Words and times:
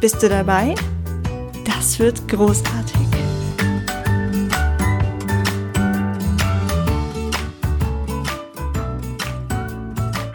Bist 0.00 0.22
du 0.22 0.28
dabei? 0.28 0.76
Das 1.64 1.98
wird 1.98 2.28
großartig. 2.28 2.94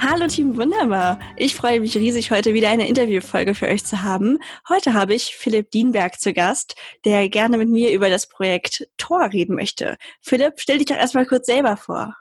Hallo 0.02 0.28
Team 0.28 0.58
Wunderbar. 0.58 1.18
Ich 1.38 1.56
freue 1.56 1.80
mich 1.80 1.96
riesig, 1.96 2.30
heute 2.30 2.54
wieder 2.54 2.70
eine 2.70 2.90
Interviewfolge 2.90 3.56
für 3.56 3.68
euch 3.68 3.86
zu 3.86 4.04
haben. 4.04 4.40
Heute 4.68 4.94
habe 4.94 5.14
ich 5.14 5.38
Philipp 5.38 5.72
Dienberg 5.72 6.20
zu 6.20 6.34
Gast, 6.34 6.76
der 7.06 7.30
gerne 7.30 7.58
mit 7.58 7.70
mir 7.70 7.94
über 7.94 8.10
das 8.10 8.28
Projekt 8.28 8.90
Tor 8.98 9.32
reden 9.32 9.56
möchte. 9.56 9.96
Philipp, 10.20 10.56
stell 10.58 10.80
dich 10.80 10.88
doch 10.88 10.98
erstmal 10.98 11.26
kurz 11.26 11.46
selber 11.46 11.78
vor. 11.78 12.18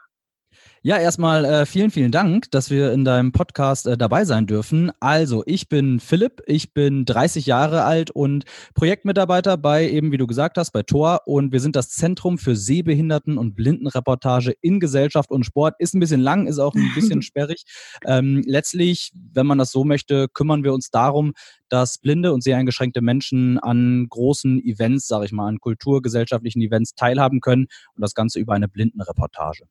Ja, 0.85 0.97
erstmal 0.97 1.45
äh, 1.45 1.65
vielen, 1.65 1.91
vielen 1.91 2.11
Dank, 2.11 2.51
dass 2.51 2.69
wir 2.69 2.91
in 2.91 3.05
deinem 3.05 3.31
Podcast 3.31 3.87
äh, 3.87 3.97
dabei 3.97 4.25
sein 4.25 4.47
dürfen. 4.47 4.91
Also, 4.99 5.41
ich 5.45 5.69
bin 5.69 6.01
Philipp, 6.01 6.41
ich 6.45 6.73
bin 6.73 7.05
30 7.05 7.45
Jahre 7.45 7.85
alt 7.85 8.11
und 8.11 8.43
Projektmitarbeiter 8.73 9.55
bei 9.55 9.89
eben, 9.89 10.11
wie 10.11 10.17
du 10.17 10.27
gesagt 10.27 10.57
hast, 10.57 10.71
bei 10.71 10.83
Tor 10.83 11.21
und 11.25 11.53
wir 11.53 11.61
sind 11.61 11.77
das 11.77 11.91
Zentrum 11.91 12.37
für 12.37 12.57
Sehbehinderten- 12.57 13.37
und 13.37 13.55
Blindenreportage 13.55 14.55
in 14.59 14.81
Gesellschaft 14.81 15.31
und 15.31 15.45
Sport. 15.45 15.75
Ist 15.79 15.95
ein 15.95 16.01
bisschen 16.01 16.19
lang, 16.19 16.47
ist 16.47 16.59
auch 16.59 16.75
ein 16.75 16.91
bisschen 16.93 17.21
sperrig. 17.21 17.63
Ähm, 18.05 18.43
letztlich, 18.45 19.13
wenn 19.13 19.47
man 19.47 19.59
das 19.59 19.71
so 19.71 19.85
möchte, 19.85 20.27
kümmern 20.27 20.65
wir 20.65 20.73
uns 20.73 20.89
darum, 20.89 21.31
dass 21.69 21.97
blinde 21.97 22.33
und 22.33 22.43
seheingeschränkte 22.43 22.99
Menschen 22.99 23.57
an 23.57 24.05
großen 24.09 24.61
Events, 24.61 25.07
sage 25.07 25.23
ich 25.23 25.31
mal, 25.31 25.47
an 25.47 25.59
kulturgesellschaftlichen 25.59 26.61
Events 26.61 26.93
teilhaben 26.93 27.39
können 27.39 27.67
und 27.95 28.01
das 28.01 28.15
Ganze 28.15 28.37
über 28.41 28.51
eine 28.51 28.67
Blindenreportage. 28.67 29.63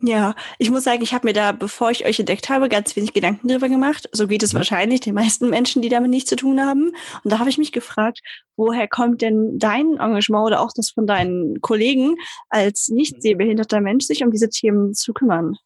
Ja, 0.00 0.36
ich 0.58 0.70
muss 0.70 0.84
sagen, 0.84 1.02
ich 1.02 1.12
habe 1.12 1.26
mir 1.26 1.32
da, 1.32 1.50
bevor 1.50 1.90
ich 1.90 2.06
euch 2.06 2.20
entdeckt 2.20 2.48
habe, 2.48 2.68
ganz 2.68 2.94
wenig 2.94 3.12
Gedanken 3.12 3.48
drüber 3.48 3.68
gemacht. 3.68 4.08
So 4.12 4.28
geht 4.28 4.44
es 4.44 4.52
ja. 4.52 4.58
wahrscheinlich 4.58 5.00
den 5.00 5.14
meisten 5.14 5.50
Menschen, 5.50 5.82
die 5.82 5.88
damit 5.88 6.10
nichts 6.10 6.30
zu 6.30 6.36
tun 6.36 6.60
haben. 6.60 6.92
Und 7.24 7.32
da 7.32 7.40
habe 7.40 7.50
ich 7.50 7.58
mich 7.58 7.72
gefragt, 7.72 8.20
woher 8.56 8.86
kommt 8.86 9.22
denn 9.22 9.58
dein 9.58 9.96
Engagement 9.98 10.46
oder 10.46 10.60
auch 10.60 10.70
das 10.72 10.90
von 10.90 11.06
deinen 11.08 11.60
Kollegen 11.62 12.14
als 12.48 12.88
nicht 12.88 13.20
sehbehinderter 13.20 13.80
Mensch, 13.80 14.04
sich 14.04 14.22
um 14.22 14.30
diese 14.30 14.48
Themen 14.48 14.94
zu 14.94 15.12
kümmern? 15.12 15.56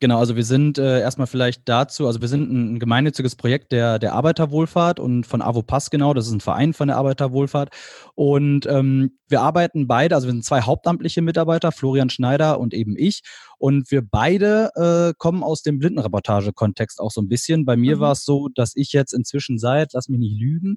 Genau, 0.00 0.20
also 0.20 0.36
wir 0.36 0.44
sind 0.44 0.78
äh, 0.78 1.00
erstmal 1.00 1.26
vielleicht 1.26 1.68
dazu, 1.68 2.06
also 2.06 2.20
wir 2.20 2.28
sind 2.28 2.52
ein, 2.52 2.78
gemeinnütziges 2.78 3.34
Projekt 3.34 3.72
der, 3.72 3.98
der 3.98 4.14
Arbeiterwohlfahrt 4.14 5.00
und 5.00 5.26
von 5.26 5.42
Avopass 5.42 5.90
genau, 5.90 6.14
das 6.14 6.28
ist 6.28 6.32
ein 6.34 6.40
Verein 6.40 6.72
von 6.72 6.86
der 6.86 6.96
Arbeiterwohlfahrt. 6.98 7.70
Und 8.14 8.66
ähm, 8.66 9.18
wir 9.26 9.40
arbeiten 9.40 9.88
beide, 9.88 10.14
also 10.14 10.28
wir 10.28 10.32
sind 10.32 10.44
zwei 10.44 10.60
hauptamtliche 10.60 11.20
Mitarbeiter, 11.20 11.72
Florian 11.72 12.10
Schneider 12.10 12.60
und 12.60 12.74
eben 12.74 12.94
ich. 12.96 13.22
Und 13.58 13.90
wir 13.90 14.02
beide 14.02 14.70
äh, 14.76 15.14
kommen 15.18 15.42
aus 15.42 15.62
dem 15.62 15.80
Blindenreportage-Kontext 15.80 17.00
auch 17.00 17.10
so 17.10 17.20
ein 17.20 17.28
bisschen. 17.28 17.64
Bei 17.64 17.76
mir 17.76 17.96
mhm. 17.96 18.00
war 18.00 18.12
es 18.12 18.24
so, 18.24 18.48
dass 18.54 18.76
ich 18.76 18.92
jetzt 18.92 19.12
inzwischen 19.12 19.58
seit, 19.58 19.94
lass 19.94 20.08
mich 20.08 20.20
nicht 20.20 20.38
lügen, 20.38 20.76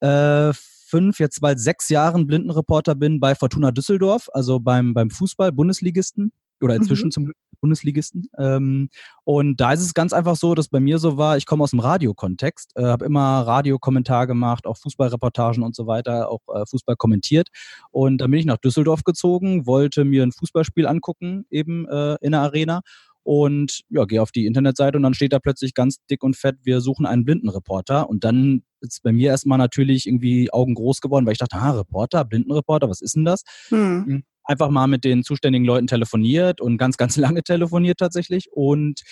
äh, 0.00 0.54
fünf, 0.54 1.20
jetzt 1.20 1.42
bald 1.42 1.60
sechs 1.60 1.90
Jahren 1.90 2.26
Blindenreporter 2.26 2.94
bin 2.94 3.20
bei 3.20 3.34
Fortuna 3.34 3.70
Düsseldorf, 3.70 4.30
also 4.32 4.60
beim, 4.60 4.94
beim 4.94 5.10
Fußball, 5.10 5.52
Bundesligisten 5.52 6.32
oder 6.62 6.74
inzwischen 6.74 7.06
mhm. 7.08 7.10
zum 7.10 7.24
Glück 7.26 7.36
Bundesligisten. 7.60 8.28
Ähm, 8.38 8.88
und 9.24 9.60
da 9.60 9.72
ist 9.72 9.80
es 9.80 9.94
ganz 9.94 10.12
einfach 10.12 10.36
so, 10.36 10.54
dass 10.54 10.68
bei 10.68 10.80
mir 10.80 10.98
so 10.98 11.16
war, 11.16 11.36
ich 11.36 11.46
komme 11.46 11.62
aus 11.64 11.70
dem 11.70 11.80
Radiokontext, 11.80 12.72
äh, 12.76 12.84
habe 12.84 13.04
immer 13.04 13.42
Radiokommentar 13.42 14.26
gemacht, 14.26 14.66
auch 14.66 14.76
Fußballreportagen 14.78 15.62
und 15.62 15.74
so 15.74 15.86
weiter, 15.86 16.30
auch 16.30 16.40
äh, 16.54 16.64
Fußball 16.66 16.96
kommentiert. 16.96 17.48
Und 17.90 18.18
dann 18.18 18.30
bin 18.30 18.40
ich 18.40 18.46
nach 18.46 18.58
Düsseldorf 18.58 19.04
gezogen, 19.04 19.66
wollte 19.66 20.04
mir 20.04 20.22
ein 20.22 20.32
Fußballspiel 20.32 20.86
angucken, 20.86 21.44
eben 21.50 21.86
äh, 21.88 22.16
in 22.20 22.32
der 22.32 22.40
Arena 22.40 22.80
und 23.22 23.82
ja, 23.90 24.04
gehe 24.04 24.22
auf 24.22 24.32
die 24.32 24.46
Internetseite 24.46 24.96
und 24.96 25.02
dann 25.02 25.14
steht 25.14 25.32
da 25.32 25.38
plötzlich 25.38 25.74
ganz 25.74 25.98
dick 26.10 26.22
und 26.22 26.36
fett, 26.36 26.56
wir 26.62 26.80
suchen 26.80 27.06
einen 27.06 27.24
Blindenreporter. 27.24 28.08
Und 28.08 28.24
dann 28.24 28.62
ist 28.80 29.02
bei 29.02 29.12
mir 29.12 29.30
erstmal 29.30 29.58
natürlich 29.58 30.06
irgendwie 30.06 30.50
Augen 30.52 30.74
groß 30.74 31.00
geworden, 31.00 31.26
weil 31.26 31.32
ich 31.32 31.38
dachte, 31.38 31.56
ah, 31.56 31.72
Reporter, 31.72 32.24
Blindenreporter, 32.24 32.88
was 32.88 33.00
ist 33.00 33.16
denn 33.16 33.24
das? 33.24 33.42
Hm. 33.68 34.24
Einfach 34.44 34.70
mal 34.70 34.86
mit 34.86 35.04
den 35.04 35.22
zuständigen 35.22 35.66
Leuten 35.66 35.86
telefoniert 35.86 36.60
und 36.60 36.78
ganz, 36.78 36.96
ganz 36.96 37.16
lange 37.16 37.42
telefoniert 37.42 37.98
tatsächlich. 37.98 38.48
Und 38.52 39.02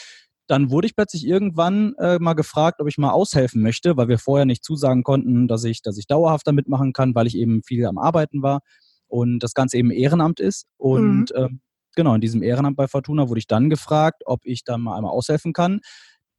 dann 0.48 0.70
wurde 0.70 0.86
ich 0.86 0.96
plötzlich 0.96 1.26
irgendwann 1.26 1.94
äh, 1.98 2.18
mal 2.18 2.32
gefragt, 2.32 2.80
ob 2.80 2.88
ich 2.88 2.96
mal 2.96 3.10
aushelfen 3.10 3.62
möchte, 3.62 3.96
weil 3.96 4.08
wir 4.08 4.18
vorher 4.18 4.46
nicht 4.46 4.64
zusagen 4.64 5.02
konnten, 5.02 5.46
dass 5.46 5.64
ich, 5.64 5.82
dass 5.82 5.98
ich 5.98 6.06
dauerhaft 6.06 6.46
damit 6.46 6.68
machen 6.68 6.92
kann, 6.92 7.14
weil 7.14 7.26
ich 7.26 7.36
eben 7.36 7.62
viel 7.62 7.84
am 7.84 7.98
Arbeiten 7.98 8.42
war 8.42 8.60
und 9.08 9.40
das 9.40 9.52
Ganze 9.52 9.76
eben 9.76 9.90
Ehrenamt 9.90 10.40
ist. 10.40 10.66
Und 10.78 11.30
mhm. 11.30 11.44
äh, 11.44 11.48
genau, 11.96 12.14
in 12.14 12.22
diesem 12.22 12.42
Ehrenamt 12.42 12.76
bei 12.76 12.88
Fortuna 12.88 13.28
wurde 13.28 13.40
ich 13.40 13.46
dann 13.46 13.68
gefragt, 13.68 14.22
ob 14.24 14.40
ich 14.44 14.64
da 14.64 14.78
mal 14.78 14.96
einmal 14.96 15.12
aushelfen 15.12 15.52
kann. 15.52 15.80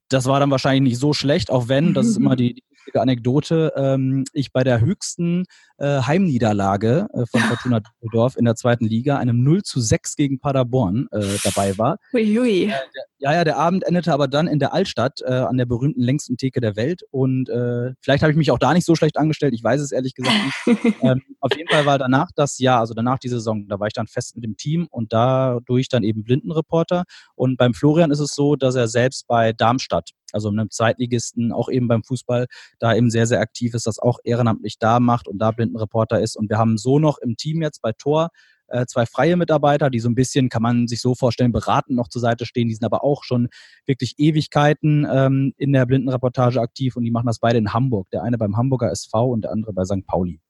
Das 0.08 0.26
war 0.26 0.40
dann 0.40 0.50
wahrscheinlich 0.50 0.92
nicht 0.92 0.98
so 0.98 1.12
schlecht, 1.12 1.50
auch 1.52 1.68
wenn, 1.68 1.94
das 1.94 2.06
ist 2.06 2.16
immer 2.16 2.34
die, 2.36 2.64
die 2.92 2.98
Anekdote, 2.98 3.72
ähm, 3.76 4.24
ich 4.32 4.52
bei 4.52 4.64
der 4.64 4.80
höchsten 4.80 5.44
äh, 5.78 6.02
Heimniederlage 6.02 7.08
äh, 7.12 7.26
von 7.26 7.40
Fortuna 7.48 7.80
Düsseldorf 7.80 8.36
in 8.36 8.44
der 8.44 8.54
zweiten 8.54 8.86
Liga, 8.86 9.18
einem 9.18 9.42
0 9.42 9.62
zu 9.62 9.80
6 9.80 10.16
gegen 10.16 10.38
Paderborn, 10.38 11.08
äh, 11.12 11.38
dabei 11.42 11.76
war. 11.78 11.98
Uiui. 12.12 12.64
Äh, 12.64 12.72
ja, 13.18 13.34
ja, 13.34 13.44
der 13.44 13.58
Abend 13.58 13.86
endete 13.86 14.12
aber 14.12 14.28
dann 14.28 14.46
in 14.46 14.58
der 14.58 14.72
Altstadt 14.72 15.20
äh, 15.20 15.30
an 15.30 15.58
der 15.58 15.66
berühmten 15.66 16.00
längsten 16.00 16.36
Theke 16.36 16.60
der 16.60 16.76
Welt 16.76 17.02
und 17.10 17.50
äh, 17.50 17.92
vielleicht 18.00 18.22
habe 18.22 18.32
ich 18.32 18.38
mich 18.38 18.50
auch 18.50 18.58
da 18.58 18.72
nicht 18.72 18.86
so 18.86 18.94
schlecht 18.94 19.18
angestellt, 19.18 19.52
ich 19.52 19.62
weiß 19.62 19.80
es 19.80 19.92
ehrlich 19.92 20.14
gesagt 20.14 20.36
nicht. 20.44 20.96
ähm, 21.02 21.22
auf 21.40 21.54
jeden 21.54 21.68
Fall 21.68 21.84
war 21.84 21.98
danach 21.98 22.30
das 22.34 22.58
Jahr, 22.58 22.80
also 22.80 22.94
danach 22.94 23.18
die 23.18 23.28
Saison, 23.28 23.68
da 23.68 23.78
war 23.78 23.88
ich 23.88 23.92
dann 23.92 24.06
fest 24.06 24.36
mit 24.36 24.44
dem 24.44 24.56
Team 24.56 24.86
und 24.90 25.12
dadurch 25.12 25.88
dann 25.88 26.02
eben 26.02 26.24
Blindenreporter 26.24 27.04
und 27.34 27.58
beim 27.58 27.74
Florian 27.74 28.10
ist 28.10 28.20
es 28.20 28.34
so, 28.34 28.56
dass 28.56 28.74
er 28.74 28.88
selbst 28.88 29.26
bei 29.26 29.52
Darmstadt 29.52 30.10
also 30.34 30.48
einem 30.48 30.70
Zweitligisten, 30.70 31.52
auch 31.52 31.68
eben 31.68 31.88
beim 31.88 32.02
Fußball, 32.02 32.46
da 32.78 32.94
eben 32.94 33.10
sehr, 33.10 33.26
sehr 33.26 33.40
aktiv 33.40 33.74
ist, 33.74 33.86
das 33.86 33.98
auch 33.98 34.18
ehrenamtlich 34.24 34.78
da 34.78 35.00
macht 35.00 35.28
und 35.28 35.38
da 35.38 35.50
Blindenreporter 35.50 36.20
ist. 36.20 36.36
Und 36.36 36.50
wir 36.50 36.58
haben 36.58 36.78
so 36.78 36.98
noch 36.98 37.18
im 37.18 37.36
Team 37.36 37.62
jetzt 37.62 37.82
bei 37.82 37.92
Tor 37.92 38.30
äh, 38.70 38.86
zwei 38.86 39.04
freie 39.04 39.36
Mitarbeiter, 39.36 39.90
die 39.90 40.00
so 40.00 40.08
ein 40.08 40.14
bisschen, 40.14 40.48
kann 40.48 40.62
man 40.62 40.86
sich 40.86 41.00
so 41.00 41.14
vorstellen, 41.14 41.52
beratend 41.52 41.96
noch 41.96 42.08
zur 42.08 42.20
Seite 42.20 42.46
stehen. 42.46 42.68
Die 42.68 42.74
sind 42.74 42.84
aber 42.84 43.04
auch 43.04 43.24
schon 43.24 43.48
wirklich 43.86 44.14
Ewigkeiten 44.18 45.06
ähm, 45.10 45.52
in 45.56 45.72
der 45.72 45.86
Blindenreportage 45.86 46.60
aktiv 46.60 46.96
und 46.96 47.04
die 47.04 47.10
machen 47.10 47.26
das 47.26 47.40
beide 47.40 47.58
in 47.58 47.72
Hamburg. 47.72 48.08
Der 48.10 48.22
eine 48.22 48.38
beim 48.38 48.56
Hamburger 48.56 48.90
SV 48.90 49.26
und 49.26 49.42
der 49.42 49.52
andere 49.52 49.72
bei 49.72 49.84
St. 49.84 50.06
Pauli. 50.06 50.40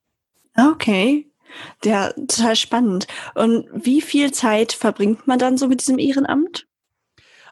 Okay. 0.56 1.26
Ja, 1.84 2.12
total 2.12 2.54
spannend. 2.54 3.06
Und 3.34 3.66
wie 3.72 4.00
viel 4.00 4.30
Zeit 4.32 4.72
verbringt 4.72 5.26
man 5.26 5.38
dann 5.38 5.56
so 5.56 5.66
mit 5.66 5.80
diesem 5.80 5.98
Ehrenamt? 5.98 6.66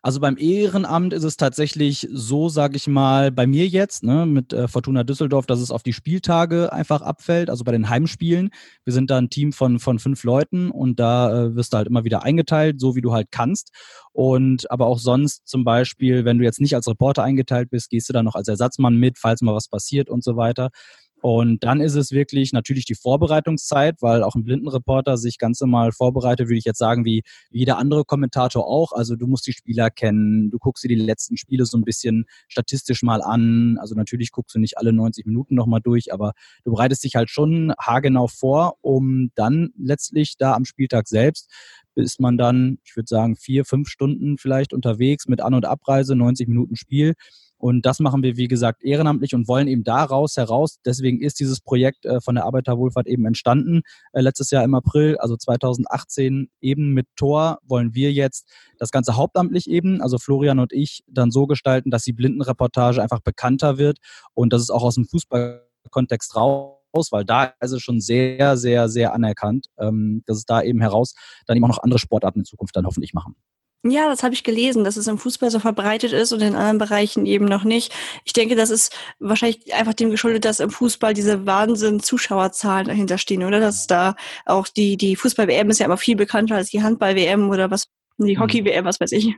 Also 0.03 0.20
beim 0.20 0.36
Ehrenamt 0.38 1.12
ist 1.12 1.25
es 1.25 1.36
tatsächlich 1.36 2.09
so, 2.12 2.48
sage 2.48 2.76
ich 2.76 2.86
mal, 2.86 3.32
bei 3.32 3.47
mir 3.47 3.66
jetzt 3.66 4.03
ne, 4.03 4.26
mit 4.26 4.53
äh, 4.53 4.69
Fortuna 4.69 5.04
Düsseldorf, 5.04 5.47
dass 5.47 5.60
es 5.60 5.70
auf 5.70 5.82
die 5.82 5.92
Spieltage 5.92 6.72
einfach 6.72 7.03
abfällt, 7.03 7.50
also 7.50 7.64
bei 7.64 7.72
den 7.72 7.88
Heimspielen. 7.88 8.50
Wir 8.84 8.92
sind 8.92 9.10
da 9.10 9.19
ein 9.19 9.31
Team 9.31 9.53
von, 9.53 9.78
von 9.78 9.98
fünf 9.98 10.24
Leuten 10.24 10.71
und 10.71 11.00
da 11.00 11.47
äh, 11.47 11.56
wirst 11.56 11.72
du 11.72 11.78
halt 11.78 11.89
immer 11.89 12.04
wieder 12.04 12.22
eingeteilt, 12.22 12.80
so 12.80 12.95
wie 12.95 13.00
du 13.00 13.12
halt 13.12 13.28
kannst. 13.30 13.72
Und 14.12 14.71
aber 14.71 14.86
auch 14.86 14.98
sonst 14.98 15.47
zum 15.47 15.65
Beispiel, 15.65 16.24
wenn 16.24 16.39
du 16.39 16.44
jetzt 16.44 16.60
nicht 16.60 16.74
als 16.74 16.89
Reporter 16.89 17.22
eingeteilt 17.22 17.71
bist, 17.71 17.91
gehst 17.91 18.09
du 18.09 18.12
dann 18.12 18.24
noch 18.24 18.34
als 18.34 18.48
Ersatzmann 18.48 18.97
mit, 18.97 19.18
falls 19.18 19.42
mal 19.42 19.54
was 19.54 19.68
passiert 19.68 20.09
und 20.09 20.24
so 20.24 20.36
weiter. 20.36 20.71
Und 21.20 21.65
dann 21.65 21.80
ist 21.80 21.94
es 21.94 22.12
wirklich 22.12 22.53
natürlich 22.53 22.84
die 22.84 22.94
Vorbereitungszeit, 22.94 23.97
weil 24.00 24.22
auch 24.22 24.34
ein 24.34 24.44
Blindenreporter 24.44 25.16
sich 25.16 25.38
ganz 25.38 25.60
normal 25.60 25.92
vorbereitet, 25.92 26.48
würde 26.48 26.59
ich 26.59 26.65
jetzt 26.65 26.78
sagen, 26.78 27.04
wie 27.04 27.22
jeder 27.50 27.78
andere 27.78 28.04
Kommentator 28.04 28.66
auch. 28.66 28.92
Also 28.92 29.16
du 29.16 29.26
musst 29.26 29.47
die 29.47 29.53
Spieler 29.53 29.91
kennen, 29.91 30.50
du 30.50 30.59
guckst 30.59 30.84
dir 30.84 30.88
die 30.88 30.94
letzten 30.94 31.36
Spiele 31.36 31.66
so 31.66 31.76
ein 31.76 31.84
bisschen 31.84 32.26
statistisch 32.48 33.03
mal 33.03 33.20
an. 33.22 33.78
Also 33.80 33.94
natürlich 33.94 34.30
guckst 34.30 34.54
du 34.54 34.60
nicht 34.60 34.78
alle 34.78 34.92
90 34.92 35.26
Minuten 35.26 35.54
nochmal 35.56 35.80
durch, 35.80 36.12
aber 36.12 36.32
du 36.65 36.70
bereitest 36.72 37.03
dich 37.03 37.16
halt 37.16 37.30
schon 37.30 37.72
haargenau 37.80 38.28
vor, 38.28 38.76
um 38.80 39.30
dann 39.34 39.70
letztlich 39.76 40.36
da 40.38 40.54
am 40.54 40.65
Spieltag 40.65 41.09
selbst 41.09 41.50
ist 41.94 42.20
man 42.20 42.38
dann, 42.38 42.78
ich 42.84 42.94
würde 42.94 43.09
sagen, 43.09 43.34
vier, 43.34 43.65
fünf 43.65 43.88
Stunden 43.88 44.38
vielleicht 44.38 44.72
unterwegs 44.72 45.26
mit 45.26 45.41
An- 45.41 45.54
und 45.54 45.65
Abreise, 45.65 46.15
90 46.15 46.47
Minuten 46.47 46.76
Spiel 46.76 47.15
und 47.59 47.84
das 47.84 48.01
machen 48.01 48.22
wir, 48.22 48.37
wie 48.37 48.49
gesagt, 48.49 48.83
ehrenamtlich 48.83 49.34
und 49.34 49.49
wollen 49.49 49.69
eben 49.69 49.84
daraus 49.84 50.37
heraus, 50.37 50.78
deswegen 50.84 51.21
ist 51.21 51.41
dieses 51.41 51.60
Projekt 51.60 52.07
äh, 52.07 52.21
von 52.21 52.34
der 52.34 52.45
Arbeiterwohlfahrt 52.45 53.07
eben 53.07 53.27
entstanden, 53.27 53.83
äh, 54.13 54.21
letztes 54.21 54.51
Jahr 54.51 54.65
im 54.65 54.75
April, 54.75 55.16
also 55.19 55.37
2018 55.37 56.51
eben 56.60 56.93
mit 56.95 57.07
Tor 57.16 57.59
wollen 57.65 57.95
wir 57.95 58.13
jetzt 58.13 58.49
das 58.78 58.91
Ganze 58.91 59.16
hauptamtlich 59.16 59.69
eben, 59.69 60.01
also 60.01 60.19
Florian 60.19 60.59
und 60.59 60.72
ich, 60.72 61.03
dann 61.07 61.31
so 61.31 61.47
gestalten, 61.47 61.91
dass 61.91 62.05
die 62.05 62.13
Blindenreportage 62.13 63.03
einfach 63.03 63.21
bekannter 63.21 63.78
wird 63.78 63.99
und 64.34 64.53
dass 64.53 64.63
es 64.63 64.71
auch 64.71 64.83
aus 64.83 64.95
dem 64.95 65.04
Fußball 65.04 65.69
Fußballkontext 65.89 66.37
raus, 66.37 67.09
weil 67.11 67.25
da 67.25 67.54
ist 67.61 67.72
es 67.72 67.83
schon 67.83 68.01
sehr, 68.01 68.57
sehr, 68.57 68.89
sehr 68.89 69.13
anerkannt, 69.13 69.66
ähm, 69.78 70.22
dass 70.27 70.39
es 70.39 70.45
da 70.45 70.63
eben 70.63 70.81
heraus 70.81 71.15
dann 71.47 71.57
eben 71.57 71.65
auch 71.65 71.69
noch 71.69 71.83
andere 71.83 71.99
Sportarten 71.99 72.41
in 72.41 72.45
Zukunft 72.45 72.77
dann 72.77 72.87
hoffentlich 72.87 73.15
machen. 73.15 73.37
Ja, 73.84 74.09
das 74.09 74.25
habe 74.25 74.34
ich 74.34 74.42
gelesen, 74.42 74.83
dass 74.83 74.97
es 74.97 75.07
im 75.07 75.19
Fußball 75.19 75.53
so 75.53 75.60
verbreitet 75.60 76.13
ist 76.13 76.33
und 76.33 76.42
in 76.42 76.57
anderen 76.57 76.78
Bereichen 76.78 77.27
eben 77.27 77.45
noch 77.45 77.63
nicht. 77.63 77.95
Ich 78.25 78.33
denke, 78.33 78.57
das 78.57 78.71
ist 78.71 78.92
wahrscheinlich 79.21 79.72
einfach 79.72 79.95
dem 79.95 80.10
geschuldet, 80.10 80.45
dass 80.45 80.59
im 80.59 80.71
Fußball 80.71 81.15
diese 81.15 81.47
Wahnsinn 81.47 82.01
Zuschauerzahlen 82.01 82.89
dahinter 82.89 83.19
stehen, 83.19 83.45
oder? 83.45 83.60
Dass 83.60 83.86
da 83.86 84.16
auch 84.47 84.66
die, 84.66 84.97
die 84.97 85.15
Fußball-WM 85.15 85.71
ist 85.71 85.78
ja 85.78 85.86
immer 85.86 85.97
viel 85.97 86.16
bekannter 86.16 86.57
als 86.57 86.71
die 86.71 86.83
Handball-WM 86.83 87.51
oder 87.51 87.71
was, 87.71 87.86
die 88.19 88.36
mhm. 88.36 88.41
Hockey-WM, 88.41 88.84
was 88.84 88.98
weiß 88.98 89.13
ich. 89.13 89.36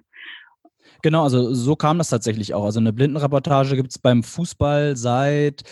Genau, 1.02 1.24
also 1.24 1.52
so 1.52 1.76
kam 1.76 1.98
das 1.98 2.08
tatsächlich 2.08 2.54
auch. 2.54 2.64
Also 2.64 2.80
eine 2.80 2.94
Blindenreportage 2.94 3.76
gibt 3.76 3.90
es 3.90 3.98
beim 3.98 4.22
Fußball 4.22 4.96
seit 4.96 5.64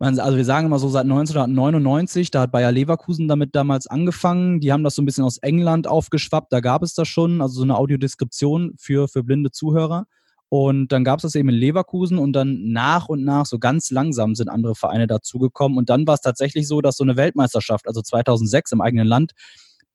also 0.00 0.36
wir 0.36 0.44
sagen 0.46 0.66
immer 0.66 0.78
so 0.78 0.88
seit 0.88 1.04
1999, 1.04 2.30
da 2.30 2.42
hat 2.42 2.52
Bayer 2.52 2.72
Leverkusen 2.72 3.28
damit 3.28 3.54
damals 3.54 3.86
angefangen. 3.86 4.60
Die 4.60 4.72
haben 4.72 4.82
das 4.82 4.94
so 4.94 5.02
ein 5.02 5.04
bisschen 5.04 5.24
aus 5.24 5.36
England 5.38 5.86
aufgeschwappt, 5.86 6.52
da 6.52 6.60
gab 6.60 6.82
es 6.82 6.94
das 6.94 7.06
schon, 7.06 7.42
also 7.42 7.56
so 7.56 7.62
eine 7.62 7.76
Audiodeskription 7.76 8.74
für, 8.78 9.08
für 9.08 9.22
blinde 9.22 9.50
Zuhörer. 9.50 10.06
Und 10.48 10.90
dann 10.90 11.04
gab 11.04 11.18
es 11.18 11.22
das 11.22 11.34
eben 11.36 11.50
in 11.50 11.54
Leverkusen 11.54 12.18
und 12.18 12.32
dann 12.32 12.72
nach 12.72 13.08
und 13.08 13.22
nach, 13.22 13.46
so 13.46 13.58
ganz 13.58 13.90
langsam 13.90 14.34
sind 14.34 14.48
andere 14.48 14.74
Vereine 14.74 15.06
dazugekommen. 15.06 15.78
Und 15.78 15.90
dann 15.90 16.06
war 16.06 16.14
es 16.14 16.22
tatsächlich 16.22 16.66
so, 16.66 16.80
dass 16.80 16.96
so 16.96 17.04
eine 17.04 17.16
Weltmeisterschaft, 17.16 17.86
also 17.86 18.02
2006 18.02 18.72
im 18.72 18.80
eigenen 18.80 19.06
Land, 19.06 19.32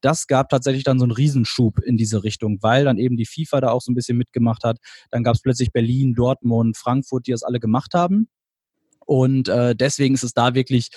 das 0.02 0.28
gab 0.28 0.50
tatsächlich 0.50 0.84
dann 0.84 1.00
so 1.00 1.04
einen 1.04 1.12
Riesenschub 1.12 1.80
in 1.80 1.98
diese 1.98 2.24
Richtung, 2.24 2.60
weil 2.62 2.86
dann 2.86 3.00
eben 3.00 3.18
die 3.18 3.26
FIFA 3.26 3.62
da 3.62 3.72
auch 3.72 3.82
so 3.82 3.92
ein 3.92 3.96
bisschen 3.96 4.18
mitgemacht 4.18 4.64
hat. 4.64 4.78
Dann 5.10 5.24
gab 5.24 5.36
es 5.36 5.42
plötzlich 5.42 5.72
Berlin, 5.72 6.14
Dortmund, 6.14 6.78
Frankfurt, 6.78 7.28
die 7.28 7.32
das 7.32 7.44
alle 7.44 7.60
gemacht 7.60 7.94
haben. 7.94 8.30
Und 9.06 9.48
äh, 9.48 9.76
deswegen 9.76 10.16
ist 10.16 10.24
es 10.24 10.34
da 10.34 10.56
wirklich 10.56 10.90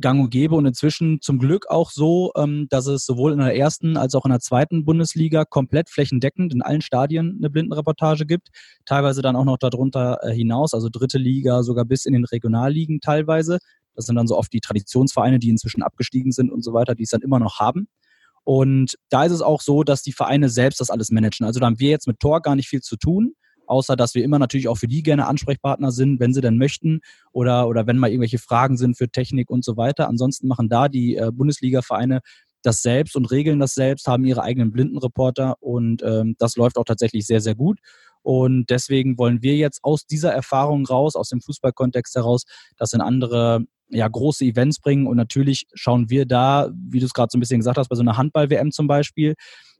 gang 0.00 0.20
und 0.20 0.30
gäbe 0.30 0.54
und 0.54 0.66
inzwischen 0.66 1.20
zum 1.20 1.38
Glück 1.38 1.68
auch 1.68 1.90
so, 1.90 2.32
ähm, 2.36 2.66
dass 2.70 2.86
es 2.86 3.04
sowohl 3.04 3.32
in 3.32 3.38
der 3.38 3.56
ersten 3.56 3.96
als 3.96 4.14
auch 4.14 4.24
in 4.24 4.30
der 4.30 4.40
zweiten 4.40 4.84
Bundesliga 4.84 5.44
komplett 5.44 5.90
flächendeckend 5.90 6.52
in 6.52 6.62
allen 6.62 6.80
Stadien 6.80 7.36
eine 7.38 7.50
Blindenreportage 7.50 8.26
gibt. 8.26 8.48
Teilweise 8.86 9.22
dann 9.22 9.36
auch 9.36 9.44
noch 9.44 9.58
darunter 9.58 10.18
äh, 10.22 10.32
hinaus, 10.34 10.74
also 10.74 10.88
dritte 10.90 11.18
Liga, 11.18 11.62
sogar 11.62 11.84
bis 11.84 12.06
in 12.06 12.14
den 12.14 12.24
Regionalligen 12.24 13.00
teilweise. 13.00 13.58
Das 13.94 14.06
sind 14.06 14.16
dann 14.16 14.26
so 14.26 14.36
oft 14.36 14.52
die 14.52 14.60
Traditionsvereine, 14.60 15.38
die 15.38 15.50
inzwischen 15.50 15.82
abgestiegen 15.82 16.32
sind 16.32 16.50
und 16.50 16.62
so 16.64 16.72
weiter, 16.72 16.94
die 16.94 17.04
es 17.04 17.10
dann 17.10 17.22
immer 17.22 17.38
noch 17.38 17.60
haben. 17.60 17.86
Und 18.42 18.96
da 19.08 19.24
ist 19.24 19.32
es 19.32 19.42
auch 19.42 19.60
so, 19.60 19.84
dass 19.84 20.02
die 20.02 20.12
Vereine 20.12 20.48
selbst 20.48 20.80
das 20.80 20.90
alles 20.90 21.10
managen. 21.10 21.46
Also 21.46 21.60
da 21.60 21.66
haben 21.66 21.78
wir 21.78 21.90
jetzt 21.90 22.06
mit 22.06 22.20
Tor 22.20 22.42
gar 22.42 22.56
nicht 22.56 22.68
viel 22.68 22.80
zu 22.80 22.96
tun 22.96 23.34
außer 23.66 23.96
dass 23.96 24.14
wir 24.14 24.24
immer 24.24 24.38
natürlich 24.38 24.68
auch 24.68 24.76
für 24.76 24.88
die 24.88 25.02
gerne 25.02 25.26
Ansprechpartner 25.26 25.92
sind, 25.92 26.20
wenn 26.20 26.32
sie 26.32 26.40
denn 26.40 26.58
möchten 26.58 27.00
oder, 27.32 27.68
oder 27.68 27.86
wenn 27.86 27.98
mal 27.98 28.10
irgendwelche 28.10 28.38
Fragen 28.38 28.76
sind 28.76 28.96
für 28.96 29.08
Technik 29.08 29.50
und 29.50 29.64
so 29.64 29.76
weiter. 29.76 30.08
Ansonsten 30.08 30.48
machen 30.48 30.68
da 30.68 30.88
die 30.88 31.16
äh, 31.16 31.30
Bundesliga-Vereine 31.32 32.20
das 32.62 32.82
selbst 32.82 33.14
und 33.14 33.30
regeln 33.30 33.58
das 33.58 33.74
selbst, 33.74 34.06
haben 34.06 34.24
ihre 34.24 34.42
eigenen 34.42 34.72
Blindenreporter 34.72 35.56
und 35.60 36.02
ähm, 36.02 36.34
das 36.38 36.56
läuft 36.56 36.78
auch 36.78 36.84
tatsächlich 36.84 37.26
sehr, 37.26 37.40
sehr 37.40 37.54
gut. 37.54 37.78
Und 38.22 38.70
deswegen 38.70 39.18
wollen 39.18 39.42
wir 39.42 39.54
jetzt 39.54 39.80
aus 39.84 40.06
dieser 40.06 40.32
Erfahrung 40.32 40.86
raus, 40.86 41.14
aus 41.14 41.28
dem 41.28 41.42
Fußballkontext 41.42 42.14
heraus, 42.14 42.44
das 42.78 42.94
in 42.94 43.02
andere 43.02 43.66
ja, 43.90 44.08
große 44.08 44.46
Events 44.46 44.80
bringen. 44.80 45.06
Und 45.06 45.18
natürlich 45.18 45.66
schauen 45.74 46.08
wir 46.08 46.24
da, 46.24 46.70
wie 46.74 47.00
du 47.00 47.06
es 47.06 47.12
gerade 47.12 47.28
so 47.30 47.36
ein 47.36 47.40
bisschen 47.40 47.60
gesagt 47.60 47.76
hast, 47.76 47.88
bei 47.88 47.96
so 47.96 48.02
einer 48.02 48.16
Handball-WM 48.16 48.72
zum 48.72 48.86
Beispiel, 48.86 49.34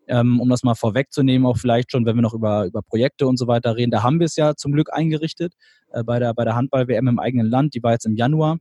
ähm, 0.09 0.41
um 0.41 0.49
das 0.49 0.63
mal 0.63 0.75
vorwegzunehmen, 0.75 1.47
auch 1.47 1.59
vielleicht 1.59 1.93
schon, 1.93 2.07
wenn 2.07 2.17
wir 2.17 2.23
noch 2.23 2.35
über, 2.35 2.67
über 2.67 2.83
Projekte 2.83 3.27
und 3.27 3.39
so 3.39 3.47
weiter 3.47 3.77
reden, 3.77 3.91
da 3.91 4.03
haben 4.03 4.19
wir 4.19 4.27
es 4.27 4.37
ja 4.37 4.55
zum 4.55 4.73
Glück 4.73 4.93
eingerichtet 4.93 5.55
äh, 5.93 6.03
bei 6.03 6.19
der, 6.19 6.35
bei 6.35 6.45
der 6.45 6.57
Handball-WM 6.57 7.09
im 7.09 7.19
eigenen 7.19 7.47
Land, 7.47 7.75
die 7.75 7.83
war 7.83 7.93
jetzt 7.93 8.07
im 8.07 8.17
Januar. 8.17 8.59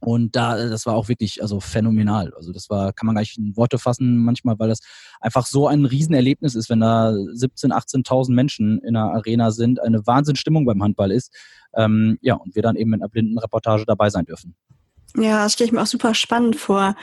Und 0.00 0.36
da, 0.36 0.56
das 0.68 0.84
war 0.84 0.94
auch 0.94 1.08
wirklich 1.08 1.40
also 1.40 1.58
phänomenal. 1.58 2.32
Also 2.36 2.52
das 2.52 2.68
war, 2.68 2.92
kann 2.92 3.06
man 3.06 3.14
gar 3.14 3.22
nicht 3.22 3.38
in 3.38 3.56
Worte 3.56 3.78
fassen 3.78 4.18
manchmal, 4.18 4.58
weil 4.58 4.68
das 4.68 4.80
einfach 5.20 5.46
so 5.46 5.68
ein 5.68 5.86
Riesenerlebnis 5.86 6.54
ist, 6.54 6.68
wenn 6.68 6.80
da 6.80 7.10
17.000, 7.10 7.72
18.000 8.04 8.32
Menschen 8.32 8.78
in 8.80 8.94
einer 8.94 9.12
Arena 9.12 9.50
sind, 9.50 9.80
eine 9.80 10.06
Wahnsinnsstimmung 10.06 10.66
beim 10.66 10.82
Handball 10.82 11.10
ist. 11.10 11.34
Ähm, 11.74 12.18
ja, 12.20 12.34
und 12.34 12.54
wir 12.54 12.62
dann 12.62 12.76
eben 12.76 12.92
in 12.92 13.00
einer 13.00 13.08
blinden 13.08 13.38
Reportage 13.38 13.84
dabei 13.86 14.10
sein 14.10 14.26
dürfen. 14.26 14.54
Ja, 15.14 15.44
das 15.44 15.54
stelle 15.54 15.66
ich 15.66 15.72
mir 15.72 15.82
auch 15.82 15.86
super 15.86 16.14
spannend 16.14 16.56
vor. 16.56 16.96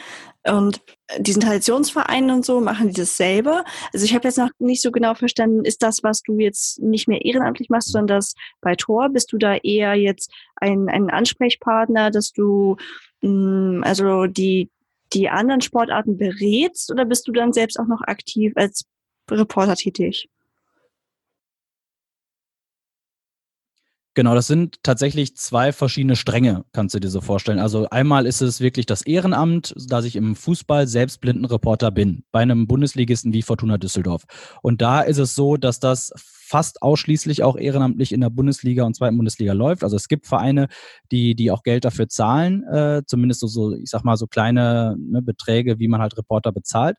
Und 0.46 0.82
diesen 1.20 1.42
Traditionsvereinen 1.42 2.32
und 2.32 2.46
so 2.46 2.60
machen 2.60 2.90
die 2.90 2.94
das 2.94 3.16
selber. 3.16 3.64
Also 3.94 4.06
ich 4.06 4.14
habe 4.14 4.28
jetzt 4.28 4.38
noch 4.38 4.50
nicht 4.60 4.82
so 4.82 4.92
genau 4.92 5.14
verstanden, 5.16 5.64
ist 5.64 5.82
das, 5.82 6.04
was 6.04 6.22
du 6.22 6.38
jetzt 6.38 6.82
nicht 6.82 7.08
mehr 7.08 7.24
ehrenamtlich 7.24 7.70
machst, 7.70 7.92
sondern 7.92 8.18
das 8.18 8.34
bei 8.60 8.76
Tor, 8.76 9.10
bist 9.10 9.32
du 9.32 9.38
da 9.38 9.56
eher 9.56 9.96
jetzt 9.96 10.32
ein, 10.58 10.90
ein 10.90 11.10
Ansprechpartner, 11.10 12.12
dass 12.12 12.34
du 12.34 12.76
mh, 13.22 13.30
mm, 13.30 13.84
also 13.84 14.26
die, 14.26 14.70
die 15.14 15.30
anderen 15.30 15.62
Sportarten 15.62 16.18
berätst 16.18 16.92
oder 16.92 17.06
bist 17.06 17.28
du 17.28 17.32
dann 17.32 17.54
selbst 17.54 17.80
auch 17.80 17.88
noch 17.88 18.02
aktiv 18.02 18.52
als 18.56 18.86
Reporter 19.32 19.76
tätig? 19.76 20.30
Genau, 24.16 24.36
das 24.36 24.46
sind 24.46 24.84
tatsächlich 24.84 25.36
zwei 25.38 25.72
verschiedene 25.72 26.16
Stränge, 26.16 26.66
kannst 26.72 26.94
du 26.94 27.00
dir 27.00 27.10
so 27.10 27.20
vorstellen. 27.20 27.58
Also 27.58 27.90
einmal 27.90 28.28
ist 28.28 28.42
es 28.42 28.62
wirklich 28.62 28.86
das 28.86 29.02
Ehrenamt, 29.02 29.74
dass 29.88 30.06
ich 30.06 30.16
im 30.16 30.36
Fußball 30.36 30.88
selbst 30.88 31.20
Blindenreporter 31.20 31.90
bin, 31.90 32.24
bei 32.32 32.42
einem 32.42 32.68
Bundesligisten 32.68 33.34
wie 33.34 33.42
Fortuna 33.42 33.80
Düsseldorf. 33.80 34.26
Und 34.62 34.84
da 34.84 35.02
ist 35.02 35.18
es 35.18 35.34
so, 35.34 35.58
dass 35.58 35.80
das 35.80 36.14
fast 36.16 36.84
ausschließlich 36.84 37.42
auch 37.42 37.58
ehrenamtlich 37.58 38.12
in 38.12 38.22
der 38.22 38.30
Bundesliga 38.30 38.84
und 38.84 38.96
zweiten 38.96 39.18
Bundesliga 39.18 39.54
läuft. 39.54 39.84
Also 39.84 39.96
es 39.96 40.08
gibt 40.08 40.28
Vereine, 40.28 40.68
die, 41.12 41.34
die 41.34 41.50
auch 41.50 41.64
Geld 41.64 41.84
dafür 41.84 42.08
zahlen, 42.08 42.64
äh, 42.72 43.02
zumindest 43.08 43.40
so, 43.40 43.48
so, 43.48 43.74
ich 43.74 43.90
sag 43.90 44.04
mal, 44.04 44.18
so 44.18 44.28
kleine 44.28 44.96
ne, 45.00 45.24
Beträge, 45.24 45.80
wie 45.80 45.88
man 45.88 46.02
halt 46.02 46.16
Reporter 46.16 46.52
bezahlt. 46.52 46.98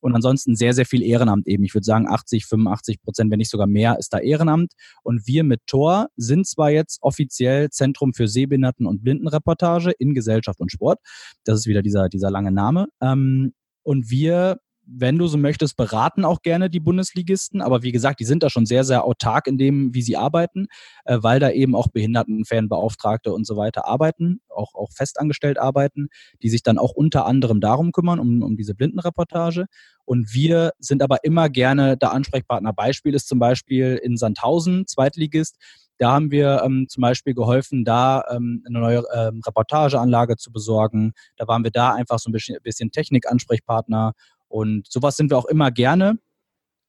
Und 0.00 0.14
ansonsten 0.14 0.56
sehr, 0.56 0.72
sehr 0.72 0.86
viel 0.86 1.02
Ehrenamt 1.02 1.46
eben. 1.46 1.64
Ich 1.64 1.74
würde 1.74 1.84
sagen 1.84 2.08
80, 2.08 2.46
85 2.46 3.02
Prozent, 3.02 3.30
wenn 3.30 3.38
nicht 3.38 3.50
sogar 3.50 3.66
mehr, 3.66 3.98
ist 3.98 4.12
da 4.12 4.18
Ehrenamt. 4.18 4.72
Und 5.02 5.26
wir 5.26 5.44
mit 5.44 5.66
Tor 5.66 6.08
sind 6.16 6.46
zwar 6.46 6.70
jetzt 6.70 6.98
offiziell 7.02 7.70
Zentrum 7.70 8.12
für 8.12 8.26
Sehbehinderten- 8.28 8.86
und 8.86 9.02
Blindenreportage 9.02 9.92
in 9.98 10.14
Gesellschaft 10.14 10.60
und 10.60 10.72
Sport. 10.72 11.00
Das 11.44 11.58
ist 11.58 11.66
wieder 11.66 11.82
dieser, 11.82 12.08
dieser 12.08 12.30
lange 12.30 12.52
Name. 12.52 12.88
Ähm, 13.00 13.54
und 13.82 14.10
wir 14.10 14.58
wenn 14.90 15.18
du 15.18 15.26
so 15.26 15.36
möchtest, 15.36 15.76
beraten 15.76 16.24
auch 16.24 16.40
gerne 16.42 16.70
die 16.70 16.80
Bundesligisten. 16.80 17.60
Aber 17.60 17.82
wie 17.82 17.92
gesagt, 17.92 18.20
die 18.20 18.24
sind 18.24 18.42
da 18.42 18.48
schon 18.48 18.66
sehr, 18.66 18.84
sehr 18.84 19.04
autark 19.04 19.46
in 19.46 19.58
dem, 19.58 19.94
wie 19.94 20.02
sie 20.02 20.16
arbeiten, 20.16 20.68
äh, 21.04 21.18
weil 21.20 21.40
da 21.40 21.50
eben 21.50 21.76
auch 21.76 21.88
Behindertenfanbeauftragte 21.88 23.32
und 23.32 23.46
so 23.46 23.56
weiter 23.56 23.86
arbeiten, 23.86 24.40
auch, 24.48 24.74
auch 24.74 24.90
festangestellt 24.92 25.58
arbeiten, 25.58 26.08
die 26.42 26.48
sich 26.48 26.62
dann 26.62 26.78
auch 26.78 26.92
unter 26.92 27.26
anderem 27.26 27.60
darum 27.60 27.92
kümmern, 27.92 28.18
um, 28.18 28.42
um 28.42 28.56
diese 28.56 28.74
Blindenreportage. 28.74 29.66
Und 30.04 30.32
wir 30.32 30.72
sind 30.78 31.02
aber 31.02 31.22
immer 31.22 31.50
gerne 31.50 31.98
der 31.98 32.12
Ansprechpartner. 32.12 32.72
Beispiel 32.72 33.14
ist 33.14 33.28
zum 33.28 33.38
Beispiel 33.38 34.00
in 34.02 34.16
Sandhausen, 34.16 34.86
Zweitligist. 34.86 35.58
Da 35.98 36.12
haben 36.12 36.30
wir 36.30 36.62
ähm, 36.64 36.86
zum 36.88 37.02
Beispiel 37.02 37.34
geholfen, 37.34 37.84
da 37.84 38.24
ähm, 38.30 38.62
eine 38.66 38.78
neue 38.78 39.02
ähm, 39.14 39.42
Reportageanlage 39.44 40.36
zu 40.36 40.52
besorgen. 40.52 41.12
Da 41.36 41.48
waren 41.48 41.64
wir 41.64 41.72
da 41.72 41.92
einfach 41.92 42.20
so 42.20 42.30
ein 42.30 42.32
bisschen, 42.32 42.56
bisschen 42.62 42.90
Technikansprechpartner 42.90 44.12
und 44.48 44.86
sowas 44.90 45.16
sind 45.16 45.30
wir 45.30 45.38
auch 45.38 45.46
immer 45.46 45.70
gerne. 45.70 46.18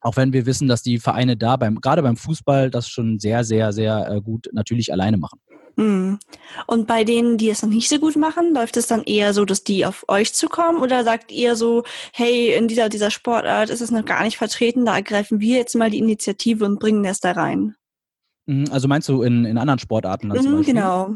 Auch 0.02 0.16
wenn 0.16 0.32
wir 0.32 0.46
wissen, 0.46 0.68
dass 0.68 0.82
die 0.82 0.98
Vereine 0.98 1.36
da 1.36 1.58
beim, 1.58 1.82
gerade 1.82 2.02
beim 2.02 2.16
Fußball 2.16 2.70
das 2.70 2.88
schon 2.88 3.20
sehr, 3.20 3.44
sehr, 3.44 3.74
sehr 3.74 4.10
äh, 4.10 4.22
gut 4.22 4.50
natürlich 4.54 4.94
alleine 4.94 5.18
machen. 5.18 5.42
Hm. 5.76 6.20
Und 6.68 6.88
bei 6.88 7.04
denen, 7.04 7.38
die 7.38 7.50
es 7.50 7.62
noch 7.64 7.70
nicht 7.70 7.90
so 7.90 8.00
gut 8.00 8.16
machen, 8.16 8.54
läuft 8.54 8.78
es 8.78 8.88
dann 8.88 9.04
eher 9.04 9.34
so, 9.34 9.46
dass 9.46 9.64
die 9.64 9.86
auf 9.86 10.06
euch 10.08 10.34
zukommen 10.34 10.82
oder 10.82 11.04
sagt 11.04 11.32
ihr 11.32 11.56
so, 11.56 11.84
hey, 12.14 12.54
in 12.54 12.68
dieser, 12.68 12.90
dieser 12.90 13.12
Sportart 13.12 13.70
ist 13.70 13.82
es 13.82 13.92
noch 13.92 14.04
gar 14.04 14.24
nicht 14.24 14.38
vertreten, 14.38 14.86
da 14.86 14.96
ergreifen 14.96 15.40
wir 15.40 15.58
jetzt 15.58 15.76
mal 15.76 15.90
die 15.90 16.00
Initiative 16.00 16.66
und 16.66 16.80
bringen 16.80 17.04
das 17.04 17.20
da 17.20 17.32
rein? 17.32 17.76
Mhm, 18.46 18.66
also 18.72 18.88
meinst 18.88 19.08
du 19.08 19.22
in, 19.22 19.46
in 19.46 19.58
anderen 19.58 19.80
Sportarten? 19.80 20.30
Mhm, 20.30 20.64
genau. 20.64 21.16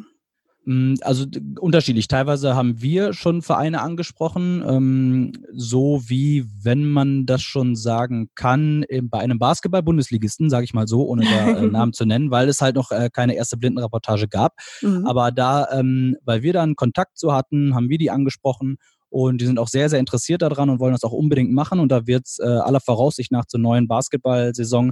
Mm, 0.65 0.95
also 1.01 1.25
unterschiedlich. 1.59 2.07
Teilweise 2.07 2.55
haben 2.55 2.81
wir 2.81 3.13
schon 3.13 3.41
Vereine 3.41 3.81
angesprochen, 3.81 4.63
ähm, 4.65 5.31
so 5.53 6.01
wie 6.07 6.45
wenn 6.61 6.85
man 6.85 7.25
das 7.25 7.41
schon 7.41 7.75
sagen 7.75 8.29
kann, 8.35 8.85
bei 9.03 9.19
einem 9.19 9.39
Basketball-Bundesligisten, 9.39 10.49
sage 10.49 10.63
ich 10.63 10.73
mal 10.73 10.87
so, 10.87 11.05
ohne 11.05 11.25
da 11.25 11.57
äh, 11.57 11.61
Namen 11.67 11.93
zu 11.93 12.05
nennen, 12.05 12.31
weil 12.31 12.47
es 12.47 12.61
halt 12.61 12.75
noch 12.75 12.91
äh, 12.91 13.09
keine 13.11 13.35
erste 13.35 13.57
Blindenreportage 13.57 14.27
gab. 14.27 14.53
Mhm. 14.81 15.05
Aber 15.05 15.31
da, 15.31 15.69
ähm, 15.71 16.17
weil 16.23 16.43
wir 16.43 16.53
dann 16.53 16.75
Kontakt 16.75 17.17
zu 17.17 17.33
hatten, 17.33 17.75
haben 17.75 17.89
wir 17.89 17.97
die 17.97 18.11
angesprochen 18.11 18.77
und 19.13 19.41
die 19.41 19.45
sind 19.45 19.59
auch 19.59 19.67
sehr, 19.67 19.89
sehr 19.89 19.99
interessiert 19.99 20.41
daran 20.41 20.71
und 20.71 20.79
wollen 20.79 20.93
das 20.93 21.03
auch 21.03 21.11
unbedingt 21.11 21.51
machen. 21.51 21.79
Und 21.79 21.91
da 21.91 22.07
wird 22.07 22.25
es 22.25 22.39
äh, 22.39 22.45
aller 22.45 22.79
Voraussicht 22.79 23.31
nach 23.31 23.45
zur 23.45 23.59
neuen 23.59 23.87
Basketball-Saison 23.87 24.91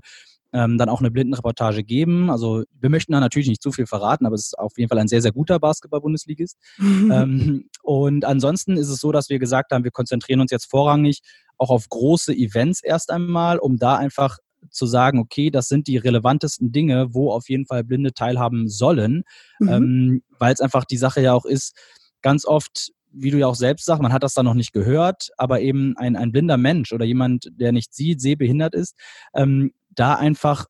ähm, 0.54 0.78
dann 0.78 0.90
auch 0.90 1.00
eine 1.00 1.12
Blindenreportage 1.12 1.84
geben. 1.84 2.30
Also 2.30 2.64
wir 2.80 2.90
möchten 2.90 3.14
da 3.14 3.20
natürlich 3.20 3.48
nicht 3.48 3.62
zu 3.62 3.72
viel 3.72 3.88
verraten, 3.88 4.26
aber 4.26 4.36
es 4.36 4.48
ist 4.48 4.60
auf 4.60 4.78
jeden 4.78 4.90
Fall 4.90 5.00
ein 5.00 5.08
sehr, 5.08 5.22
sehr 5.22 5.32
guter 5.32 5.60
Basketball-Bundesligist. 5.60 6.58
ähm, 6.80 7.70
und 7.84 8.26
ansonsten 8.26 8.78
ist 8.78 8.90
es 8.90 9.00
so, 9.00 9.12
dass 9.12 9.30
wir 9.30 9.40
gesagt 9.40 9.72
haben, 9.72 9.84
wir 9.84 9.92
konzentrieren 9.92 10.42
uns 10.42 10.52
jetzt 10.52 10.70
vorrangig 10.70 11.22
auch 11.58 11.70
auf 11.70 11.90
große 11.90 12.34
Events 12.34 12.82
erst 12.84 13.12
einmal, 13.12 13.60
um 13.60 13.78
da 13.78 13.96
einfach 13.96 14.38
zu 14.70 14.86
sagen, 14.86 15.20
okay, 15.20 15.50
das 15.50 15.68
sind 15.68 15.88
die 15.88 15.98
relevantesten 15.98 16.72
Dinge, 16.72 17.14
wo 17.14 17.32
auf 17.32 17.50
jeden 17.50 17.66
Fall 17.66 17.84
Blinde 17.84 18.14
teilhaben 18.14 18.68
sollen, 18.68 19.24
mhm. 19.60 19.70
ähm, 19.70 20.24
weil 20.38 20.54
es 20.54 20.62
einfach 20.62 20.86
die 20.86 20.98
Sache 20.98 21.22
ja 21.22 21.34
auch 21.34 21.46
ist, 21.46 21.76
ganz 22.22 22.46
oft 22.46 22.92
wie 23.14 23.32
du 23.32 23.38
ja 23.38 23.48
auch 23.48 23.56
selbst 23.56 23.86
sagst, 23.86 24.02
man 24.02 24.14
hat 24.14 24.24
das 24.24 24.34
da 24.34 24.44
noch 24.44 24.54
nicht 24.54 24.74
gehört, 24.74 25.32
aber 25.38 25.62
eben 25.62 25.98
ein, 25.98 26.16
ein 26.16 26.32
blinder 26.32 26.58
Mensch 26.58 26.94
oder 26.94 27.06
jemand, 27.06 27.50
der 27.52 27.72
nicht 27.72 27.94
sieht, 27.94 28.22
sehbehindert 28.22 28.74
ist, 28.74 28.96
ähm, 29.34 29.74
da 29.92 30.16
einfach 30.16 30.66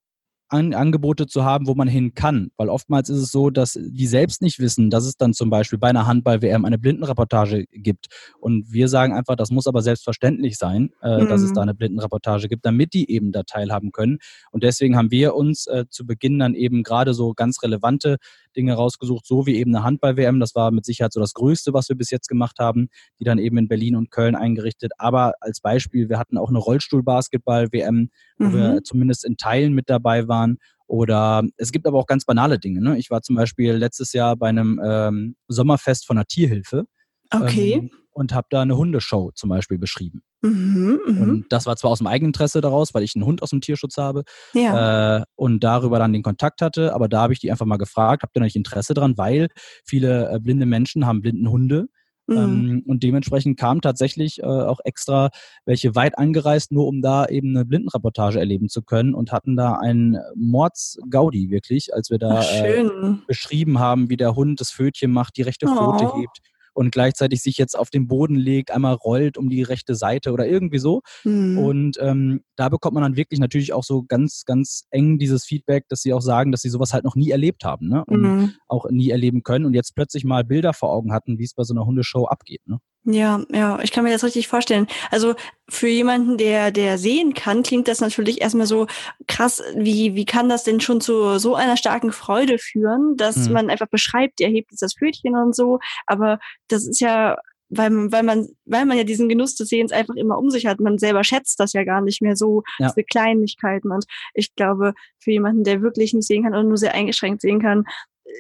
an, 0.52 0.74
Angebote 0.74 1.28
zu 1.28 1.46
haben, 1.46 1.66
wo 1.66 1.76
man 1.76 1.88
hin 1.88 2.14
kann. 2.14 2.52
Weil 2.58 2.70
oftmals 2.70 3.10
ist 3.10 3.20
es 3.20 3.32
so, 3.32 3.50
dass 3.50 3.80
die 3.82 4.08
selbst 4.08 4.42
nicht 4.42 4.60
wissen, 4.60 4.90
dass 4.90 5.06
es 5.06 5.16
dann 5.16 5.34
zum 5.34 5.50
Beispiel 5.50 5.80
bei 5.80 5.90
einer 5.90 6.08
Handball-WM 6.08 6.66
eine 6.66 6.78
Blindenreportage 6.78 7.66
gibt. 7.72 8.08
Und 8.40 8.72
wir 8.72 8.90
sagen 8.90 9.14
einfach, 9.14 9.36
das 9.38 9.50
muss 9.50 9.68
aber 9.68 9.82
selbstverständlich 9.82 10.58
sein, 10.58 10.92
äh, 11.02 11.24
mhm. 11.24 11.30
dass 11.30 11.42
es 11.42 11.52
mhm. 11.52 11.56
da 11.56 11.62
eine 11.62 11.74
Blindenreportage 11.74 12.50
gibt, 12.50 12.66
damit 12.66 12.94
die 12.94 13.10
eben 13.10 13.32
da 13.32 13.44
teilhaben 13.44 13.92
können. 13.94 14.18
Und 14.52 14.64
deswegen 14.64 14.98
haben 14.98 15.10
wir 15.10 15.36
uns 15.36 15.68
äh, 15.68 15.86
zu 15.90 16.06
Beginn 16.06 16.38
dann 16.38 16.54
eben 16.54 16.84
gerade 16.84 17.14
so 17.14 17.34
ganz 17.34 17.64
relevante 17.64 18.18
Dinge 18.56 18.74
rausgesucht, 18.74 19.26
so 19.26 19.46
wie 19.46 19.56
eben 19.56 19.76
eine 19.76 19.84
Handball-WM. 19.84 20.40
Das 20.40 20.56
war 20.56 20.72
mit 20.72 20.86
Sicherheit 20.86 21.14
so 21.14 21.20
das 21.20 21.34
Größte, 21.34 21.74
was 21.74 21.90
wir 21.90 21.96
bis 21.96 22.12
jetzt 22.12 22.28
gemacht 22.28 22.58
haben, 22.60 22.90
die 23.20 23.24
dann 23.24 23.38
eben 23.38 23.58
in 23.58 23.68
Berlin 23.68 23.96
und 23.96 24.12
Köln 24.12 24.36
eingerichtet. 24.36 24.92
Aber 24.98 25.34
als 25.42 25.62
Beispiel, 25.62 26.10
wir 26.10 26.20
hatten 26.20 26.38
auch 26.38 26.50
eine 26.50 26.60
Rollstuhl-Basketball-WM, 26.60 28.10
wo 28.38 28.46
mhm. 28.46 28.54
wir 28.54 28.84
zumindest 28.84 29.26
in 29.26 29.38
Teilen 29.38 29.74
mit 29.74 29.90
dabei 29.90 30.28
waren. 30.28 30.58
Oder 30.88 31.44
es 31.56 31.72
gibt 31.72 31.88
aber 31.88 31.98
auch 31.98 32.08
ganz 32.08 32.26
banale 32.26 32.60
Dinge. 32.60 32.82
Ne? 32.82 32.98
Ich 32.98 33.10
war 33.10 33.22
zum 33.22 33.36
Beispiel 33.36 33.74
letztes 33.74 34.12
Jahr 34.12 34.36
bei 34.36 34.50
einem 34.50 34.82
ähm, 34.84 35.36
Sommerfest 35.48 36.06
von 36.06 36.18
der 36.18 36.26
Tierhilfe. 36.26 36.86
Okay. 37.34 37.74
Ähm, 37.74 37.92
und 38.12 38.34
habe 38.34 38.48
da 38.50 38.62
eine 38.62 38.76
Hundeshow 38.76 39.32
zum 39.34 39.50
Beispiel 39.50 39.78
beschrieben. 39.78 40.22
Mhm, 40.42 41.00
mh. 41.06 41.22
Und 41.22 41.46
das 41.50 41.66
war 41.66 41.76
zwar 41.76 41.92
aus 41.92 42.00
dem 42.00 42.08
Eigeninteresse 42.08 42.62
daraus, 42.62 42.94
weil 42.94 43.04
ich 43.04 43.16
einen 43.16 43.26
Hund 43.26 43.44
aus 43.44 43.52
dem 43.52 43.62
Tierschutz 43.62 43.98
habe 43.98 44.24
ja. 44.54 45.20
äh, 45.20 45.24
und 45.36 45.64
darüber 45.64 46.00
dann 46.00 46.14
den 46.14 46.24
Kontakt 46.24 46.62
hatte, 46.62 46.94
aber 46.94 47.08
da 47.08 47.22
habe 47.22 47.34
ich 47.34 47.40
die 47.40 47.52
einfach 47.52 47.66
mal 47.66 47.78
gefragt, 47.78 48.24
habt 48.24 48.36
ihr 48.36 48.42
nicht 48.42 48.56
Interesse 48.56 48.94
dran, 48.94 49.18
weil 49.18 49.50
viele 49.86 50.32
äh, 50.32 50.40
blinde 50.40 50.66
Menschen 50.66 51.06
haben 51.06 51.22
blinden 51.22 51.50
Hunde. 51.50 51.88
Mhm. 52.28 52.38
Ähm, 52.38 52.84
und 52.88 53.04
dementsprechend 53.04 53.60
kam 53.60 53.82
tatsächlich 53.82 54.40
äh, 54.40 54.46
auch 54.46 54.80
extra 54.84 55.30
welche 55.66 55.96
weit 55.96 56.18
angereist, 56.18 56.72
nur 56.72 56.88
um 56.88 57.02
da 57.02 57.26
eben 57.26 57.56
eine 57.56 57.66
Blindenreportage 57.66 58.40
erleben 58.40 58.70
zu 58.70 58.82
können 58.84 59.14
und 59.14 59.32
hatten 59.32 59.56
da 59.56 59.74
einen 59.74 60.18
Mordsgaudi 60.36 61.50
wirklich, 61.50 61.94
als 61.94 62.10
wir 62.10 62.20
da 62.20 62.40
Ach, 62.40 62.54
äh, 62.54 62.86
beschrieben 63.28 63.80
haben, 63.80 64.10
wie 64.10 64.18
der 64.18 64.36
Hund 64.36 64.62
das 64.62 64.72
Fötchen 64.72 65.12
macht, 65.12 65.38
die 65.38 65.42
rechte 65.42 65.68
Pfote 65.68 66.06
oh. 66.06 66.20
hebt, 66.20 66.40
und 66.74 66.92
gleichzeitig 66.92 67.42
sich 67.42 67.58
jetzt 67.58 67.78
auf 67.78 67.90
den 67.90 68.08
Boden 68.08 68.36
legt, 68.36 68.72
einmal 68.72 68.94
rollt 68.94 69.38
um 69.38 69.50
die 69.50 69.64
rechte 69.64 69.96
Seite 69.96 70.32
oder 70.32 70.48
irgendwie 70.48 70.80
so. 70.80 71.02
Mhm. 71.24 71.58
Und 71.58 71.98
ähm, 72.02 72.44
da 72.56 72.70
bekommt 72.70 72.94
man 72.94 73.04
dann 73.04 73.16
wirklich 73.16 73.40
natürlich 73.40 73.74
auch 73.74 73.84
so 73.84 74.04
ganz, 74.04 74.44
ganz 74.46 74.84
eng 74.90 75.18
dieses 75.18 75.46
Feedback, 75.46 75.88
dass 75.90 76.02
sie 76.02 76.14
auch 76.14 76.22
sagen, 76.22 76.52
dass 76.52 76.62
sie 76.62 76.70
sowas 76.70 76.94
halt 76.94 77.04
noch 77.04 77.16
nie 77.16 77.32
erlebt 77.32 77.64
haben 77.64 77.88
ne? 77.88 78.04
und 78.06 78.22
mhm. 78.22 78.54
auch 78.68 78.90
nie 78.90 79.10
erleben 79.10 79.44
können 79.44 79.66
und 79.66 79.74
jetzt 79.74 79.96
plötzlich 79.96 80.24
mal 80.24 80.44
Bilder 80.44 80.74
vor 80.74 80.92
Augen 80.92 81.14
hatten, 81.14 81.38
wie 81.38 81.44
es 81.44 81.54
bei 81.54 81.64
so 81.64 81.74
einer 81.74 81.86
Hundeshow 81.86 82.26
abgeht. 82.26 82.62
Ne? 82.66 82.80
Ja, 83.04 83.44
ja, 83.52 83.80
ich 83.82 83.92
kann 83.92 84.04
mir 84.04 84.12
das 84.12 84.24
richtig 84.24 84.48
vorstellen. 84.48 84.86
Also 85.10 85.34
für 85.68 85.88
jemanden, 85.88 86.38
der, 86.38 86.72
der 86.72 87.00
sehen 87.00 87.34
kann, 87.34 87.64
klingt 87.64 87.88
das 87.88 88.00
natürlich 88.00 88.42
erstmal 88.42 88.68
so 88.68 88.86
krass, 89.28 89.64
wie, 89.76 90.14
wie 90.14 90.26
kann 90.26 90.50
das 90.50 90.64
denn 90.64 90.80
schon 90.82 91.02
zu 91.02 91.40
so 91.40 91.56
einer 91.56 91.78
starken 91.78 92.12
Freude 92.12 92.60
führen, 92.60 93.18
dass 93.18 93.48
mhm. 93.48 93.54
man 93.54 93.70
einfach 93.72 93.88
beschreibt, 93.88 94.40
er 94.40 94.50
hebt 94.50 94.72
jetzt 94.72 94.84
das 94.84 94.94
Pfötchen 94.94 95.36
und 95.36 95.56
so. 95.56 95.80
Aber 96.06 96.38
das 96.68 96.88
ist 96.88 97.00
ja, 97.00 97.38
weil, 97.70 98.12
weil 98.12 98.24
man, 98.24 98.50
weil 98.66 98.86
man 98.86 98.98
ja 98.98 99.04
diesen 99.04 99.30
Genuss 99.30 99.56
des 99.56 99.70
Sehens 99.70 99.92
einfach 99.92 100.16
immer 100.16 100.38
um 100.38 100.52
sich 100.52 100.68
hat. 100.68 100.80
Man 100.80 101.00
selber 101.00 101.24
schätzt 101.24 101.60
das 101.60 101.74
ja 101.74 101.84
gar 101.84 102.02
nicht 102.02 102.22
mehr 102.22 102.36
so, 102.36 102.62
ja. 102.78 102.90
diese 102.90 103.04
Kleinigkeiten. 103.04 103.92
Und 103.92 104.06
ich 104.36 104.54
glaube, 104.56 104.94
für 105.20 105.32
jemanden, 105.32 105.64
der 105.64 105.82
wirklich 105.82 106.14
nicht 106.14 106.28
sehen 106.28 106.44
kann 106.44 106.54
und 106.54 106.68
nur 106.68 106.78
sehr 106.78 106.94
eingeschränkt 106.94 107.42
sehen 107.42 107.62
kann, 107.62 107.86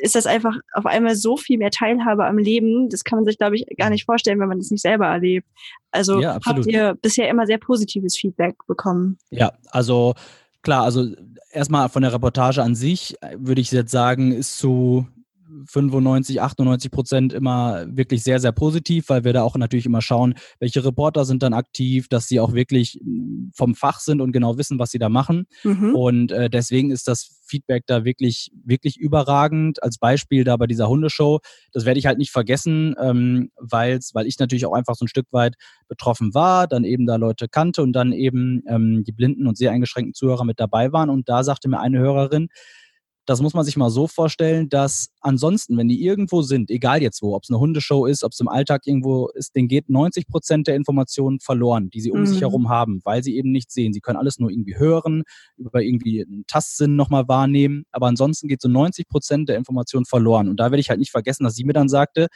ist 0.02 0.16
das 0.16 0.26
einfach 0.26 0.56
auf 0.74 0.86
einmal 0.86 1.16
so 1.16 1.38
viel 1.38 1.58
mehr 1.58 1.72
Teilhabe 1.72 2.26
am 2.26 2.38
Leben. 2.38 2.90
Das 2.90 3.04
kann 3.04 3.18
man 3.18 3.26
sich, 3.26 3.38
glaube 3.38 3.56
ich, 3.56 3.66
gar 3.78 3.90
nicht 3.90 4.06
vorstellen, 4.06 4.40
wenn 4.40 4.48
man 4.48 4.60
das 4.60 4.72
nicht 4.72 4.82
selber 4.82 5.08
erlebt. 5.08 5.48
Also 5.92 6.22
ja, 6.22 6.40
habt 6.46 6.66
ihr 6.68 6.96
bisher 7.02 7.30
immer 7.30 7.46
sehr 7.46 7.58
positives 7.58 8.18
Feedback 8.18 8.56
bekommen? 8.68 9.18
Ja, 9.30 9.52
also 9.72 10.14
klar, 10.62 10.84
also 10.84 11.08
erstmal 11.52 11.90
von 11.90 12.02
der 12.02 12.14
Reportage 12.14 12.62
an 12.64 12.76
sich 12.76 13.16
würde 13.36 13.62
ich 13.62 13.72
jetzt 13.72 13.92
sagen, 13.92 14.32
ist 14.32 14.58
zu 14.58 15.08
95, 15.68 16.42
98 16.42 16.92
Prozent 16.92 17.34
immer 17.34 17.86
wirklich 17.88 18.24
sehr, 18.24 18.40
sehr 18.40 18.52
positiv, 18.52 19.10
weil 19.10 19.24
wir 19.24 19.34
da 19.34 19.44
auch 19.44 19.56
natürlich 19.56 19.86
immer 19.86 20.02
schauen, 20.02 20.36
welche 20.60 20.84
Reporter 20.84 21.26
sind 21.26 21.44
dann 21.44 21.54
aktiv, 21.54 22.08
dass 22.08 22.28
sie 22.28 22.40
auch 22.40 22.54
wirklich 22.54 23.00
hm, 23.02 23.52
vom 23.54 23.76
Fach 23.76 24.00
sind 24.00 24.22
und 24.22 24.32
genau 24.32 24.58
wissen, 24.58 24.80
was 24.80 24.92
sie 24.92 25.00
da 25.00 25.10
machen. 25.10 25.46
Mhm. 25.64 25.96
Und 25.96 26.32
äh, 26.32 26.50
deswegen 26.50 26.92
ist 26.92 27.08
das 27.08 27.42
Feedback 27.46 27.84
da 27.86 28.06
wirklich, 28.06 28.52
wirklich 28.64 28.98
überragend. 28.98 29.84
Als 29.84 29.98
Beispiel 29.98 30.44
da 30.44 30.56
bei 30.58 30.68
dieser 30.68 30.88
Hundeshow, 30.88 31.40
das 31.74 31.86
werde 31.86 32.00
ich 32.00 32.06
halt 32.06 32.18
nicht 32.18 32.32
vergessen, 32.32 32.96
ähm, 33.00 33.52
weil's, 33.58 34.12
weil 34.14 34.26
ich 34.26 34.40
natürlich 34.40 34.66
auch 34.66 34.74
einfach 34.74 34.96
so 34.96 35.06
ein 35.06 35.10
Stück 35.10 35.28
weit 35.32 35.56
betroffen 35.88 36.34
war, 36.34 36.68
dann 36.68 36.86
eben 36.86 37.06
da 37.06 37.18
Leute 37.18 37.48
kannte 37.50 37.84
und 37.84 37.94
dann 37.94 38.14
eben 38.14 38.64
ähm, 38.68 39.04
die 39.04 39.12
blinden 39.12 39.48
und 39.48 39.58
sehr 39.58 39.72
eingeschränkten 39.72 40.14
Zuhörer 40.14 40.46
mit 40.46 40.60
dabei 40.60 40.94
waren. 40.94 41.10
Und 41.10 41.28
da 41.28 41.44
sagte 41.44 41.68
mir 41.68 41.82
eine 41.82 42.00
Hörerin, 42.00 42.48
das 43.32 43.42
muss 43.42 43.54
man 43.54 43.64
sich 43.64 43.78
mal 43.78 43.90
so 43.90 44.08
vorstellen, 44.08 44.68
dass 44.68 45.10
ansonsten, 45.22 45.78
wenn 45.78 45.88
die 45.88 46.04
irgendwo 46.04 46.42
sind, 46.42 46.70
egal 46.70 47.02
jetzt 47.02 47.22
wo, 47.22 47.34
ob 47.34 47.44
es 47.44 47.50
eine 47.50 47.60
Hundeshow 47.60 48.06
ist, 48.06 48.24
ob 48.24 48.34
es 48.34 48.40
im 48.42 48.50
Alltag 48.50 48.86
irgendwo 48.86 49.30
ist, 49.30 49.56
denen 49.56 49.70
geht 49.70 49.90
90 49.90 50.28
Prozent 50.28 50.68
der 50.68 50.76
Informationen 50.76 51.40
verloren, 51.40 51.90
die 51.90 52.02
sie 52.02 52.12
um 52.12 52.20
mhm. 52.20 52.26
sich 52.26 52.42
herum 52.42 52.68
haben, 52.70 53.00
weil 53.06 53.24
sie 53.24 53.38
eben 53.38 53.52
nichts 53.52 53.74
sehen. 53.74 53.94
Sie 53.94 54.02
können 54.02 54.18
alles 54.18 54.38
nur 54.38 54.52
irgendwie 54.52 54.78
hören, 54.78 55.24
über 55.56 55.82
irgendwie 55.82 56.26
einen 56.26 56.44
Tastsinn 56.46 56.98
nochmal 56.98 57.28
wahrnehmen, 57.28 57.86
aber 57.92 58.08
ansonsten 58.08 58.50
geht 58.50 58.62
so 58.62 58.68
90 58.68 59.08
Prozent 59.08 59.48
der 59.50 59.56
Informationen 59.56 60.06
verloren. 60.06 60.50
Und 60.50 60.60
da 60.60 60.66
werde 60.66 60.82
ich 60.82 60.90
halt 60.90 61.00
nicht 61.00 61.12
vergessen, 61.12 61.46
dass 61.46 61.56
sie 61.56 61.64
mir 61.64 61.74
dann 61.74 61.90
sagte, 61.90 62.28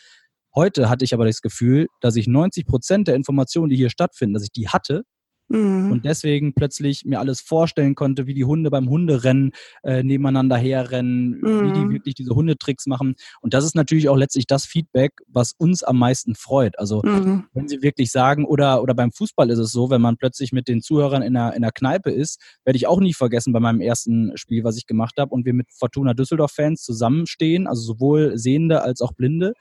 Heute 0.58 0.88
hatte 0.88 1.04
ich 1.04 1.14
aber 1.14 1.26
das 1.26 1.42
Gefühl, 1.42 1.88
dass 2.00 2.16
ich 2.16 2.28
90 2.28 2.66
Prozent 2.66 3.10
der 3.10 3.16
Informationen, 3.16 3.70
die 3.70 3.76
hier 3.76 3.90
stattfinden, 3.90 4.36
dass 4.36 4.44
ich 4.44 4.54
die 4.54 4.70
hatte, 4.70 5.04
Mhm. 5.48 5.92
Und 5.92 6.06
deswegen 6.06 6.54
plötzlich 6.54 7.06
mir 7.06 7.20
alles 7.20 7.42
vorstellen 7.42 7.96
konnte, 7.96 8.28
wie 8.28 8.34
die 8.34 8.46
Hunde 8.46 8.72
beim 8.72 8.90
Hunderennen 8.90 9.52
äh, 9.84 10.04
nebeneinander 10.04 10.58
herrennen, 10.58 11.40
mhm. 11.42 11.62
wie 11.62 11.74
die 11.74 11.86
mhm. 11.86 11.92
wirklich 11.92 12.16
diese 12.16 12.34
Hundetricks 12.34 12.88
machen. 12.88 13.16
Und 13.42 13.54
das 13.54 13.64
ist 13.64 13.76
natürlich 13.76 14.10
auch 14.10 14.18
letztlich 14.18 14.48
das 14.48 14.66
Feedback, 14.66 15.14
was 15.28 15.54
uns 15.58 15.84
am 15.84 16.00
meisten 16.00 16.36
freut. 16.36 16.78
Also 16.80 17.02
mhm. 17.04 17.46
wenn 17.54 17.68
sie 17.68 17.82
wirklich 17.82 18.12
sagen, 18.12 18.46
oder, 18.46 18.82
oder 18.82 18.94
beim 18.94 19.12
Fußball 19.12 19.50
ist 19.50 19.60
es 19.60 19.72
so, 19.72 19.90
wenn 19.90 20.02
man 20.02 20.18
plötzlich 20.18 20.52
mit 20.52 20.68
den 20.68 20.82
Zuhörern 20.82 21.22
in 21.22 21.36
einer, 21.38 21.56
in 21.56 21.64
einer 21.64 21.72
Kneipe 21.72 22.12
ist, 22.12 22.42
werde 22.64 22.78
ich 22.78 22.88
auch 22.88 23.00
nie 23.00 23.14
vergessen 23.14 23.54
bei 23.54 23.60
meinem 23.60 23.82
ersten 23.82 24.36
Spiel, 24.36 24.64
was 24.64 24.78
ich 24.78 24.88
gemacht 24.88 25.16
habe, 25.18 25.34
und 25.34 25.46
wir 25.46 25.54
mit 25.54 25.68
Fortuna 25.72 26.14
Düsseldorf-Fans 26.14 26.82
zusammenstehen, 26.82 27.68
also 27.68 27.82
sowohl 27.82 28.38
Sehende 28.38 28.82
als 28.82 29.02
auch 29.02 29.14
Blinde 29.14 29.54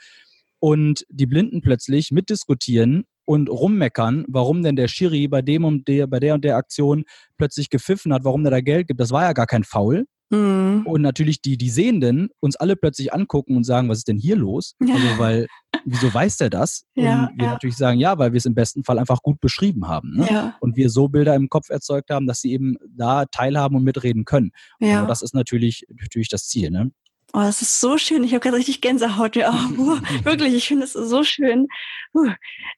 und 0.60 1.04
die 1.10 1.26
Blinden 1.26 1.60
plötzlich 1.60 2.10
mitdiskutieren 2.10 3.04
und 3.24 3.48
rummeckern, 3.48 4.24
warum 4.28 4.62
denn 4.62 4.76
der 4.76 4.88
Schiri 4.88 5.28
bei 5.28 5.42
dem 5.42 5.64
und 5.64 5.88
der, 5.88 6.06
bei 6.06 6.20
der 6.20 6.34
und 6.34 6.44
der 6.44 6.56
Aktion 6.56 7.04
plötzlich 7.36 7.70
gepfiffen 7.70 8.12
hat, 8.12 8.24
warum 8.24 8.42
der 8.42 8.50
da 8.50 8.60
Geld 8.60 8.88
gibt. 8.88 9.00
Das 9.00 9.10
war 9.10 9.22
ja 9.22 9.32
gar 9.32 9.46
kein 9.46 9.64
Foul. 9.64 10.06
Mhm. 10.30 10.82
Und 10.86 11.02
natürlich 11.02 11.42
die, 11.42 11.56
die 11.56 11.70
Sehenden 11.70 12.30
uns 12.40 12.56
alle 12.56 12.76
plötzlich 12.76 13.12
angucken 13.12 13.56
und 13.56 13.64
sagen, 13.64 13.88
was 13.88 13.98
ist 13.98 14.08
denn 14.08 14.18
hier 14.18 14.36
los? 14.36 14.74
Ja. 14.80 14.94
Also, 14.94 15.18
weil, 15.18 15.46
wieso 15.84 16.12
weiß 16.12 16.38
der 16.38 16.50
das? 16.50 16.84
Ja, 16.96 17.26
und 17.26 17.38
wir 17.38 17.46
ja. 17.46 17.52
natürlich 17.52 17.76
sagen, 17.76 17.98
ja, 17.98 18.18
weil 18.18 18.32
wir 18.32 18.38
es 18.38 18.46
im 18.46 18.54
besten 18.54 18.84
Fall 18.84 18.98
einfach 18.98 19.20
gut 19.20 19.40
beschrieben 19.40 19.88
haben. 19.88 20.16
Ne? 20.16 20.54
Und 20.60 20.76
wir 20.76 20.88
so 20.88 21.08
Bilder 21.08 21.34
im 21.34 21.48
Kopf 21.48 21.68
erzeugt 21.68 22.10
haben, 22.10 22.26
dass 22.26 22.40
sie 22.40 22.52
eben 22.52 22.76
da 22.88 23.26
teilhaben 23.26 23.76
und 23.76 23.84
mitreden 23.84 24.24
können. 24.24 24.52
Ja. 24.80 25.02
Und 25.02 25.08
das 25.08 25.22
ist 25.22 25.34
natürlich, 25.34 25.84
natürlich 25.88 26.28
das 26.28 26.46
Ziel. 26.46 26.70
Ne? 26.70 26.92
Oh, 27.36 27.40
das 27.40 27.62
ist 27.62 27.80
so 27.80 27.98
schön. 27.98 28.22
Ich 28.22 28.32
habe 28.32 28.40
gerade 28.40 28.56
richtig 28.56 28.80
Gänsehaut. 28.80 29.34
Ja, 29.34 29.50
oh, 29.78 29.98
wirklich, 30.22 30.54
ich 30.54 30.68
finde 30.68 30.84
es 30.84 30.92
so 30.92 31.24
schön. 31.24 31.66
Uh, 32.14 32.30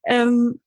ähm, 0.06 0.60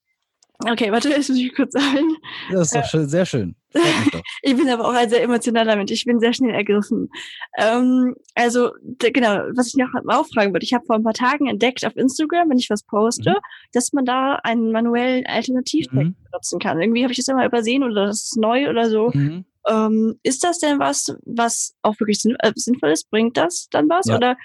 okay, 0.59 0.91
warte, 0.91 1.09
ich 1.09 1.17
muss 1.17 1.29
mich 1.29 1.55
kurz 1.55 1.73
sagen. 1.73 2.15
Das 2.51 2.67
ist 2.67 2.75
doch 2.75 2.85
schön, 2.85 3.09
sehr 3.09 3.25
schön. 3.25 3.55
ich 4.43 4.55
bin 4.55 4.69
aber 4.69 4.87
auch 4.87 4.93
ein 4.93 5.09
sehr 5.09 5.23
emotionaler 5.23 5.75
Mensch. 5.75 5.91
Ich 5.91 6.05
bin 6.05 6.19
sehr 6.19 6.33
schnell 6.33 6.53
ergriffen. 6.53 7.09
Ähm, 7.57 8.15
also, 8.35 8.73
genau, 8.99 9.39
was 9.55 9.69
ich 9.69 9.75
noch 9.75 9.91
mal 10.03 10.19
auffragen 10.19 10.53
würde. 10.53 10.65
Ich 10.65 10.73
habe 10.75 10.85
vor 10.85 10.95
ein 10.95 11.03
paar 11.03 11.13
Tagen 11.13 11.47
entdeckt 11.47 11.83
auf 11.83 11.97
Instagram, 11.97 12.51
wenn 12.51 12.59
ich 12.59 12.69
was 12.69 12.83
poste, 12.83 13.31
mhm. 13.31 13.69
dass 13.73 13.91
man 13.91 14.05
da 14.05 14.35
einen 14.43 14.71
manuellen 14.71 15.25
Alternativtext 15.25 15.93
mhm. 15.93 16.15
benutzen 16.31 16.59
kann. 16.59 16.79
Irgendwie 16.79 17.01
habe 17.01 17.11
ich 17.11 17.17
das 17.17 17.27
immer 17.27 17.45
übersehen 17.45 17.83
oder 17.83 18.05
das 18.05 18.25
ist 18.25 18.37
neu 18.37 18.69
oder 18.69 18.87
so. 18.87 19.09
Mhm. 19.11 19.45
Ähm, 19.67 20.19
ist 20.23 20.43
das 20.43 20.59
denn 20.59 20.79
was, 20.79 21.15
was 21.25 21.75
auch 21.81 21.99
wirklich 21.99 22.19
sinn 22.19 22.35
äh, 22.39 22.51
sinnvoll 22.55 22.91
ist? 22.91 23.09
Bringt 23.09 23.37
das 23.37 23.67
dann 23.71 23.89
was? 23.89 24.07
Ja. 24.07 24.17
Oder? 24.17 24.37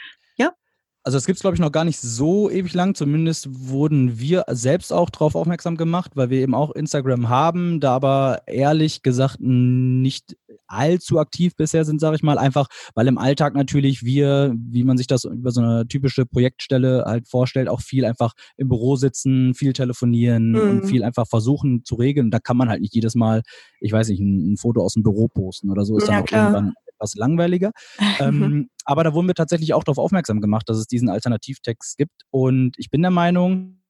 Also 1.04 1.18
es 1.18 1.26
gibt 1.26 1.36
es, 1.36 1.42
glaube 1.42 1.54
ich, 1.54 1.60
noch 1.60 1.70
gar 1.70 1.84
nicht 1.84 2.00
so 2.00 2.48
ewig 2.48 2.72
lang. 2.72 2.94
Zumindest 2.94 3.48
wurden 3.68 4.18
wir 4.18 4.44
selbst 4.48 4.90
auch 4.90 5.10
darauf 5.10 5.34
aufmerksam 5.34 5.76
gemacht, 5.76 6.12
weil 6.14 6.30
wir 6.30 6.40
eben 6.40 6.54
auch 6.54 6.70
Instagram 6.70 7.28
haben, 7.28 7.78
da 7.78 7.94
aber 7.94 8.42
ehrlich 8.46 9.02
gesagt 9.02 9.36
nicht 9.38 10.34
allzu 10.66 11.18
aktiv 11.18 11.54
bisher 11.56 11.84
sind, 11.84 12.00
sage 12.00 12.16
ich 12.16 12.22
mal, 12.22 12.38
einfach 12.38 12.68
weil 12.94 13.06
im 13.06 13.18
Alltag 13.18 13.54
natürlich 13.54 14.02
wir, 14.02 14.54
wie 14.56 14.82
man 14.82 14.96
sich 14.96 15.06
das 15.06 15.24
über 15.24 15.50
so 15.50 15.60
eine 15.60 15.86
typische 15.86 16.24
Projektstelle 16.24 17.04
halt 17.06 17.28
vorstellt, 17.28 17.68
auch 17.68 17.82
viel 17.82 18.06
einfach 18.06 18.32
im 18.56 18.70
Büro 18.70 18.96
sitzen, 18.96 19.52
viel 19.52 19.74
telefonieren 19.74 20.52
mhm. 20.52 20.60
und 20.60 20.86
viel 20.86 21.04
einfach 21.04 21.26
versuchen 21.28 21.84
zu 21.84 21.96
regeln. 21.96 22.30
Da 22.30 22.38
kann 22.38 22.56
man 22.56 22.70
halt 22.70 22.80
nicht 22.80 22.94
jedes 22.94 23.14
Mal, 23.14 23.42
ich 23.78 23.92
weiß 23.92 24.08
nicht, 24.08 24.20
ein, 24.20 24.54
ein 24.54 24.56
Foto 24.56 24.82
aus 24.82 24.94
dem 24.94 25.02
Büro 25.02 25.28
posten 25.28 25.70
oder 25.70 25.84
so, 25.84 25.98
ist 25.98 26.08
ja, 26.08 26.14
dann 26.14 26.22
auch 26.22 26.26
klar. 26.26 26.52
irgendwann 26.52 26.74
etwas 26.96 27.14
langweiliger. 27.14 27.72
ähm, 28.18 28.68
aber 28.84 29.04
da 29.04 29.14
wurden 29.14 29.26
wir 29.26 29.34
tatsächlich 29.34 29.74
auch 29.74 29.84
darauf 29.84 29.98
aufmerksam 29.98 30.40
gemacht, 30.40 30.68
dass 30.68 30.78
es 30.78 30.86
diesen 30.86 31.08
Alternativtext 31.08 31.96
gibt. 31.96 32.22
Und 32.30 32.74
ich 32.78 32.90
bin 32.90 33.02
der 33.02 33.10
Meinung, 33.10 33.82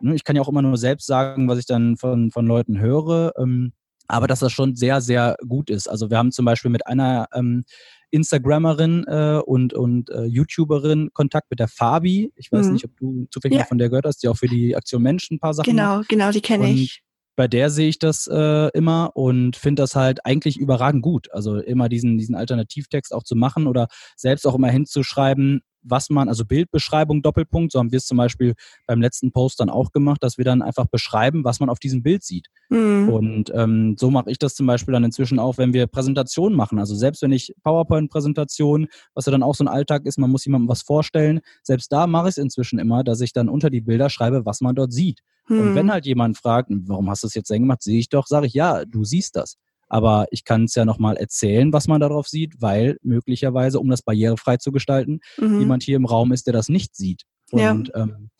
ne, 0.00 0.14
ich 0.14 0.24
kann 0.24 0.36
ja 0.36 0.42
auch 0.42 0.48
immer 0.48 0.62
nur 0.62 0.76
selbst 0.76 1.06
sagen, 1.06 1.48
was 1.48 1.58
ich 1.58 1.66
dann 1.66 1.96
von, 1.96 2.30
von 2.30 2.46
Leuten 2.46 2.78
höre, 2.78 3.32
ähm, 3.38 3.72
aber 4.08 4.26
dass 4.26 4.40
das 4.40 4.52
schon 4.52 4.74
sehr, 4.74 5.00
sehr 5.00 5.36
gut 5.46 5.70
ist. 5.70 5.88
Also 5.88 6.10
wir 6.10 6.18
haben 6.18 6.32
zum 6.32 6.44
Beispiel 6.44 6.70
mit 6.70 6.86
einer 6.86 7.28
ähm, 7.32 7.64
Instagrammerin 8.10 9.04
äh, 9.06 9.40
und, 9.44 9.72
und 9.72 10.10
äh, 10.10 10.24
YouTuberin 10.24 11.10
Kontakt 11.12 11.48
mit 11.50 11.60
der 11.60 11.68
Fabi. 11.68 12.32
Ich 12.34 12.50
weiß 12.50 12.66
mhm. 12.66 12.72
nicht, 12.72 12.84
ob 12.84 12.96
du 12.96 13.26
zufällig 13.30 13.58
ja. 13.58 13.64
von 13.64 13.78
der 13.78 13.88
gehört 13.88 14.06
hast, 14.06 14.22
die 14.24 14.28
auch 14.28 14.36
für 14.36 14.48
die 14.48 14.74
Aktion 14.74 15.02
Menschen 15.02 15.36
ein 15.36 15.40
paar 15.40 15.54
Sachen 15.54 15.70
Genau, 15.70 15.98
macht. 15.98 16.08
genau, 16.08 16.32
die 16.32 16.40
kenne 16.40 16.72
ich 16.72 17.04
bei 17.40 17.48
der 17.48 17.70
sehe 17.70 17.88
ich 17.88 17.98
das 17.98 18.26
äh, 18.26 18.68
immer 18.74 19.12
und 19.16 19.56
finde 19.56 19.80
das 19.80 19.96
halt 19.96 20.26
eigentlich 20.26 20.58
überragend 20.58 21.00
gut. 21.00 21.32
Also 21.32 21.56
immer 21.56 21.88
diesen, 21.88 22.18
diesen 22.18 22.34
Alternativtext 22.34 23.14
auch 23.14 23.22
zu 23.22 23.34
machen 23.34 23.66
oder 23.66 23.88
selbst 24.14 24.46
auch 24.46 24.54
immer 24.54 24.68
hinzuschreiben, 24.68 25.62
was 25.82 26.10
man, 26.10 26.28
also 26.28 26.44
Bildbeschreibung, 26.44 27.22
Doppelpunkt, 27.22 27.72
so 27.72 27.78
haben 27.78 27.92
wir 27.92 27.98
es 27.98 28.06
zum 28.06 28.16
Beispiel 28.16 28.54
beim 28.86 29.00
letzten 29.00 29.32
Post 29.32 29.60
dann 29.60 29.70
auch 29.70 29.92
gemacht, 29.92 30.22
dass 30.22 30.38
wir 30.38 30.44
dann 30.44 30.62
einfach 30.62 30.86
beschreiben, 30.86 31.44
was 31.44 31.60
man 31.60 31.68
auf 31.68 31.78
diesem 31.78 32.02
Bild 32.02 32.22
sieht. 32.22 32.48
Mhm. 32.68 33.08
Und 33.08 33.52
ähm, 33.54 33.96
so 33.98 34.10
mache 34.10 34.30
ich 34.30 34.38
das 34.38 34.54
zum 34.54 34.66
Beispiel 34.66 34.92
dann 34.92 35.04
inzwischen 35.04 35.38
auch, 35.38 35.58
wenn 35.58 35.72
wir 35.72 35.86
Präsentationen 35.86 36.56
machen. 36.56 36.78
Also 36.78 36.94
selbst 36.94 37.22
wenn 37.22 37.32
ich 37.32 37.54
PowerPoint-Präsentationen, 37.62 38.88
was 39.14 39.26
ja 39.26 39.32
dann 39.32 39.42
auch 39.42 39.54
so 39.54 39.64
ein 39.64 39.68
Alltag 39.68 40.06
ist, 40.06 40.18
man 40.18 40.30
muss 40.30 40.44
jemandem 40.44 40.68
was 40.68 40.82
vorstellen, 40.82 41.40
selbst 41.62 41.92
da 41.92 42.06
mache 42.06 42.28
ich 42.28 42.32
es 42.32 42.38
inzwischen 42.38 42.78
immer, 42.78 43.04
dass 43.04 43.20
ich 43.20 43.32
dann 43.32 43.48
unter 43.48 43.70
die 43.70 43.80
Bilder 43.80 44.10
schreibe, 44.10 44.44
was 44.44 44.60
man 44.60 44.74
dort 44.74 44.92
sieht. 44.92 45.20
Mhm. 45.48 45.60
Und 45.60 45.74
wenn 45.74 45.86
hm. 45.86 45.92
halt 45.92 46.06
jemand 46.06 46.36
fragt, 46.38 46.70
warum 46.70 47.10
hast 47.10 47.22
du 47.22 47.26
es 47.26 47.34
jetzt 47.34 47.50
denn 47.50 47.62
gemacht, 47.62 47.82
sehe 47.82 47.98
ich 47.98 48.08
doch, 48.08 48.26
sage 48.26 48.46
ich, 48.46 48.54
ja, 48.54 48.84
du 48.84 49.04
siehst 49.04 49.36
das. 49.36 49.56
Aber 49.90 50.26
ich 50.30 50.44
kann 50.44 50.64
es 50.64 50.74
ja 50.76 50.84
nochmal 50.84 51.16
erzählen, 51.16 51.72
was 51.72 51.88
man 51.88 52.00
darauf 52.00 52.28
sieht, 52.28 52.62
weil 52.62 52.96
möglicherweise, 53.02 53.80
um 53.80 53.90
das 53.90 54.02
barrierefrei 54.02 54.56
zu 54.56 54.72
gestalten, 54.72 55.20
mhm. 55.36 55.60
jemand 55.60 55.82
hier 55.82 55.96
im 55.96 56.06
Raum 56.06 56.32
ist, 56.32 56.46
der 56.46 56.54
das 56.54 56.68
nicht 56.68 56.94
sieht. 56.94 57.24
Und 57.50 57.88
ja. 57.88 58.02
ähm, 58.02 58.30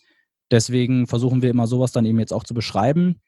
deswegen 0.50 1.06
versuchen 1.08 1.42
wir 1.42 1.50
immer 1.50 1.66
sowas 1.66 1.92
dann 1.92 2.06
eben 2.06 2.20
jetzt 2.20 2.32
auch 2.32 2.44
zu 2.44 2.54
beschreiben. 2.54 3.20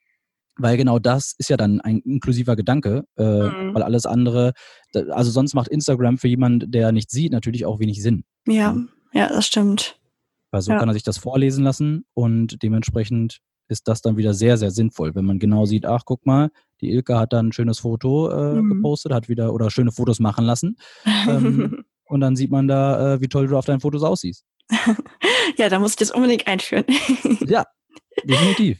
Weil 0.55 0.77
genau 0.77 0.99
das 0.99 1.33
ist 1.37 1.49
ja 1.49 1.57
dann 1.57 1.81
ein 1.81 1.99
inklusiver 1.99 2.55
Gedanke, 2.55 3.05
äh, 3.17 3.23
mhm. 3.23 3.73
weil 3.73 3.81
alles 3.83 4.05
andere, 4.05 4.53
also 4.93 5.31
sonst 5.31 5.55
macht 5.55 5.67
Instagram 5.67 6.17
für 6.17 6.27
jemanden, 6.27 6.71
der 6.71 6.91
nicht 6.91 7.09
sieht, 7.09 7.31
natürlich 7.31 7.65
auch 7.65 7.79
wenig 7.79 8.01
Sinn. 8.03 8.23
Ja, 8.47 8.77
ja, 9.13 9.29
das 9.29 9.47
stimmt. 9.47 9.99
Weil 10.51 10.61
so 10.61 10.71
ja. 10.71 10.77
kann 10.77 10.89
er 10.89 10.93
sich 10.93 11.03
das 11.03 11.17
vorlesen 11.17 11.63
lassen 11.63 12.05
und 12.13 12.61
dementsprechend 12.61 13.39
ist 13.67 13.87
das 13.87 14.01
dann 14.01 14.17
wieder 14.17 14.35
sehr, 14.35 14.57
sehr 14.57 14.69
sinnvoll, 14.69 15.15
wenn 15.15 15.25
man 15.25 15.39
genau 15.39 15.65
sieht, 15.65 15.85
ach, 15.85 16.03
guck 16.05 16.25
mal, 16.25 16.51
die 16.83 16.91
Ilka 16.91 17.19
hat 17.19 17.33
dann 17.33 17.47
ein 17.47 17.51
schönes 17.53 17.79
Foto 17.79 18.29
äh, 18.29 18.53
mhm. 18.53 18.69
gepostet, 18.69 19.13
hat 19.13 19.29
wieder 19.29 19.53
oder 19.53 19.71
schöne 19.71 19.91
Fotos 19.91 20.19
machen 20.19 20.45
lassen. 20.45 20.77
Ähm, 21.05 21.83
und 22.05 22.19
dann 22.19 22.35
sieht 22.35 22.51
man 22.51 22.67
da, 22.67 23.13
äh, 23.13 23.21
wie 23.21 23.27
toll 23.27 23.47
du 23.47 23.57
auf 23.57 23.65
deinen 23.65 23.79
Fotos 23.79 24.03
aussiehst. 24.03 24.45
ja, 25.57 25.69
da 25.69 25.79
muss 25.79 25.91
ich 25.91 25.97
das 25.97 26.11
unbedingt 26.11 26.47
einführen. 26.47 26.85
ja, 27.47 27.65
definitiv. 28.23 28.79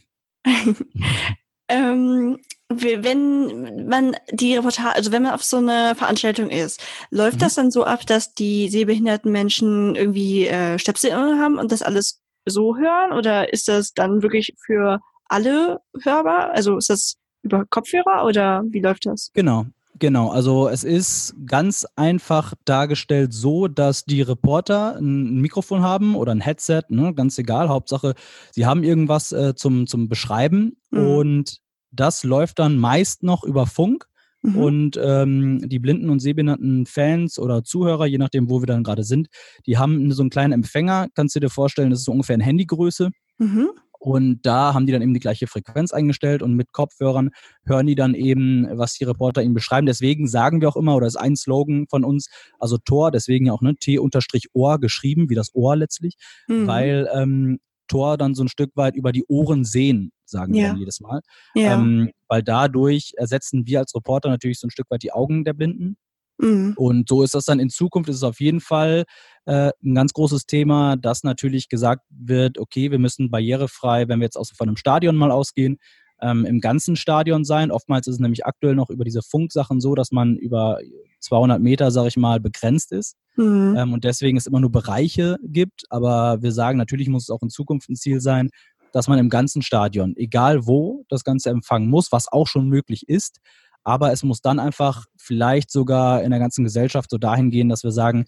ähm, 1.68 2.38
wenn 2.68 3.88
man 3.88 4.16
die 4.32 4.56
Reportage, 4.56 4.96
also 4.96 5.12
wenn 5.12 5.22
man 5.22 5.32
auf 5.32 5.44
so 5.44 5.58
eine 5.58 5.94
Veranstaltung 5.94 6.50
ist, 6.50 6.82
läuft 7.10 7.36
mhm. 7.36 7.40
das 7.40 7.54
dann 7.54 7.70
so 7.70 7.84
ab, 7.84 8.06
dass 8.06 8.34
die 8.34 8.68
sehbehinderten 8.68 9.30
Menschen 9.30 9.94
irgendwie 9.94 10.46
äh, 10.46 10.78
Stöpsel 10.78 11.12
haben 11.12 11.58
und 11.58 11.72
das 11.72 11.82
alles 11.82 12.22
so 12.46 12.76
hören? 12.76 13.12
Oder 13.12 13.52
ist 13.52 13.68
das 13.68 13.92
dann 13.94 14.22
wirklich 14.22 14.54
für 14.64 15.00
alle 15.26 15.80
hörbar? 16.02 16.50
Also 16.50 16.76
ist 16.76 16.90
das 16.90 17.16
über 17.44 17.64
Kopfhörer 17.66 18.24
oder 18.24 18.64
wie 18.70 18.80
läuft 18.80 19.06
das? 19.06 19.30
Genau. 19.34 19.66
Genau, 20.00 20.30
also 20.30 20.68
es 20.68 20.82
ist 20.82 21.36
ganz 21.46 21.86
einfach 21.94 22.54
dargestellt 22.64 23.32
so, 23.32 23.68
dass 23.68 24.04
die 24.04 24.22
Reporter 24.22 24.96
ein 24.96 25.40
Mikrofon 25.40 25.82
haben 25.82 26.16
oder 26.16 26.32
ein 26.32 26.40
Headset, 26.40 26.82
ne, 26.88 27.14
ganz 27.14 27.38
egal, 27.38 27.68
Hauptsache, 27.68 28.14
sie 28.50 28.66
haben 28.66 28.82
irgendwas 28.82 29.30
äh, 29.30 29.54
zum, 29.54 29.86
zum 29.86 30.08
Beschreiben 30.08 30.78
mhm. 30.90 31.06
und 31.06 31.60
das 31.92 32.24
läuft 32.24 32.58
dann 32.58 32.76
meist 32.76 33.22
noch 33.22 33.44
über 33.44 33.66
Funk. 33.66 34.06
Mhm. 34.42 34.56
Und 34.56 35.00
ähm, 35.02 35.68
die 35.68 35.78
blinden 35.78 36.10
und 36.10 36.20
sehbehinderten 36.20 36.86
Fans 36.86 37.38
oder 37.38 37.64
Zuhörer, 37.64 38.04
je 38.04 38.18
nachdem, 38.18 38.50
wo 38.50 38.60
wir 38.60 38.66
dann 38.66 38.84
gerade 38.84 39.04
sind, 39.04 39.28
die 39.64 39.78
haben 39.78 40.12
so 40.12 40.22
einen 40.22 40.30
kleinen 40.30 40.52
Empfänger, 40.52 41.06
kannst 41.14 41.34
du 41.36 41.40
dir 41.40 41.48
vorstellen, 41.48 41.90
das 41.90 42.00
ist 42.00 42.04
so 42.04 42.12
ungefähr 42.12 42.34
eine 42.34 42.44
Handygröße. 42.44 43.10
Mhm. 43.38 43.70
Und 44.04 44.44
da 44.44 44.74
haben 44.74 44.84
die 44.84 44.92
dann 44.92 45.00
eben 45.00 45.14
die 45.14 45.20
gleiche 45.20 45.46
Frequenz 45.46 45.90
eingestellt 45.90 46.42
und 46.42 46.52
mit 46.52 46.72
Kopfhörern 46.72 47.30
hören 47.64 47.86
die 47.86 47.94
dann 47.94 48.12
eben, 48.12 48.68
was 48.76 48.92
die 48.92 49.04
Reporter 49.04 49.42
ihnen 49.42 49.54
beschreiben. 49.54 49.86
Deswegen 49.86 50.28
sagen 50.28 50.60
wir 50.60 50.68
auch 50.68 50.76
immer, 50.76 50.94
oder 50.94 51.06
ist 51.06 51.16
ein 51.16 51.36
Slogan 51.36 51.86
von 51.88 52.04
uns, 52.04 52.28
also 52.58 52.76
Tor, 52.76 53.10
deswegen 53.10 53.46
ja 53.46 53.54
auch 53.54 53.62
ne, 53.62 53.76
T-Ohr 53.76 54.78
geschrieben, 54.78 55.30
wie 55.30 55.34
das 55.34 55.54
Ohr 55.54 55.74
letztlich, 55.74 56.16
mhm. 56.48 56.66
weil 56.66 57.08
ähm, 57.14 57.60
Tor 57.88 58.18
dann 58.18 58.34
so 58.34 58.44
ein 58.44 58.48
Stück 58.48 58.72
weit 58.74 58.94
über 58.94 59.10
die 59.10 59.24
Ohren 59.26 59.64
sehen, 59.64 60.12
sagen 60.26 60.52
ja. 60.52 60.74
wir 60.74 60.80
jedes 60.80 61.00
Mal. 61.00 61.22
Ja. 61.54 61.72
Ähm, 61.72 62.10
weil 62.28 62.42
dadurch 62.42 63.14
ersetzen 63.16 63.66
wir 63.66 63.78
als 63.78 63.94
Reporter 63.94 64.28
natürlich 64.28 64.60
so 64.60 64.66
ein 64.66 64.70
Stück 64.70 64.90
weit 64.90 65.02
die 65.02 65.12
Augen 65.12 65.44
der 65.44 65.54
Blinden. 65.54 65.96
Mhm. 66.38 66.74
Und 66.76 67.08
so 67.08 67.22
ist 67.22 67.34
das 67.34 67.44
dann 67.44 67.60
in 67.60 67.70
Zukunft, 67.70 68.08
ist 68.08 68.16
es 68.16 68.22
auf 68.22 68.40
jeden 68.40 68.60
Fall 68.60 69.04
äh, 69.46 69.70
ein 69.84 69.94
ganz 69.94 70.12
großes 70.12 70.46
Thema, 70.46 70.96
dass 70.96 71.22
natürlich 71.22 71.68
gesagt 71.68 72.02
wird, 72.10 72.58
okay, 72.58 72.90
wir 72.90 72.98
müssen 72.98 73.30
barrierefrei, 73.30 74.08
wenn 74.08 74.20
wir 74.20 74.24
jetzt 74.24 74.36
aus, 74.36 74.50
von 74.50 74.68
einem 74.68 74.76
Stadion 74.76 75.16
mal 75.16 75.30
ausgehen, 75.30 75.78
ähm, 76.20 76.44
im 76.44 76.60
ganzen 76.60 76.96
Stadion 76.96 77.44
sein. 77.44 77.70
Oftmals 77.70 78.06
ist 78.06 78.14
es 78.14 78.20
nämlich 78.20 78.46
aktuell 78.46 78.74
noch 78.74 78.90
über 78.90 79.04
diese 79.04 79.22
Funksachen 79.22 79.80
so, 79.80 79.94
dass 79.94 80.10
man 80.12 80.36
über 80.36 80.78
200 81.20 81.60
Meter, 81.60 81.90
sage 81.90 82.08
ich 82.08 82.16
mal, 82.16 82.40
begrenzt 82.40 82.92
ist. 82.92 83.16
Mhm. 83.36 83.74
Ähm, 83.76 83.92
und 83.92 84.04
deswegen 84.04 84.36
es 84.36 84.46
immer 84.46 84.60
nur 84.60 84.72
Bereiche 84.72 85.36
gibt. 85.42 85.84
Aber 85.90 86.42
wir 86.42 86.52
sagen, 86.52 86.78
natürlich 86.78 87.08
muss 87.08 87.24
es 87.24 87.30
auch 87.30 87.42
in 87.42 87.50
Zukunft 87.50 87.88
ein 87.90 87.96
Ziel 87.96 88.20
sein, 88.20 88.50
dass 88.92 89.08
man 89.08 89.18
im 89.18 89.28
ganzen 89.28 89.60
Stadion, 89.60 90.14
egal 90.16 90.66
wo, 90.66 91.04
das 91.08 91.24
Ganze 91.24 91.50
empfangen 91.50 91.90
muss, 91.90 92.12
was 92.12 92.30
auch 92.30 92.46
schon 92.46 92.68
möglich 92.68 93.08
ist. 93.08 93.40
Aber 93.84 94.12
es 94.12 94.22
muss 94.22 94.40
dann 94.40 94.58
einfach 94.58 95.04
vielleicht 95.16 95.70
sogar 95.70 96.22
in 96.22 96.30
der 96.30 96.40
ganzen 96.40 96.64
Gesellschaft 96.64 97.10
so 97.10 97.18
dahin 97.18 97.50
gehen, 97.50 97.68
dass 97.68 97.84
wir 97.84 97.92
sagen, 97.92 98.24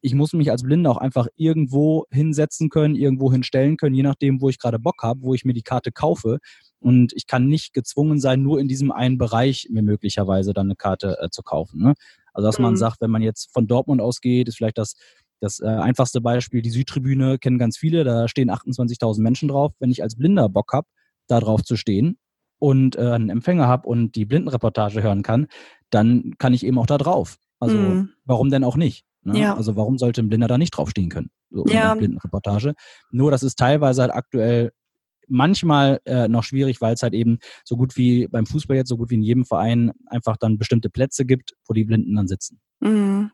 ich 0.00 0.14
muss 0.14 0.32
mich 0.32 0.50
als 0.50 0.62
Blinder 0.62 0.90
auch 0.90 0.96
einfach 0.96 1.28
irgendwo 1.36 2.06
hinsetzen 2.10 2.68
können, 2.68 2.96
irgendwo 2.96 3.32
hinstellen 3.32 3.76
können, 3.76 3.94
je 3.94 4.02
nachdem, 4.02 4.40
wo 4.40 4.48
ich 4.48 4.58
gerade 4.58 4.80
Bock 4.80 5.02
habe, 5.02 5.22
wo 5.22 5.32
ich 5.32 5.44
mir 5.44 5.52
die 5.52 5.62
Karte 5.62 5.92
kaufe. 5.92 6.38
Und 6.80 7.12
ich 7.14 7.28
kann 7.28 7.46
nicht 7.46 7.72
gezwungen 7.72 8.18
sein, 8.18 8.42
nur 8.42 8.58
in 8.58 8.66
diesem 8.66 8.90
einen 8.90 9.16
Bereich 9.16 9.68
mir 9.70 9.82
möglicherweise 9.82 10.52
dann 10.52 10.66
eine 10.66 10.76
Karte 10.76 11.18
äh, 11.20 11.30
zu 11.30 11.42
kaufen. 11.42 11.80
Ne? 11.80 11.94
Also 12.32 12.48
dass 12.48 12.58
mhm. 12.58 12.64
man 12.64 12.76
sagt, 12.76 13.00
wenn 13.00 13.12
man 13.12 13.22
jetzt 13.22 13.52
von 13.52 13.68
Dortmund 13.68 14.00
ausgeht, 14.00 14.48
ist 14.48 14.56
vielleicht 14.56 14.78
das, 14.78 14.94
das 15.40 15.60
äh, 15.60 15.66
einfachste 15.66 16.20
Beispiel, 16.20 16.62
die 16.62 16.70
Südtribüne 16.70 17.38
kennen 17.38 17.58
ganz 17.58 17.78
viele, 17.78 18.02
da 18.02 18.26
stehen 18.26 18.50
28.000 18.50 19.20
Menschen 19.20 19.48
drauf. 19.48 19.72
Wenn 19.78 19.92
ich 19.92 20.02
als 20.02 20.16
Blinder 20.16 20.48
Bock 20.48 20.72
habe, 20.72 20.88
da 21.28 21.38
drauf 21.38 21.62
zu 21.62 21.76
stehen 21.76 22.18
und 22.62 22.94
äh, 22.94 23.10
einen 23.10 23.28
Empfänger 23.28 23.66
habe 23.66 23.88
und 23.88 24.14
die 24.14 24.24
Blindenreportage 24.24 25.02
hören 25.02 25.24
kann, 25.24 25.48
dann 25.90 26.34
kann 26.38 26.54
ich 26.54 26.64
eben 26.64 26.78
auch 26.78 26.86
da 26.86 26.96
drauf. 26.96 27.38
Also 27.58 27.76
mhm. 27.76 28.10
warum 28.24 28.50
denn 28.50 28.62
auch 28.62 28.76
nicht? 28.76 29.04
Ne? 29.24 29.40
Ja. 29.40 29.56
Also 29.56 29.74
warum 29.74 29.98
sollte 29.98 30.22
ein 30.22 30.28
Blinder 30.28 30.46
da 30.46 30.58
nicht 30.58 30.70
draufstehen 30.70 31.08
können? 31.08 31.30
So 31.50 31.66
ja. 31.66 31.92
Blindenreportage. 31.96 32.74
Nur 33.10 33.32
das 33.32 33.42
ist 33.42 33.58
teilweise 33.58 34.02
halt 34.02 34.12
aktuell 34.12 34.70
manchmal 35.26 36.00
äh, 36.04 36.28
noch 36.28 36.44
schwierig, 36.44 36.80
weil 36.80 36.94
es 36.94 37.02
halt 37.02 37.14
eben 37.14 37.38
so 37.64 37.76
gut 37.76 37.96
wie 37.96 38.28
beim 38.28 38.46
Fußball 38.46 38.76
jetzt, 38.76 38.90
so 38.90 38.96
gut 38.96 39.10
wie 39.10 39.16
in 39.16 39.22
jedem 39.22 39.44
Verein 39.44 39.90
einfach 40.06 40.36
dann 40.36 40.56
bestimmte 40.56 40.88
Plätze 40.88 41.24
gibt, 41.24 41.54
wo 41.66 41.74
die 41.74 41.84
Blinden 41.84 42.14
dann 42.14 42.28
sitzen. 42.28 42.60
Mhm. 42.78 43.32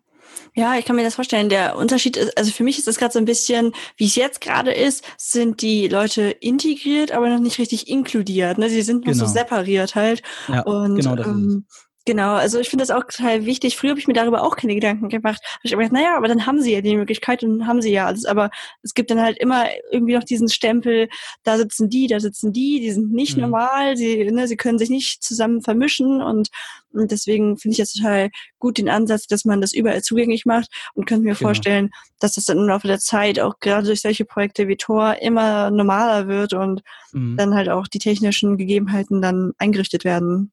Ja, 0.54 0.76
ich 0.76 0.84
kann 0.84 0.96
mir 0.96 1.04
das 1.04 1.14
vorstellen. 1.14 1.48
Der 1.48 1.76
Unterschied 1.76 2.16
ist, 2.16 2.36
also 2.36 2.50
für 2.50 2.64
mich 2.64 2.78
ist 2.78 2.86
das 2.86 2.98
gerade 2.98 3.12
so 3.12 3.18
ein 3.18 3.24
bisschen, 3.24 3.72
wie 3.96 4.06
es 4.06 4.16
jetzt 4.16 4.40
gerade 4.40 4.72
ist, 4.72 5.04
sind 5.16 5.62
die 5.62 5.88
Leute 5.88 6.30
integriert, 6.30 7.12
aber 7.12 7.28
noch 7.28 7.40
nicht 7.40 7.58
richtig 7.58 7.88
inkludiert. 7.88 8.58
Ne? 8.58 8.68
Sie 8.68 8.82
sind 8.82 9.06
noch 9.06 9.12
genau. 9.12 9.26
so 9.26 9.32
separiert 9.32 9.94
halt. 9.94 10.22
Ja, 10.48 10.62
und 10.62 10.96
genau 10.96 11.16
das 11.16 11.26
ähm, 11.26 11.66
Genau, 12.08 12.36
also 12.36 12.58
ich 12.58 12.70
finde 12.70 12.84
das 12.84 12.90
auch 12.90 13.04
total 13.04 13.44
wichtig. 13.44 13.76
Früher 13.76 13.90
habe 13.90 14.00
ich 14.00 14.08
mir 14.08 14.14
darüber 14.14 14.42
auch 14.42 14.56
keine 14.56 14.74
Gedanken 14.74 15.10
gemacht. 15.10 15.42
Hab 15.44 15.60
ich 15.62 15.72
habe 15.72 15.82
gedacht, 15.82 15.92
naja, 15.92 16.16
aber 16.16 16.26
dann 16.26 16.46
haben 16.46 16.62
sie 16.62 16.72
ja 16.72 16.80
die 16.80 16.96
Möglichkeit 16.96 17.44
und 17.44 17.66
haben 17.66 17.82
sie 17.82 17.92
ja 17.92 18.06
alles. 18.06 18.24
Aber 18.24 18.48
es 18.82 18.94
gibt 18.94 19.10
dann 19.10 19.20
halt 19.20 19.36
immer 19.36 19.66
irgendwie 19.92 20.14
noch 20.14 20.24
diesen 20.24 20.48
Stempel, 20.48 21.10
da 21.42 21.58
sitzen 21.58 21.90
die, 21.90 22.06
da 22.06 22.18
sitzen 22.18 22.54
die, 22.54 22.80
die 22.80 22.92
sind 22.92 23.12
nicht 23.12 23.36
mhm. 23.36 23.42
normal, 23.42 23.98
sie, 23.98 24.24
ne, 24.24 24.48
sie 24.48 24.56
können 24.56 24.78
sich 24.78 24.88
nicht 24.88 25.22
zusammen 25.22 25.60
vermischen 25.60 26.22
und, 26.22 26.48
und 26.94 27.10
deswegen 27.10 27.58
finde 27.58 27.72
ich 27.72 27.78
das 27.78 27.92
total 27.92 28.30
gut, 28.58 28.78
den 28.78 28.88
Ansatz, 28.88 29.26
dass 29.26 29.44
man 29.44 29.60
das 29.60 29.74
überall 29.74 30.00
zugänglich 30.00 30.46
macht 30.46 30.70
und 30.94 31.04
könnte 31.04 31.24
mir 31.24 31.34
genau. 31.34 31.48
vorstellen, 31.48 31.90
dass 32.20 32.36
das 32.36 32.46
dann 32.46 32.56
im 32.56 32.68
Laufe 32.68 32.86
der 32.86 33.00
Zeit 33.00 33.38
auch 33.38 33.60
gerade 33.60 33.86
durch 33.86 34.00
solche 34.00 34.24
Projekte 34.24 34.66
wie 34.66 34.76
Tor 34.76 35.16
immer 35.20 35.70
normaler 35.70 36.26
wird 36.26 36.54
und 36.54 36.80
mhm. 37.12 37.36
dann 37.36 37.54
halt 37.54 37.68
auch 37.68 37.86
die 37.86 37.98
technischen 37.98 38.56
Gegebenheiten 38.56 39.20
dann 39.20 39.52
eingerichtet 39.58 40.06
werden. 40.06 40.52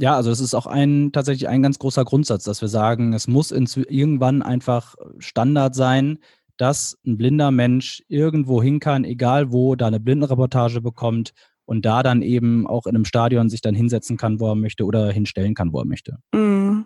Ja, 0.00 0.16
also 0.16 0.30
es 0.30 0.40
ist 0.40 0.54
auch 0.54 0.66
ein 0.66 1.12
tatsächlich 1.12 1.48
ein 1.48 1.62
ganz 1.62 1.78
großer 1.78 2.06
Grundsatz, 2.06 2.44
dass 2.44 2.62
wir 2.62 2.68
sagen, 2.68 3.12
es 3.12 3.28
muss 3.28 3.50
irgendwann 3.50 4.40
einfach 4.40 4.94
Standard 5.18 5.74
sein, 5.74 6.18
dass 6.56 6.98
ein 7.06 7.18
blinder 7.18 7.50
Mensch 7.50 8.02
irgendwo 8.08 8.62
hin 8.62 8.80
kann, 8.80 9.04
egal 9.04 9.52
wo, 9.52 9.76
da 9.76 9.88
eine 9.88 10.00
Blindenreportage 10.00 10.80
bekommt 10.80 11.32
und 11.66 11.84
da 11.84 12.02
dann 12.02 12.22
eben 12.22 12.66
auch 12.66 12.86
in 12.86 12.94
einem 12.94 13.04
Stadion 13.04 13.50
sich 13.50 13.60
dann 13.60 13.74
hinsetzen 13.74 14.16
kann, 14.16 14.40
wo 14.40 14.48
er 14.48 14.54
möchte 14.54 14.86
oder 14.86 15.12
hinstellen 15.12 15.54
kann, 15.54 15.74
wo 15.74 15.80
er 15.80 15.84
möchte. 15.84 16.16
Mm. 16.32 16.84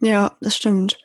Ja, 0.00 0.32
das 0.40 0.56
stimmt. 0.56 0.98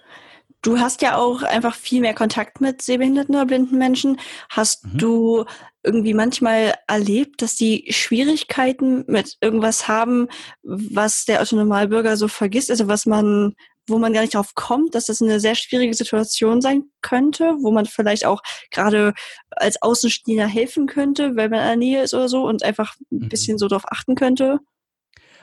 Du 0.62 0.80
hast 0.80 1.02
ja 1.02 1.16
auch 1.16 1.42
einfach 1.42 1.76
viel 1.76 2.02
mehr 2.02 2.14
Kontakt 2.14 2.60
mit 2.60 2.82
sehbehinderten 2.82 3.36
oder 3.36 3.46
blinden 3.46 3.78
Menschen. 3.78 4.20
Hast 4.50 4.86
mhm. 4.86 4.98
du 4.98 5.46
irgendwie 5.84 6.14
manchmal 6.14 6.74
erlebt, 6.88 7.42
dass 7.42 7.56
die 7.56 7.86
Schwierigkeiten 7.90 9.06
mit 9.08 9.38
irgendwas 9.40 9.88
haben, 9.88 10.28
was 10.64 11.24
der 11.24 11.42
Autonomalbürger 11.42 12.18
so 12.18 12.28
vergisst, 12.28 12.70
also 12.70 12.90
was 12.90 13.06
man, 13.06 13.56
wo 13.88 13.98
man 13.98 14.12
gar 14.12 14.22
nicht 14.22 14.36
drauf 14.36 14.54
kommt, 14.56 14.96
dass 14.96 15.06
das 15.06 15.22
eine 15.22 15.40
sehr 15.40 15.56
schwierige 15.56 15.94
Situation 15.94 16.62
sein 16.62 16.84
könnte, 17.02 17.56
wo 17.62 17.72
man 17.72 17.86
vielleicht 17.86 18.26
auch 18.26 18.42
gerade 18.70 19.14
als 19.52 19.82
Außenstehender 19.82 20.48
helfen 20.48 20.88
könnte, 20.88 21.38
weil 21.38 21.48
man 21.50 21.60
in 21.62 21.66
der 21.68 21.76
Nähe 21.78 22.04
ist 22.04 22.14
oder 22.14 22.28
so 22.28 22.46
und 22.46 22.64
einfach 22.64 22.96
ein 23.12 23.20
mhm. 23.20 23.30
bisschen 23.30 23.58
so 23.58 23.70
drauf 23.70 23.84
achten 23.90 24.16
könnte? 24.16 24.60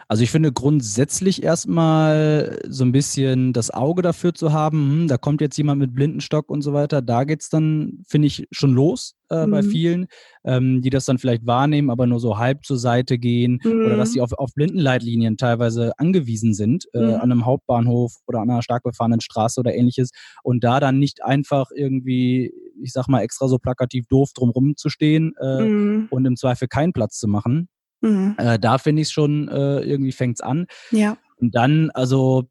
Also 0.09 0.23
ich 0.23 0.31
finde 0.31 0.53
grundsätzlich 0.53 1.43
erstmal 1.43 2.61
so 2.69 2.85
ein 2.85 2.93
bisschen 2.93 3.53
das 3.53 3.73
Auge 3.73 4.03
dafür 4.03 4.35
zu 4.35 4.53
haben, 4.53 4.91
hm, 4.91 5.09
da 5.09 5.19
kommt 5.19 5.41
jetzt 5.41 5.57
jemand 5.59 5.81
mit 5.81 5.95
Blindenstock 5.95 6.49
und 6.49 6.63
so 6.63 6.73
weiter, 6.73 7.03
da 7.03 7.25
geht's 7.25 7.49
dann, 7.49 8.05
finde 8.07 8.29
ich, 8.29 8.47
schon 8.53 8.73
los 8.73 9.17
äh, 9.31 9.47
mhm. 9.47 9.51
bei 9.51 9.63
vielen, 9.65 10.07
ähm, 10.45 10.81
die 10.81 10.91
das 10.91 11.07
dann 11.07 11.19
vielleicht 11.19 11.45
wahrnehmen, 11.45 11.91
aber 11.91 12.07
nur 12.07 12.21
so 12.21 12.39
halb 12.39 12.65
zur 12.65 12.79
Seite 12.79 13.19
gehen 13.19 13.59
mhm. 13.65 13.85
oder 13.85 13.97
dass 13.97 14.13
sie 14.13 14.21
mhm. 14.21 14.25
auf, 14.25 14.33
auf 14.35 14.55
Blindenleitlinien 14.55 15.37
teilweise 15.37 15.93
angewiesen 15.99 16.55
sind, 16.55 16.85
äh, 16.95 17.01
mhm. 17.01 17.15
an 17.15 17.23
einem 17.23 17.45
Hauptbahnhof 17.45 18.13
oder 18.29 18.41
an 18.41 18.51
einer 18.51 18.63
stark 18.63 18.85
befahrenen 18.85 19.21
Straße 19.21 19.59
oder 19.59 19.75
ähnliches 19.75 20.11
und 20.45 20.63
da 20.63 20.79
dann 20.79 21.01
nicht 21.01 21.25
einfach 21.25 21.71
irgendwie, 21.75 22.53
ich 22.81 22.93
sag 22.93 23.09
mal, 23.09 23.23
extra 23.23 23.49
so 23.49 23.59
plakativ 23.59 24.07
doof 24.07 24.31
drumrum 24.35 24.77
zu 24.77 24.89
stehen 24.89 25.33
äh, 25.41 25.63
mhm. 25.63 26.07
und 26.11 26.25
im 26.27 26.37
Zweifel 26.37 26.69
keinen 26.69 26.93
Platz 26.93 27.19
zu 27.19 27.27
machen. 27.27 27.69
Mhm. 28.01 28.35
Äh, 28.39 28.59
da 28.59 28.79
finde 28.79 29.03
ich 29.03 29.09
es 29.09 29.13
schon, 29.13 29.49
äh, 29.49 29.81
irgendwie 29.81 30.13
fängt 30.13 30.37
es 30.37 30.41
an. 30.41 30.67
Ja. 30.91 31.17
Und 31.39 31.55
dann, 31.55 31.91
also 31.91 32.49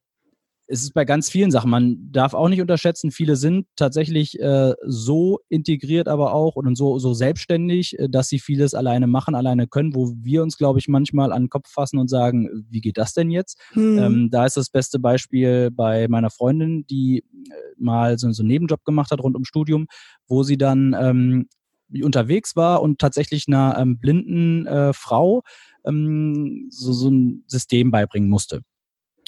es 0.68 0.82
ist 0.82 0.94
bei 0.94 1.06
ganz 1.06 1.30
vielen 1.30 1.52
Sachen, 1.52 1.70
man 1.70 2.12
darf 2.12 2.34
auch 2.34 2.50
nicht 2.50 2.62
unterschätzen, 2.62 3.12
viele 3.12 3.36
sind 3.36 3.68
tatsächlich 3.76 4.40
äh, 4.40 4.74
so 4.84 5.40
integriert, 5.48 6.08
aber 6.08 6.34
auch 6.34 6.56
und 6.56 6.76
so, 6.76 6.98
so 6.98 7.14
selbstständig, 7.14 8.00
äh, 8.00 8.10
dass 8.10 8.30
sie 8.30 8.40
vieles 8.40 8.74
alleine 8.74 9.08
machen, 9.08 9.36
alleine 9.36 9.68
können, 9.68 9.94
wo 9.94 10.14
wir 10.18 10.42
uns, 10.42 10.58
glaube 10.58 10.80
ich, 10.80 10.88
manchmal 10.88 11.32
an 11.32 11.44
den 11.44 11.50
Kopf 11.50 11.70
fassen 11.70 12.00
und 12.00 12.10
sagen, 12.10 12.66
wie 12.70 12.82
geht 12.82 12.98
das 12.98 13.14
denn 13.14 13.30
jetzt? 13.30 13.62
Mhm. 13.76 14.00
Ähm, 14.00 14.30
da 14.32 14.46
ist 14.46 14.58
das 14.58 14.70
beste 14.70 15.00
Beispiel 15.00 15.70
bei 15.72 16.08
meiner 16.08 16.32
Freundin, 16.32 16.86
die 16.88 17.20
äh, 17.20 17.54
mal 17.78 18.18
so, 18.18 18.32
so 18.32 18.42
einen 18.42 18.48
Nebenjob 18.48 18.84
gemacht 18.86 19.12
hat 19.12 19.22
rund 19.22 19.36
ums 19.36 19.48
Studium, 19.48 19.86
wo 20.28 20.42
sie 20.42 20.58
dann 20.58 20.96
ähm, 21.00 21.48
unterwegs 22.02 22.56
war 22.56 22.82
und 22.82 23.00
tatsächlich 23.00 23.46
einer 23.48 23.78
ähm, 23.78 24.00
blinden 24.00 24.66
äh, 24.68 24.94
Frau 24.94 25.44
ähm, 25.86 26.68
so, 26.70 26.94
so 26.94 27.10
ein 27.10 27.44
System 27.48 27.92
beibringen 27.92 28.30
musste. 28.30 28.58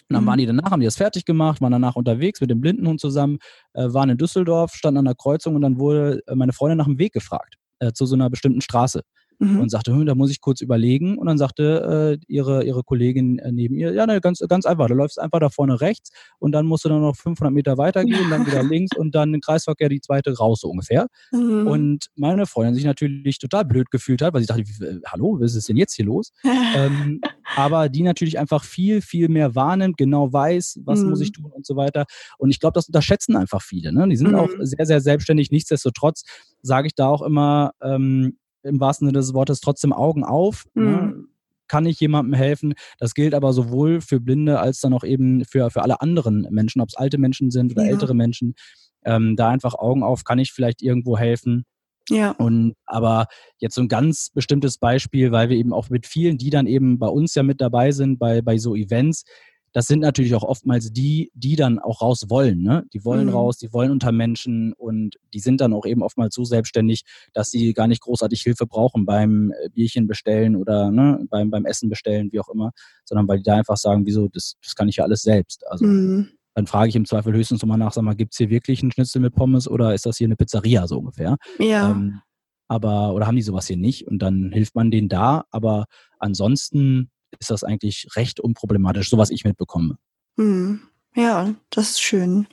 Und 0.10 0.14
dann 0.14 0.24
mhm. 0.24 0.28
waren 0.28 0.40
die 0.40 0.46
danach, 0.46 0.72
haben 0.72 0.80
die 0.80 0.86
das 0.86 0.98
fertig 0.98 1.26
gemacht, 1.26 1.62
waren 1.62 1.72
danach 1.72 1.96
unterwegs 1.96 2.42
mit 2.42 2.50
dem 2.50 2.62
Blindenhund 2.62 3.00
zusammen, 3.00 3.40
äh, 3.74 3.94
waren 3.94 4.10
in 4.10 4.18
Düsseldorf, 4.18 4.74
standen 4.74 5.00
an 5.00 5.06
der 5.06 5.16
Kreuzung 5.16 5.56
und 5.56 5.62
dann 5.62 5.80
wurde 5.80 6.22
meine 6.34 6.54
Freundin 6.54 6.78
nach 6.78 6.86
dem 6.86 6.98
Weg 6.98 7.14
gefragt 7.14 7.56
äh, 7.80 7.92
zu 7.92 8.06
so 8.06 8.16
einer 8.16 8.30
bestimmten 8.30 8.62
Straße 8.62 9.04
mhm. 9.40 9.60
und 9.60 9.70
sagte, 9.70 10.06
da 10.06 10.16
muss 10.16 10.32
ich 10.32 10.42
kurz 10.42 10.62
überlegen. 10.62 11.18
Und 11.18 11.28
dann 11.28 11.38
sagte 11.38 12.18
äh, 12.22 12.26
ihre, 12.28 12.64
ihre 12.64 12.84
Kollegin 12.84 13.40
äh, 13.40 13.52
neben 13.52 13.76
ihr, 13.76 13.94
ja, 13.94 14.06
ne, 14.06 14.22
ganz, 14.22 14.40
ganz 14.48 14.66
einfach, 14.66 14.88
du 14.88 14.94
läufst 14.94 15.20
einfach 15.20 15.40
da 15.40 15.50
vorne 15.50 15.82
rechts 15.82 16.12
und 16.40 16.52
dann 16.52 16.66
musst 16.66 16.86
du 16.86 16.90
dann 16.90 17.02
noch 17.02 17.16
500 17.16 17.54
Meter 17.54 17.78
weitergehen, 17.78 18.30
dann 18.30 18.46
wieder 18.46 18.64
links 18.64 18.96
und 18.96 19.16
dann 19.16 19.32
den 19.32 19.42
Kreisverkehr 19.42 19.90
die 19.90 20.02
zweite 20.02 20.36
raus, 20.38 20.62
so 20.62 20.70
ungefähr. 20.70 21.08
Mhm. 21.32 21.68
Und 21.68 22.08
meine 22.16 22.46
Freundin 22.46 22.76
sich 22.76 22.86
natürlich 22.86 23.40
total 23.40 23.66
blöd 23.66 23.92
gefühlt 23.92 24.22
hat, 24.22 24.34
weil 24.34 24.42
sie 24.42 24.48
dachte, 24.48 24.64
hallo, 25.08 25.38
was 25.40 25.56
ist 25.56 25.70
denn 25.70 25.78
jetzt 25.78 25.96
hier 25.96 26.06
los? 26.06 26.32
ähm, 26.44 27.22
aber 27.56 27.90
die 27.90 28.04
natürlich 28.04 28.40
einfach 28.40 28.64
viel, 28.64 29.02
viel 29.02 29.30
mehr 29.30 29.56
wahrnimmt, 29.56 29.98
genau 29.98 30.32
weiß, 30.32 30.82
was 30.84 31.02
mhm. 31.02 31.10
muss 31.10 31.22
ich 31.22 31.30
mhm. 31.30 31.44
tun 31.44 31.52
und 31.52 31.66
so 31.66 31.76
weiter. 31.76 32.06
Und 32.38 32.50
ich 32.50 32.60
glaube, 32.60 32.74
das 32.74 32.88
unterschätzen 32.88 33.36
einfach 33.36 33.62
viele. 33.62 33.94
Ne? 33.94 34.08
Die 34.10 34.16
sind 34.16 34.36
auch 34.36 34.50
mhm. 34.50 34.66
sehr, 34.66 34.86
sehr 34.86 35.02
selbstständig. 35.02 35.52
Nichtsdestotrotz 35.52 36.24
sage 36.62 36.88
ich 36.88 36.96
da 36.96 37.08
auch 37.08 37.22
immer, 37.22 37.72
ähm, 37.82 38.38
im 38.68 38.80
wahrsten 38.80 39.08
Sinne 39.08 39.18
des 39.18 39.34
Wortes 39.34 39.62
trotzdem 39.62 39.94
Augen 39.94 40.24
auf. 40.24 40.66
Ne? 40.74 40.84
Mhm. 40.84 40.92
Ne? 40.92 41.24
Kann 41.68 41.86
ich 41.86 42.00
jemandem 42.00 42.34
helfen? 42.34 42.76
Das 42.98 43.14
gilt 43.14 43.34
aber 43.34 43.52
sowohl 43.52 44.00
für 44.00 44.22
Blinde 44.22 44.60
als 44.60 44.80
dann 44.80 44.94
auch 44.94 45.04
eben 45.04 45.44
für, 45.44 45.70
für 45.70 45.82
alle 45.82 46.00
anderen 46.00 46.48
Menschen, 46.50 46.82
ob 46.82 46.88
es 46.90 46.96
alte 46.96 47.18
Menschen 47.18 47.52
sind 47.52 47.74
oder 47.74 47.84
ja. 47.84 47.90
ältere 47.90 48.14
Menschen. 48.14 48.56
Ähm, 49.04 49.36
da 49.36 49.50
einfach 49.50 49.76
Augen 49.76 50.02
auf, 50.02 50.24
kann 50.24 50.40
ich 50.40 50.54
vielleicht 50.54 50.82
irgendwo 50.82 51.18
helfen? 51.18 51.66
Ja. 52.10 52.32
Und 52.32 52.76
aber 52.86 53.28
jetzt 53.60 53.76
so 53.76 53.82
ein 53.82 53.90
ganz 53.90 54.30
bestimmtes 54.34 54.78
Beispiel, 54.78 55.32
weil 55.32 55.50
wir 55.50 55.58
eben 55.58 55.74
auch 55.74 55.90
mit 55.90 56.08
vielen, 56.08 56.38
die 56.38 56.50
dann 56.50 56.68
eben 56.68 57.00
bei 57.00 57.08
uns 57.08 57.36
ja 57.36 57.44
mit 57.44 57.60
dabei 57.60 57.92
sind, 57.92 58.18
bei, 58.18 58.42
bei 58.42 58.58
so 58.58 58.76
Events, 58.76 59.26
das 59.74 59.88
sind 59.88 60.00
natürlich 60.00 60.34
auch 60.34 60.44
oftmals 60.44 60.92
die, 60.92 61.32
die 61.34 61.56
dann 61.56 61.80
auch 61.80 62.02
raus 62.02 62.26
wollen. 62.30 62.62
Ne? 62.62 62.86
Die 62.94 63.04
wollen 63.06 63.28
mhm. 63.28 63.34
raus, 63.34 63.58
die 63.58 63.72
wollen 63.74 63.92
unter 63.92 64.12
Menschen 64.12 64.74
und 64.74 65.16
die 65.34 65.40
sind 65.40 65.62
dann 65.62 65.74
auch 65.74 65.86
eben 65.86 66.02
oftmals 66.02 66.36
so 66.36 66.44
selbstständig, 66.46 67.04
dass 67.34 67.52
sie 67.52 67.74
gar 67.74 67.88
nicht 67.88 68.02
großartig 68.02 68.42
Hilfe 68.42 68.66
brauchen 68.66 69.06
beim 69.06 69.52
äh, 69.52 69.70
Bierchen 69.70 70.08
bestellen 70.08 70.56
oder 70.56 70.92
ne, 70.92 71.26
beim, 71.30 71.50
beim 71.50 71.66
Essen 71.66 71.90
bestellen, 71.90 72.32
wie 72.32 72.40
auch 72.40 72.50
immer, 72.50 72.72
sondern 73.06 73.28
weil 73.28 73.38
die 73.38 73.44
da 73.44 73.56
einfach 73.56 73.78
sagen, 73.78 74.06
wieso, 74.06 74.28
das, 74.28 74.56
das 74.64 74.76
kann 74.76 74.90
ich 74.90 74.98
ja 74.98 75.04
alles 75.04 75.22
selbst. 75.22 75.66
Also 75.68 75.86
mhm. 75.86 76.30
dann 76.56 76.68
frage 76.68 76.90
ich 76.90 76.96
im 76.96 77.06
Zweifel 77.06 77.34
höchstens 77.34 77.62
nochmal 77.62 77.78
nach, 77.78 77.94
sag 77.94 78.04
mal, 78.04 78.16
gibt 78.16 78.34
es 78.34 78.38
hier 78.38 78.50
wirklich 78.50 78.82
einen 78.82 78.92
Schnitzel 78.92 79.22
mit 79.22 79.36
Pommes 79.36 79.68
oder 79.68 79.94
ist 79.94 80.06
das 80.06 80.18
hier 80.18 80.28
eine 80.28 80.36
Pizzeria 80.36 80.88
so 80.88 81.00
ungefähr? 81.00 81.38
Ja. 81.60 81.92
Ähm, 81.92 82.22
aber, 82.68 83.14
oder 83.14 83.28
haben 83.28 83.36
die 83.36 83.42
sowas 83.42 83.68
hier 83.68 83.78
nicht? 83.78 84.08
Und 84.08 84.20
dann 84.20 84.52
hilft 84.52 84.76
man 84.76 84.92
denen 84.92 85.08
da, 85.08 85.46
aber 85.52 85.86
ansonsten 86.20 87.12
ist 87.40 87.50
das 87.50 87.64
eigentlich 87.64 88.08
recht 88.16 88.40
unproblematisch, 88.40 89.10
so 89.10 89.18
was 89.18 89.30
ich 89.30 89.44
mitbekomme. 89.44 89.98
Hm. 90.38 90.82
Ja, 91.16 91.54
das 91.70 91.92
ist 91.92 92.02
schön. 92.02 92.48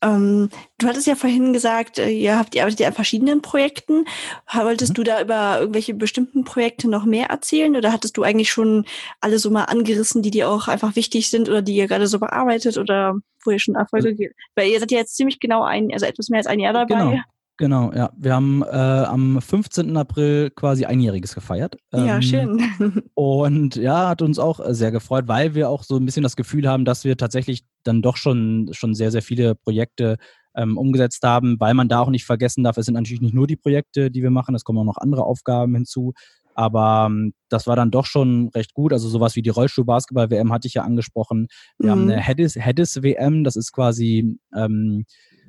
Ähm, 0.00 0.48
du 0.78 0.86
hattest 0.86 1.08
ja 1.08 1.16
vorhin 1.16 1.52
gesagt, 1.52 1.98
äh, 1.98 2.08
ihr 2.10 2.38
habt 2.38 2.54
ihr 2.54 2.62
arbeitet 2.62 2.80
ja 2.80 2.88
an 2.88 2.94
verschiedenen 2.94 3.42
Projekten. 3.42 4.04
Wolltest 4.52 4.92
mhm. 4.92 4.94
du 4.94 5.02
da 5.02 5.20
über 5.20 5.58
irgendwelche 5.60 5.94
bestimmten 5.94 6.44
Projekte 6.44 6.88
noch 6.88 7.04
mehr 7.04 7.26
erzählen 7.30 7.74
oder 7.74 7.92
hattest 7.92 8.16
du 8.16 8.22
eigentlich 8.22 8.50
schon 8.50 8.84
alle 9.20 9.38
so 9.38 9.50
mal 9.50 9.64
angerissen, 9.64 10.22
die 10.22 10.30
dir 10.30 10.48
auch 10.48 10.68
einfach 10.68 10.94
wichtig 10.94 11.30
sind 11.30 11.48
oder 11.48 11.62
die 11.62 11.74
ihr 11.74 11.88
gerade 11.88 12.06
so 12.06 12.20
bearbeitet 12.20 12.78
oder 12.78 13.16
wo 13.44 13.50
ihr 13.50 13.58
schon 13.58 13.74
Erfolge 13.74 14.10
also, 14.10 14.24
Weil 14.54 14.70
ihr 14.70 14.78
seid 14.78 14.92
ja 14.92 14.98
jetzt 14.98 15.16
ziemlich 15.16 15.40
genau 15.40 15.64
ein, 15.64 15.90
also 15.92 16.06
etwas 16.06 16.28
mehr 16.28 16.38
als 16.38 16.46
ein 16.46 16.60
Jahr 16.60 16.72
dabei. 16.72 16.94
Genau. 16.94 17.20
Genau, 17.58 17.92
ja. 17.92 18.12
Wir 18.16 18.34
haben 18.34 18.62
äh, 18.62 18.66
am 18.66 19.42
15. 19.42 19.96
April 19.96 20.50
quasi 20.50 20.84
einjähriges 20.84 21.34
gefeiert. 21.34 21.76
Ähm, 21.92 22.06
ja, 22.06 22.22
schön. 22.22 22.62
Und 23.14 23.74
ja, 23.74 24.08
hat 24.08 24.22
uns 24.22 24.38
auch 24.38 24.60
sehr 24.68 24.92
gefreut, 24.92 25.24
weil 25.26 25.56
wir 25.56 25.68
auch 25.68 25.82
so 25.82 25.96
ein 25.96 26.06
bisschen 26.06 26.22
das 26.22 26.36
Gefühl 26.36 26.68
haben, 26.68 26.84
dass 26.84 27.02
wir 27.04 27.16
tatsächlich 27.16 27.64
dann 27.82 28.00
doch 28.00 28.16
schon, 28.16 28.70
schon 28.72 28.94
sehr, 28.94 29.10
sehr 29.10 29.22
viele 29.22 29.56
Projekte 29.56 30.18
ähm, 30.54 30.78
umgesetzt 30.78 31.24
haben, 31.24 31.58
weil 31.58 31.74
man 31.74 31.88
da 31.88 31.98
auch 31.98 32.10
nicht 32.10 32.24
vergessen 32.24 32.62
darf, 32.62 32.76
es 32.78 32.86
sind 32.86 32.94
natürlich 32.94 33.22
nicht 33.22 33.34
nur 33.34 33.48
die 33.48 33.56
Projekte, 33.56 34.12
die 34.12 34.22
wir 34.22 34.30
machen, 34.30 34.54
es 34.54 34.62
kommen 34.62 34.78
auch 34.78 34.84
noch 34.84 34.98
andere 34.98 35.24
Aufgaben 35.24 35.74
hinzu. 35.74 36.12
Aber 36.54 37.08
ähm, 37.10 37.34
das 37.48 37.66
war 37.66 37.74
dann 37.74 37.90
doch 37.90 38.06
schon 38.06 38.50
recht 38.54 38.72
gut. 38.72 38.92
Also 38.92 39.08
sowas 39.08 39.34
wie 39.34 39.42
die 39.42 39.50
Rollstuhl-Basketball-WM 39.50 40.52
hatte 40.52 40.68
ich 40.68 40.74
ja 40.74 40.82
angesprochen. 40.82 41.48
Wir 41.78 41.88
mhm. 41.88 41.90
haben 41.90 42.10
eine 42.10 42.20
Hedis-WM, 42.20 43.42
das 43.42 43.56
ist 43.56 43.72
quasi 43.72 44.38
ähm, 44.54 45.06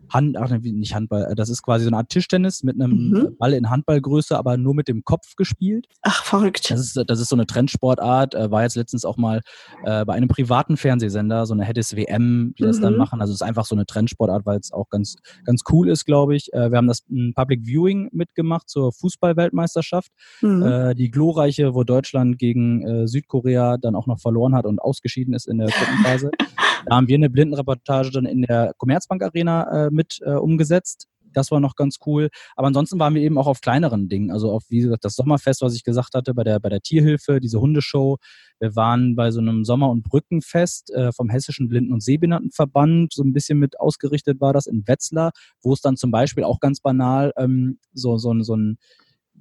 Hand, 0.10 0.38
ach, 0.38 0.50
nicht 0.50 0.96
Handball, 0.96 1.32
äh, 1.32 1.36
das 1.36 1.50
ist 1.50 1.62
quasi 1.62 1.84
so 1.84 1.90
eine 1.90 1.98
Art 1.98 2.10
Tischtennis 2.10 2.64
mit 2.64 2.76
einem 2.76 3.10
mhm. 3.10 3.38
Ball 3.38 3.54
in 3.54 3.70
Handballgröße, 3.70 4.38
aber 4.38 4.58
nur 4.58 4.74
mit 4.74 4.88
dem 4.88 5.04
Kopf 5.04 5.36
gespielt. 5.36 5.88
Ach, 6.02 6.24
verrückt. 6.24 6.72
Das 6.72 6.80
ist, 6.80 7.04
das 7.08 7.20
ist 7.20 7.30
so 7.30 7.36
eine 7.36 7.46
Trendsportart, 7.46 8.36
äh, 8.36 8.52
war 8.52 8.64
jetzt 8.64 8.76
letztens 8.76 9.06
auch 9.06 9.18
mal 9.18 9.42
äh, 9.84 10.06
bei 10.06 10.14
einem 10.14 10.28
privaten 10.28 10.78
Fernsehsender, 10.78 11.46
so 11.46 11.54
eine 11.54 11.64
Heddes 11.64 11.96
WM, 11.96 12.54
die 12.58 12.64
das 12.64 12.78
mhm. 12.78 12.84
dann 12.84 12.98
machen. 12.98 13.22
Also 13.22 13.32
es 13.32 13.42
ist 13.42 13.48
einfach 13.48 13.66
so 13.66 13.76
eine 13.76 13.86
Trendsportart, 13.86 14.46
weil 14.46 14.60
es 14.60 14.72
auch 14.72 14.90
ganz, 14.90 15.16
ganz 15.46 15.64
cool 15.72 15.90
ist, 15.90 16.06
glaube 16.06 16.36
ich. 16.36 16.52
Äh, 16.54 16.72
wir 16.72 16.78
haben 16.78 16.88
das 16.88 17.04
Public 17.36 17.66
Viewing 17.66 18.10
mitgemacht 18.12 18.70
zur 18.70 18.92
Fußballweltmeisterschaft. 18.94 20.12
Mhm. 20.42 20.64
Äh, 20.64 20.96
die 20.96 21.12
glorreiche, 21.12 21.74
wo 21.74 21.84
Deutschland 21.84 22.38
gegen 22.38 22.86
äh, 22.86 23.08
Südkorea 23.08 23.78
dann 23.78 23.96
auch 23.96 24.08
noch 24.08 24.20
verloren 24.20 24.56
hat 24.56 24.66
und 24.66 24.80
ausgeschieden 24.80 25.34
ist 25.34 25.48
in 25.48 25.58
der 25.58 25.68
Gruppenphase. 25.68 26.32
da 26.86 26.96
haben 26.96 27.08
wir 27.08 27.16
eine 27.16 27.30
Blindenreportage 27.30 28.12
dann 28.12 28.26
in 28.26 28.44
der 28.44 28.74
Commerzbank 28.78 29.24
Arena 29.24 29.88
äh, 29.88 29.90
mit 30.00 30.20
äh, 30.24 30.32
umgesetzt. 30.32 31.08
Das 31.34 31.52
war 31.52 31.60
noch 31.60 31.76
ganz 31.76 31.98
cool. 32.06 32.30
Aber 32.56 32.68
ansonsten 32.68 32.98
waren 32.98 33.14
wir 33.14 33.22
eben 33.22 33.38
auch 33.38 33.48
auf 33.48 33.62
kleineren 33.62 34.10
Dingen. 34.10 34.32
Also 34.32 34.52
auf, 34.52 34.64
wie 34.70 34.80
gesagt, 34.80 35.06
das 35.06 35.16
Sommerfest, 35.16 35.62
was 35.62 35.76
ich 35.76 35.84
gesagt 35.84 36.16
hatte, 36.16 36.34
bei 36.34 36.44
der, 36.44 36.60
bei 36.60 36.70
der 36.70 36.82
Tierhilfe, 36.82 37.40
diese 37.40 37.60
Hundeshow. 37.60 38.18
Wir 38.60 38.76
waren 38.76 39.16
bei 39.16 39.30
so 39.30 39.40
einem 39.40 39.64
Sommer- 39.64 39.92
und 39.92 40.04
Brückenfest 40.04 40.92
äh, 40.92 41.12
vom 41.12 41.30
Hessischen 41.30 41.68
Blinden- 41.68 41.94
und 41.94 42.02
Sehbehindertenverband. 42.02 43.14
So 43.14 43.24
ein 43.24 43.34
bisschen 43.34 43.60
mit 43.60 43.80
ausgerichtet 43.80 44.42
war 44.42 44.54
das 44.54 44.66
in 44.66 44.88
Wetzlar, 44.88 45.32
wo 45.62 45.74
es 45.74 45.82
dann 45.82 45.98
zum 45.98 46.10
Beispiel 46.10 46.44
auch 46.44 46.60
ganz 46.60 46.80
banal 46.80 47.32
ähm, 47.38 47.78
so, 47.94 48.18
so, 48.18 48.34
so 48.42 48.56
ein 48.56 48.78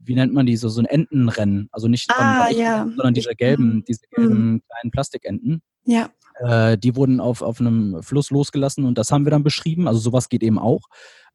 wie 0.01 0.15
nennt 0.15 0.33
man 0.33 0.47
die, 0.47 0.57
so, 0.57 0.69
so 0.69 0.81
ein 0.81 0.87
Entenrennen. 0.87 1.69
Also 1.71 1.89
nicht 1.89 2.11
ah, 2.11 2.47
von, 2.47 2.57
ja. 2.57 2.87
sondern 2.97 3.15
diese 3.15 3.35
gelben, 3.35 3.77
mhm. 3.77 3.85
diese 3.87 4.07
gelben 4.11 4.53
mhm. 4.53 4.63
kleinen 4.69 4.91
Plastikenten. 4.91 5.63
Ja. 5.85 6.11
Äh, 6.39 6.79
die 6.79 6.97
wurden 6.97 7.21
auf, 7.21 7.43
auf 7.43 7.61
einem 7.61 8.03
Fluss 8.03 8.31
losgelassen 8.31 8.85
und 8.85 8.99
das 8.99 9.11
haben 9.11 9.25
wir 9.25 9.31
dann 9.31 9.43
beschrieben. 9.43 9.89
Also 9.89 10.01
sowas 10.01 10.29
geht 10.29 10.43
eben 10.43 10.59
auch. 10.59 10.83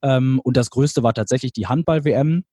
Ähm, 0.01 0.39
und 0.43 0.57
das 0.57 0.69
Größte 0.69 1.03
war 1.03 1.13
tatsächlich 1.13 1.53
die 1.53 1.67
Handball-WM 1.67 2.43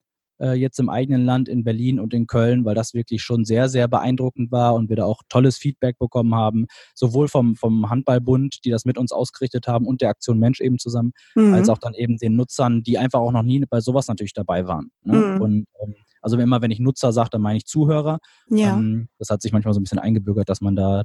äh, 0.41 0.55
jetzt 0.55 0.81
im 0.81 0.89
eigenen 0.89 1.25
Land 1.25 1.49
in 1.49 1.65
Berlin 1.65 2.01
und 2.01 2.15
in 2.15 2.27
Köln, 2.27 2.65
weil 2.65 2.75
das 2.75 2.95
wirklich 2.95 3.23
schon 3.23 3.45
sehr, 3.45 3.69
sehr 3.69 3.89
beeindruckend 3.89 4.51
war 4.51 4.75
und 4.75 4.89
wir 4.89 4.97
da 4.97 5.05
auch 5.05 5.23
tolles 5.29 5.59
Feedback 5.59 5.99
bekommen 5.99 6.35
haben, 6.35 6.67
sowohl 6.95 7.29
vom, 7.29 7.57
vom 7.57 7.91
Handballbund, 7.91 8.65
die 8.65 8.71
das 8.71 8.85
mit 8.85 8.99
uns 8.99 9.13
ausgerichtet 9.13 9.67
haben 9.67 9.87
und 9.87 10.01
der 10.01 10.09
Aktion 10.09 10.39
Mensch 10.39 10.61
eben 10.61 10.79
zusammen, 10.79 11.13
mhm. 11.35 11.55
als 11.55 11.69
auch 11.69 11.79
dann 11.79 11.95
eben 11.95 12.17
den 12.17 12.37
Nutzern, 12.37 12.83
die 12.83 12.99
einfach 12.99 13.21
auch 13.21 13.33
noch 13.33 13.43
nie 13.43 13.65
bei 13.69 13.81
sowas 13.81 14.09
natürlich 14.09 14.33
dabei 14.33 14.67
waren. 14.67 14.91
Ne? 15.03 15.17
Mhm. 15.17 15.41
Und 15.41 15.67
ähm, 15.83 15.95
also 16.23 16.39
immer, 16.39 16.61
wenn 16.63 16.71
ich 16.71 16.81
Nutzer 16.81 17.13
sage, 17.13 17.31
dann 17.31 17.43
meine 17.43 17.59
ich 17.59 17.67
Zuhörer. 17.67 18.19
Ja. 18.49 18.77
Ähm, 18.77 19.09
das 19.19 19.31
hat 19.31 19.43
sich 19.43 19.53
manchmal 19.53 19.75
so 19.75 19.81
ein 19.81 19.85
bisschen 19.85 19.99
eingebürgert, 19.99 20.49
dass 20.49 20.61
man 20.61 20.77
da 20.77 21.05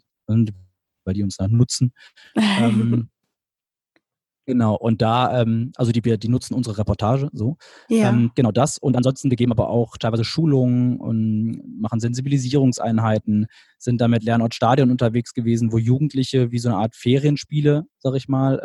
weil 1.05 1.13
die 1.13 1.23
uns 1.23 1.37
da 1.37 1.47
nutzen. 1.47 1.93
ähm, 2.35 3.09
Genau, 4.47 4.75
und 4.75 5.01
da, 5.01 5.41
ähm, 5.41 5.71
also 5.75 5.91
die, 5.91 6.01
die 6.01 6.29
nutzen 6.29 6.53
unsere 6.53 6.77
Reportage 6.77 7.29
so. 7.33 7.57
Ja. 7.89 8.09
Ähm, 8.09 8.31
genau 8.35 8.51
das. 8.51 8.77
Und 8.77 8.95
ansonsten, 8.95 9.31
wir 9.31 9.37
geben 9.37 9.51
aber 9.51 9.69
auch 9.69 9.97
teilweise 9.97 10.23
Schulungen 10.23 10.97
und 10.97 11.81
machen 11.81 11.99
Sensibilisierungseinheiten, 11.99 13.47
sind 13.79 14.01
da 14.01 14.07
mit 14.07 14.23
Lernort 14.23 14.53
Stadion 14.53 14.91
unterwegs 14.91 15.33
gewesen, 15.33 15.71
wo 15.71 15.79
Jugendliche 15.79 16.51
wie 16.51 16.59
so 16.59 16.69
eine 16.69 16.77
Art 16.77 16.95
Ferienspiele, 16.95 17.85
sag 17.97 18.13
ich 18.15 18.27
mal, 18.27 18.59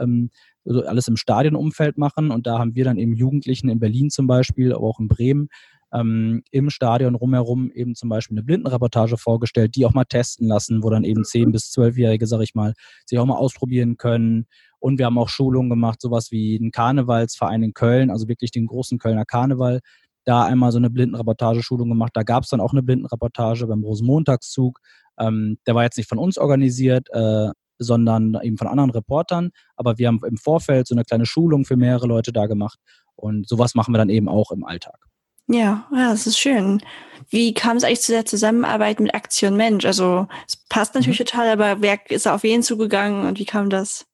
also 0.66 0.84
alles 0.84 1.08
im 1.08 1.16
Stadionumfeld 1.16 1.96
machen. 1.96 2.30
Und 2.30 2.46
da 2.46 2.58
haben 2.58 2.74
wir 2.74 2.84
dann 2.84 2.98
eben 2.98 3.14
Jugendlichen 3.14 3.70
in 3.70 3.80
Berlin 3.80 4.10
zum 4.10 4.26
Beispiel, 4.26 4.74
aber 4.74 4.86
auch 4.86 5.00
in 5.00 5.08
Bremen, 5.08 5.48
ähm, 5.92 6.42
im 6.50 6.70
Stadion 6.70 7.14
rumherum 7.14 7.70
eben 7.72 7.94
zum 7.94 8.08
Beispiel 8.08 8.36
eine 8.36 8.44
Blindenreportage 8.44 9.16
vorgestellt, 9.16 9.74
die 9.76 9.86
auch 9.86 9.94
mal 9.94 10.04
testen 10.04 10.46
lassen, 10.46 10.82
wo 10.82 10.90
dann 10.90 11.04
eben 11.04 11.22
10- 11.22 11.46
mhm. 11.46 11.52
bis 11.52 11.70
12-Jährige, 11.72 12.26
sag 12.26 12.40
ich 12.42 12.54
mal, 12.54 12.74
sich 13.06 13.18
auch 13.18 13.26
mal 13.26 13.36
ausprobieren 13.36 13.96
können. 13.96 14.46
Und 14.78 14.98
wir 14.98 15.06
haben 15.06 15.18
auch 15.18 15.28
Schulungen 15.28 15.68
gemacht, 15.68 16.00
sowas 16.00 16.30
wie 16.30 16.58
einen 16.58 16.70
Karnevalsverein 16.70 17.62
in 17.62 17.74
Köln, 17.74 18.10
also 18.10 18.28
wirklich 18.28 18.50
den 18.50 18.66
großen 18.66 18.98
Kölner 18.98 19.24
Karneval. 19.24 19.80
Da 20.24 20.44
einmal 20.44 20.72
so 20.72 20.78
eine 20.78 20.90
Blindenreportageschulung 20.90 21.88
gemacht. 21.88 22.12
Da 22.14 22.22
gab 22.22 22.44
es 22.44 22.50
dann 22.50 22.60
auch 22.60 22.72
eine 22.72 22.82
Blindenreportage 22.82 23.66
beim 23.66 23.82
Rosenmontagszug. 23.82 24.80
Ähm, 25.18 25.58
der 25.66 25.74
war 25.74 25.84
jetzt 25.84 25.96
nicht 25.96 26.08
von 26.08 26.18
uns 26.18 26.38
organisiert, 26.38 27.08
äh, 27.12 27.50
sondern 27.78 28.38
eben 28.42 28.58
von 28.58 28.68
anderen 28.68 28.90
Reportern. 28.90 29.50
Aber 29.76 29.98
wir 29.98 30.08
haben 30.08 30.20
im 30.26 30.36
Vorfeld 30.36 30.86
so 30.86 30.94
eine 30.94 31.04
kleine 31.04 31.26
Schulung 31.26 31.64
für 31.64 31.76
mehrere 31.76 32.06
Leute 32.06 32.32
da 32.32 32.46
gemacht. 32.46 32.78
Und 33.16 33.48
sowas 33.48 33.74
machen 33.74 33.92
wir 33.92 33.98
dann 33.98 34.10
eben 34.10 34.28
auch 34.28 34.50
im 34.50 34.64
Alltag. 34.64 35.09
Ja, 35.50 35.86
ja, 35.92 36.10
das 36.10 36.26
ist 36.26 36.38
schön. 36.38 36.80
Wie 37.28 37.54
kam 37.54 37.76
es 37.76 37.84
eigentlich 37.84 38.00
zu 38.00 38.12
der 38.12 38.24
Zusammenarbeit 38.24 39.00
mit 39.00 39.14
Aktion 39.14 39.56
Mensch? 39.56 39.84
Also 39.84 40.26
es 40.46 40.56
passt 40.68 40.94
natürlich 40.94 41.20
mhm. 41.20 41.24
total, 41.24 41.48
aber 41.48 41.82
wer 41.82 41.98
ist 42.08 42.26
auf 42.26 42.42
wen 42.42 42.62
zugegangen 42.62 43.26
und 43.26 43.38
wie 43.38 43.44
kam 43.44 43.68
das? 43.68 44.06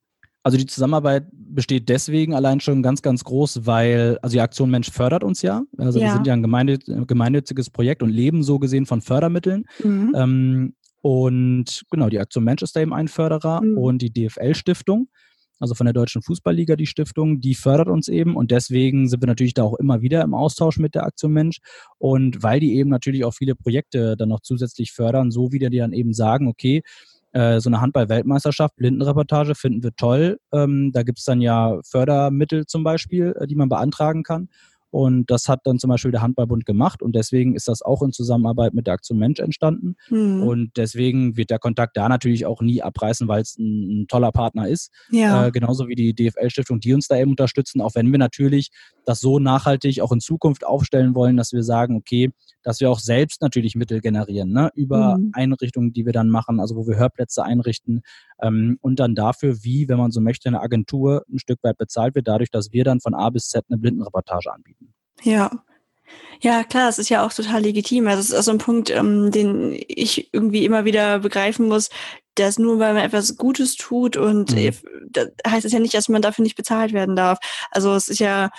Also 0.42 0.59
die 0.59 0.66
Zusammenarbeit 0.66 1.27
besteht 1.33 1.88
deswegen 1.88 2.35
allein 2.35 2.61
schon 2.61 2.83
ganz, 2.83 3.03
ganz 3.03 3.25
groß, 3.25 3.66
weil, 3.66 4.18
also 4.22 4.35
die 4.35 4.40
Aktion 4.40 4.70
Mensch 4.70 4.90
fördert 4.90 5.25
uns 5.25 5.42
ja. 5.42 5.62
Also 5.77 5.99
ja. 5.99 6.07
wir 6.07 6.12
sind 6.12 6.27
ja 6.27 6.35
ein 6.35 6.42
gemeinnütziges 7.07 7.70
Projekt 7.70 8.03
und 8.03 8.11
leben 8.11 8.42
so 8.42 8.59
gesehen 8.59 8.87
von 8.87 9.01
Fördermitteln. 9.01 9.64
Mhm. 9.83 10.12
Ähm, 10.14 10.75
und 11.03 11.83
genau, 11.90 12.09
die 12.09 12.20
Aktion 12.20 12.44
Mensch 12.44 12.62
ist 12.62 12.77
da 12.77 12.81
eben 12.81 12.94
ein 12.94 13.09
Förderer 13.09 13.61
mhm. 13.62 13.79
und 13.79 14.03
die 14.03 14.12
DFL-Stiftung 14.12 15.09
also 15.59 15.75
von 15.75 15.87
der 15.87 15.95
Deutschen 15.95 16.23
Fußballliga, 16.23 16.77
die 16.77 16.87
Stiftung, 16.87 17.40
die 17.40 17.55
fördert 17.55 17.88
uns 17.88 18.09
eben 18.09 18.37
und 18.37 18.51
deswegen 18.51 19.09
sind 19.09 19.23
wir 19.23 19.27
natürlich 19.27 19.55
da 19.55 19.62
auch 19.62 19.75
immer 19.75 20.03
wieder 20.03 20.23
im 20.23 20.35
Austausch 20.35 20.79
mit 20.79 20.95
der 20.95 21.05
Aktion 21.05 21.33
Mensch 21.33 21.59
und 21.99 22.42
weil 22.42 22.61
die 22.61 22.77
eben 22.77 22.90
natürlich 22.90 23.25
auch 23.25 23.35
viele 23.35 23.55
Projekte 23.55 24.16
dann 24.16 24.29
noch 24.29 24.40
zusätzlich 24.40 24.92
fördern, 24.92 25.31
so 25.31 25.53
wie 25.53 25.59
die 25.59 25.79
dann 25.79 25.92
eben 25.92 26.12
sagen, 26.12 26.49
okay, 26.49 26.83
äh, 27.33 27.61
so 27.61 27.69
eine 27.69 27.81
Handball-Weltmeisterschaft, 27.81 28.77
Blindenreportage 28.77 29.55
finden 29.55 29.83
wir 29.83 29.95
toll. 29.95 30.38
Ähm, 30.53 30.90
da 30.92 31.03
gibt 31.03 31.19
es 31.19 31.25
dann 31.25 31.42
ja 31.42 31.79
Fördermittel 31.85 32.66
zum 32.66 32.83
Beispiel, 32.83 33.35
äh, 33.38 33.47
die 33.47 33.57
man 33.57 33.69
beantragen 33.69 34.23
kann. 34.23 34.49
Und 34.96 35.30
das 35.30 35.46
hat 35.46 35.61
dann 35.64 35.78
zum 35.78 35.90
Beispiel 35.90 36.11
der 36.11 36.22
Handballbund 36.22 36.64
gemacht 36.64 37.02
und 37.02 37.14
deswegen 37.14 37.54
ist 37.54 37.68
das 37.68 37.82
auch 37.82 38.00
in 38.00 38.12
Zusammenarbeit 38.12 38.72
mit 38.72 38.87
der 38.87 38.94
Aktion 38.94 39.18
Mensch 39.18 39.40
entstanden. 39.40 39.96
Mhm. 40.09 40.42
Und 40.42 40.70
deswegen 40.78 41.37
wird 41.37 41.50
der 41.50 41.59
Kontakt 41.59 41.98
da 41.98 42.09
natürlich 42.09 42.46
auch 42.46 42.62
nie 42.62 42.80
abreißen, 42.80 43.28
weil 43.28 43.42
es 43.42 43.59
ein, 43.59 44.04
ein, 44.04 44.06
toller 44.09 44.32
Partner 44.32 44.66
ist. 44.66 44.90
Ja. 45.11 45.48
Äh, 45.48 45.50
genauso 45.50 45.88
wie 45.88 45.96
die 45.96 46.14
DFL-Stiftung, 46.14 46.80
die 46.80 46.94
uns 46.94 47.09
da 47.09 47.18
eben 47.18 47.32
unterstützen, 47.32 47.82
auch 47.82 47.94
wenn 47.94 48.11
wir 48.11 48.18
natürlich 48.18 48.70
das 49.04 49.20
so 49.20 49.38
nachhaltig 49.38 50.00
auch 50.00 50.12
in 50.12 50.20
Zukunft 50.20 50.64
aufstellen 50.64 51.14
wollen, 51.14 51.37
dass 51.37 51.52
wir 51.52 51.62
sagen, 51.62 51.94
okay, 51.96 52.30
dass 52.62 52.80
wir 52.80 52.90
auch 52.90 52.98
selbst 52.98 53.42
natürlich 53.42 53.74
Mittel 53.74 54.00
generieren, 54.00 54.50
ne? 54.50 54.70
über 54.74 55.18
mhm. 55.18 55.32
Einrichtungen, 55.35 55.92
die 55.92 56.06
wir 56.06 56.14
dann 56.14 56.30
machen, 56.30 56.59
also 56.59 56.74
wo 56.74 56.87
wir 56.87 56.96
Hörplätze 56.96 57.44
einrichten 57.44 58.00
ähm, 58.40 58.78
und 58.80 58.98
dann 58.98 59.14
dafür, 59.14 59.62
wie, 59.62 59.90
wenn 59.90 59.98
man 59.98 60.11
so 60.11 60.22
möchte, 60.22 60.48
eine 60.48 60.62
Agentur 60.62 61.26
ein 61.30 61.38
Stück 61.38 61.62
weit 61.62 61.76
bezahlt 61.76 62.14
wird, 62.14 62.26
dadurch, 62.26 62.50
dass 62.50 62.72
wir 62.72 62.85
dann 62.85 63.00
von 63.00 63.14
A 63.14 63.28
bis 63.28 63.50
Z 63.50 63.66
eine 63.68 63.76
Blindenreportage 63.78 64.50
anbieten. 64.50 64.86
Ja. 65.22 65.50
Ja, 66.40 66.64
klar, 66.64 66.88
es 66.88 66.98
ist 66.98 67.09
ja 67.09 67.24
auch 67.24 67.33
total 67.33 67.62
legitim. 67.62 68.07
Also 68.09 68.20
es 68.20 68.29
ist 68.31 68.35
auch 68.35 68.42
so 68.42 68.50
ein 68.50 68.59
Punkt, 68.59 68.90
ähm, 68.90 69.31
den 69.31 69.72
ich 69.88 70.33
irgendwie 70.33 70.64
immer 70.64 70.85
wieder 70.85 71.20
begreifen 71.20 71.66
muss, 71.66 71.88
dass 72.35 72.59
nur 72.59 72.79
weil 72.79 72.94
man 72.94 73.05
etwas 73.05 73.37
Gutes 73.37 73.76
tut 73.76 74.16
und 74.16 74.55
mhm. 74.55 74.72
das 75.11 75.29
heißt 75.46 75.64
es 75.64 75.72
ja 75.72 75.79
nicht, 75.79 75.94
dass 75.94 76.09
man 76.09 76.22
dafür 76.22 76.42
nicht 76.42 76.57
bezahlt 76.57 76.92
werden 76.92 77.16
darf. 77.16 77.38
Also 77.70 77.94
es 77.94 78.09
ist 78.09 78.20
ja 78.20 78.50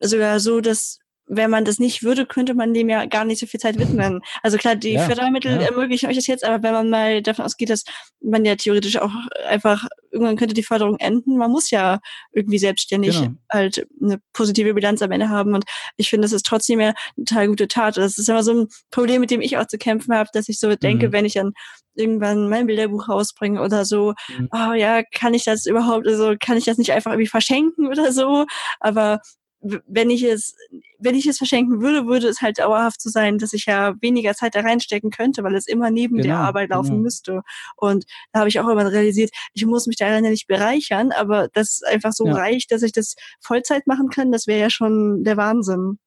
sogar 0.00 0.38
so, 0.40 0.60
dass 0.60 1.00
wenn 1.28 1.50
man 1.50 1.64
das 1.64 1.78
nicht 1.78 2.02
würde, 2.02 2.26
könnte 2.26 2.54
man 2.54 2.74
dem 2.74 2.88
ja 2.88 3.04
gar 3.06 3.24
nicht 3.24 3.38
so 3.38 3.46
viel 3.46 3.60
Zeit 3.60 3.78
widmen. 3.78 4.20
Also 4.42 4.56
klar, 4.56 4.76
die 4.76 4.92
ja, 4.92 5.04
Fördermittel 5.04 5.52
ja. 5.52 5.68
ermöglichen 5.68 6.08
euch 6.08 6.16
das 6.16 6.26
jetzt, 6.26 6.44
aber 6.44 6.62
wenn 6.62 6.72
man 6.72 6.90
mal 6.90 7.22
davon 7.22 7.44
ausgeht, 7.44 7.70
dass 7.70 7.84
man 8.20 8.44
ja 8.44 8.56
theoretisch 8.56 8.96
auch 8.96 9.12
einfach, 9.46 9.86
irgendwann 10.10 10.36
könnte 10.36 10.54
die 10.54 10.62
Förderung 10.62 10.96
enden, 10.98 11.36
man 11.36 11.50
muss 11.50 11.70
ja 11.70 12.00
irgendwie 12.32 12.58
selbstständig 12.58 13.20
genau. 13.20 13.34
halt 13.52 13.86
eine 14.02 14.20
positive 14.32 14.74
Bilanz 14.74 15.02
am 15.02 15.12
Ende 15.12 15.28
haben. 15.28 15.54
Und 15.54 15.64
ich 15.96 16.08
finde, 16.08 16.24
das 16.24 16.32
ist 16.32 16.46
trotzdem 16.46 16.80
ja 16.80 16.88
eine 16.88 17.24
total 17.24 17.48
gute 17.48 17.68
Tat. 17.68 17.96
Das 17.96 18.18
ist 18.18 18.28
immer 18.28 18.42
so 18.42 18.52
ein 18.52 18.68
Problem, 18.90 19.20
mit 19.20 19.30
dem 19.30 19.40
ich 19.40 19.58
auch 19.58 19.66
zu 19.66 19.78
kämpfen 19.78 20.14
habe, 20.14 20.30
dass 20.32 20.48
ich 20.48 20.58
so 20.58 20.74
denke, 20.76 21.08
mhm. 21.08 21.12
wenn 21.12 21.24
ich 21.24 21.34
dann 21.34 21.52
irgendwann 21.94 22.48
mein 22.48 22.66
Bilderbuch 22.66 23.08
rausbringe 23.08 23.60
oder 23.60 23.84
so, 23.84 24.14
mhm. 24.28 24.48
oh 24.52 24.72
ja, 24.72 25.02
kann 25.02 25.34
ich 25.34 25.44
das 25.44 25.66
überhaupt, 25.66 26.06
also 26.06 26.34
kann 26.40 26.56
ich 26.56 26.64
das 26.64 26.78
nicht 26.78 26.92
einfach 26.92 27.10
irgendwie 27.10 27.28
verschenken 27.28 27.88
oder 27.88 28.12
so? 28.12 28.46
Aber 28.80 29.20
wenn 29.60 30.10
ich 30.10 30.22
es, 30.22 30.54
wenn 30.98 31.14
ich 31.14 31.26
es 31.26 31.38
verschenken 31.38 31.80
würde, 31.80 32.06
würde 32.06 32.28
es 32.28 32.40
halt 32.40 32.58
dauerhaft 32.58 33.00
so 33.00 33.10
sein, 33.10 33.38
dass 33.38 33.52
ich 33.52 33.66
ja 33.66 33.94
weniger 34.00 34.34
Zeit 34.34 34.54
da 34.54 34.60
reinstecken 34.60 35.10
könnte, 35.10 35.42
weil 35.42 35.54
es 35.54 35.66
immer 35.66 35.90
neben 35.90 36.16
genau, 36.16 36.28
der 36.28 36.38
Arbeit 36.38 36.70
laufen 36.70 36.90
genau. 36.90 37.02
müsste. 37.02 37.42
Und 37.76 38.04
da 38.32 38.40
habe 38.40 38.48
ich 38.48 38.60
auch 38.60 38.68
immer 38.68 38.90
realisiert, 38.90 39.30
ich 39.54 39.66
muss 39.66 39.86
mich 39.86 39.96
daran 39.96 40.24
ja 40.24 40.30
nicht 40.30 40.46
bereichern, 40.46 41.10
aber 41.12 41.48
das 41.52 41.82
einfach 41.82 42.12
so 42.12 42.26
ja. 42.26 42.34
reicht, 42.34 42.70
dass 42.70 42.82
ich 42.82 42.92
das 42.92 43.16
Vollzeit 43.40 43.86
machen 43.86 44.10
kann, 44.10 44.30
das 44.32 44.46
wäre 44.46 44.60
ja 44.60 44.70
schon 44.70 45.24
der 45.24 45.36
Wahnsinn. 45.36 45.98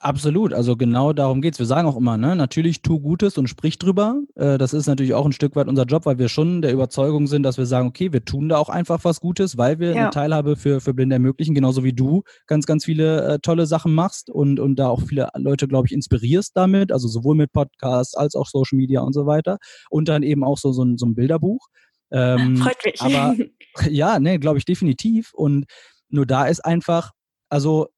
Absolut, 0.00 0.52
also 0.52 0.76
genau 0.76 1.12
darum 1.12 1.40
geht's. 1.40 1.58
Wir 1.58 1.66
sagen 1.66 1.88
auch 1.88 1.96
immer, 1.96 2.16
ne, 2.16 2.36
natürlich 2.36 2.82
tu 2.82 3.00
Gutes 3.00 3.36
und 3.38 3.48
sprich 3.48 3.78
drüber. 3.78 4.20
Äh, 4.36 4.58
das 4.58 4.72
ist 4.72 4.86
natürlich 4.86 5.14
auch 5.14 5.26
ein 5.26 5.32
Stück 5.32 5.56
weit 5.56 5.66
unser 5.66 5.84
Job, 5.84 6.06
weil 6.06 6.18
wir 6.18 6.28
schon 6.28 6.62
der 6.62 6.72
Überzeugung 6.72 7.26
sind, 7.26 7.42
dass 7.42 7.58
wir 7.58 7.66
sagen, 7.66 7.88
okay, 7.88 8.12
wir 8.12 8.24
tun 8.24 8.48
da 8.48 8.58
auch 8.58 8.68
einfach 8.68 9.04
was 9.04 9.20
Gutes, 9.20 9.58
weil 9.58 9.78
wir 9.78 9.94
ja. 9.94 10.02
eine 10.02 10.10
Teilhabe 10.10 10.56
für, 10.56 10.80
für 10.80 10.94
Blinde 10.94 11.16
ermöglichen, 11.16 11.54
genauso 11.54 11.84
wie 11.84 11.92
du 11.92 12.22
ganz, 12.46 12.66
ganz 12.66 12.84
viele 12.84 13.24
äh, 13.24 13.38
tolle 13.40 13.66
Sachen 13.66 13.94
machst 13.94 14.30
und, 14.30 14.60
und 14.60 14.76
da 14.76 14.88
auch 14.88 15.02
viele 15.02 15.28
Leute, 15.36 15.66
glaube 15.66 15.86
ich, 15.86 15.92
inspirierst 15.92 16.52
damit, 16.54 16.92
also 16.92 17.08
sowohl 17.08 17.34
mit 17.34 17.52
Podcasts 17.52 18.14
als 18.14 18.34
auch 18.34 18.46
Social 18.46 18.76
Media 18.76 19.00
und 19.00 19.12
so 19.12 19.26
weiter. 19.26 19.58
Und 19.90 20.08
dann 20.08 20.22
eben 20.22 20.44
auch 20.44 20.58
so, 20.58 20.72
so, 20.72 20.84
ein, 20.84 20.96
so 20.96 21.06
ein 21.06 21.14
Bilderbuch. 21.14 21.66
Ähm, 22.10 22.56
Freut 22.58 22.84
mich. 22.84 23.00
Aber 23.00 23.34
ja, 23.90 24.18
ne, 24.18 24.38
glaube 24.38 24.58
ich 24.58 24.64
definitiv. 24.64 25.32
Und 25.34 25.66
nur 26.08 26.26
da 26.26 26.46
ist 26.46 26.64
einfach, 26.64 27.12
Also 27.48 27.88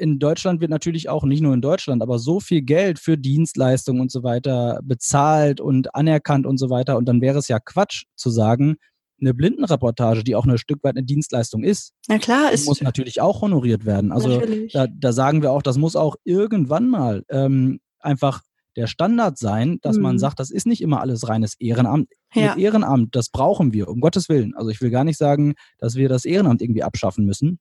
in 0.00 0.18
Deutschland 0.18 0.60
wird 0.60 0.70
natürlich 0.70 1.08
auch, 1.08 1.24
nicht 1.24 1.42
nur 1.42 1.54
in 1.54 1.60
Deutschland, 1.60 2.02
aber 2.02 2.18
so 2.18 2.40
viel 2.40 2.62
Geld 2.62 2.98
für 2.98 3.18
Dienstleistungen 3.18 4.00
und 4.00 4.10
so 4.10 4.22
weiter 4.22 4.80
bezahlt 4.82 5.60
und 5.60 5.94
anerkannt 5.94 6.46
und 6.46 6.58
so 6.58 6.70
weiter. 6.70 6.96
Und 6.96 7.06
dann 7.06 7.20
wäre 7.20 7.38
es 7.38 7.48
ja 7.48 7.58
Quatsch 7.60 8.04
zu 8.16 8.30
sagen, 8.30 8.76
eine 9.20 9.34
Blindenreportage, 9.34 10.24
die 10.24 10.34
auch 10.34 10.46
ein 10.46 10.56
Stück 10.58 10.82
weit 10.82 10.96
eine 10.96 11.04
Dienstleistung 11.04 11.62
ist, 11.62 11.92
Na 12.08 12.18
klar, 12.18 12.50
ist 12.52 12.66
muss 12.66 12.80
natürlich 12.80 13.20
auch 13.20 13.42
honoriert 13.42 13.84
werden. 13.84 14.12
Also 14.12 14.40
da, 14.72 14.86
da, 14.86 15.12
sagen 15.12 15.42
wir 15.42 15.52
auch, 15.52 15.62
das 15.62 15.76
muss 15.76 15.94
auch 15.94 16.16
irgendwann 16.24 16.88
mal 16.88 17.22
ähm, 17.28 17.80
einfach 17.98 18.40
der 18.76 18.86
Standard 18.86 19.36
sein, 19.36 19.78
dass 19.82 19.96
mhm. 19.96 20.02
man 20.02 20.18
sagt, 20.18 20.40
das 20.40 20.50
ist 20.50 20.66
nicht 20.66 20.80
immer 20.80 21.00
alles 21.00 21.28
reines 21.28 21.54
Ehrenamt. 21.58 22.08
Ja. 22.32 22.56
Ehrenamt, 22.56 23.14
das 23.14 23.28
brauchen 23.28 23.74
wir, 23.74 23.88
um 23.88 24.00
Gottes 24.00 24.28
Willen. 24.28 24.54
Also 24.54 24.70
ich 24.70 24.80
will 24.80 24.90
gar 24.90 25.04
nicht 25.04 25.18
sagen, 25.18 25.54
dass 25.78 25.96
wir 25.96 26.08
das 26.08 26.24
Ehrenamt 26.24 26.62
irgendwie 26.62 26.82
abschaffen 26.82 27.26
müssen. 27.26 27.58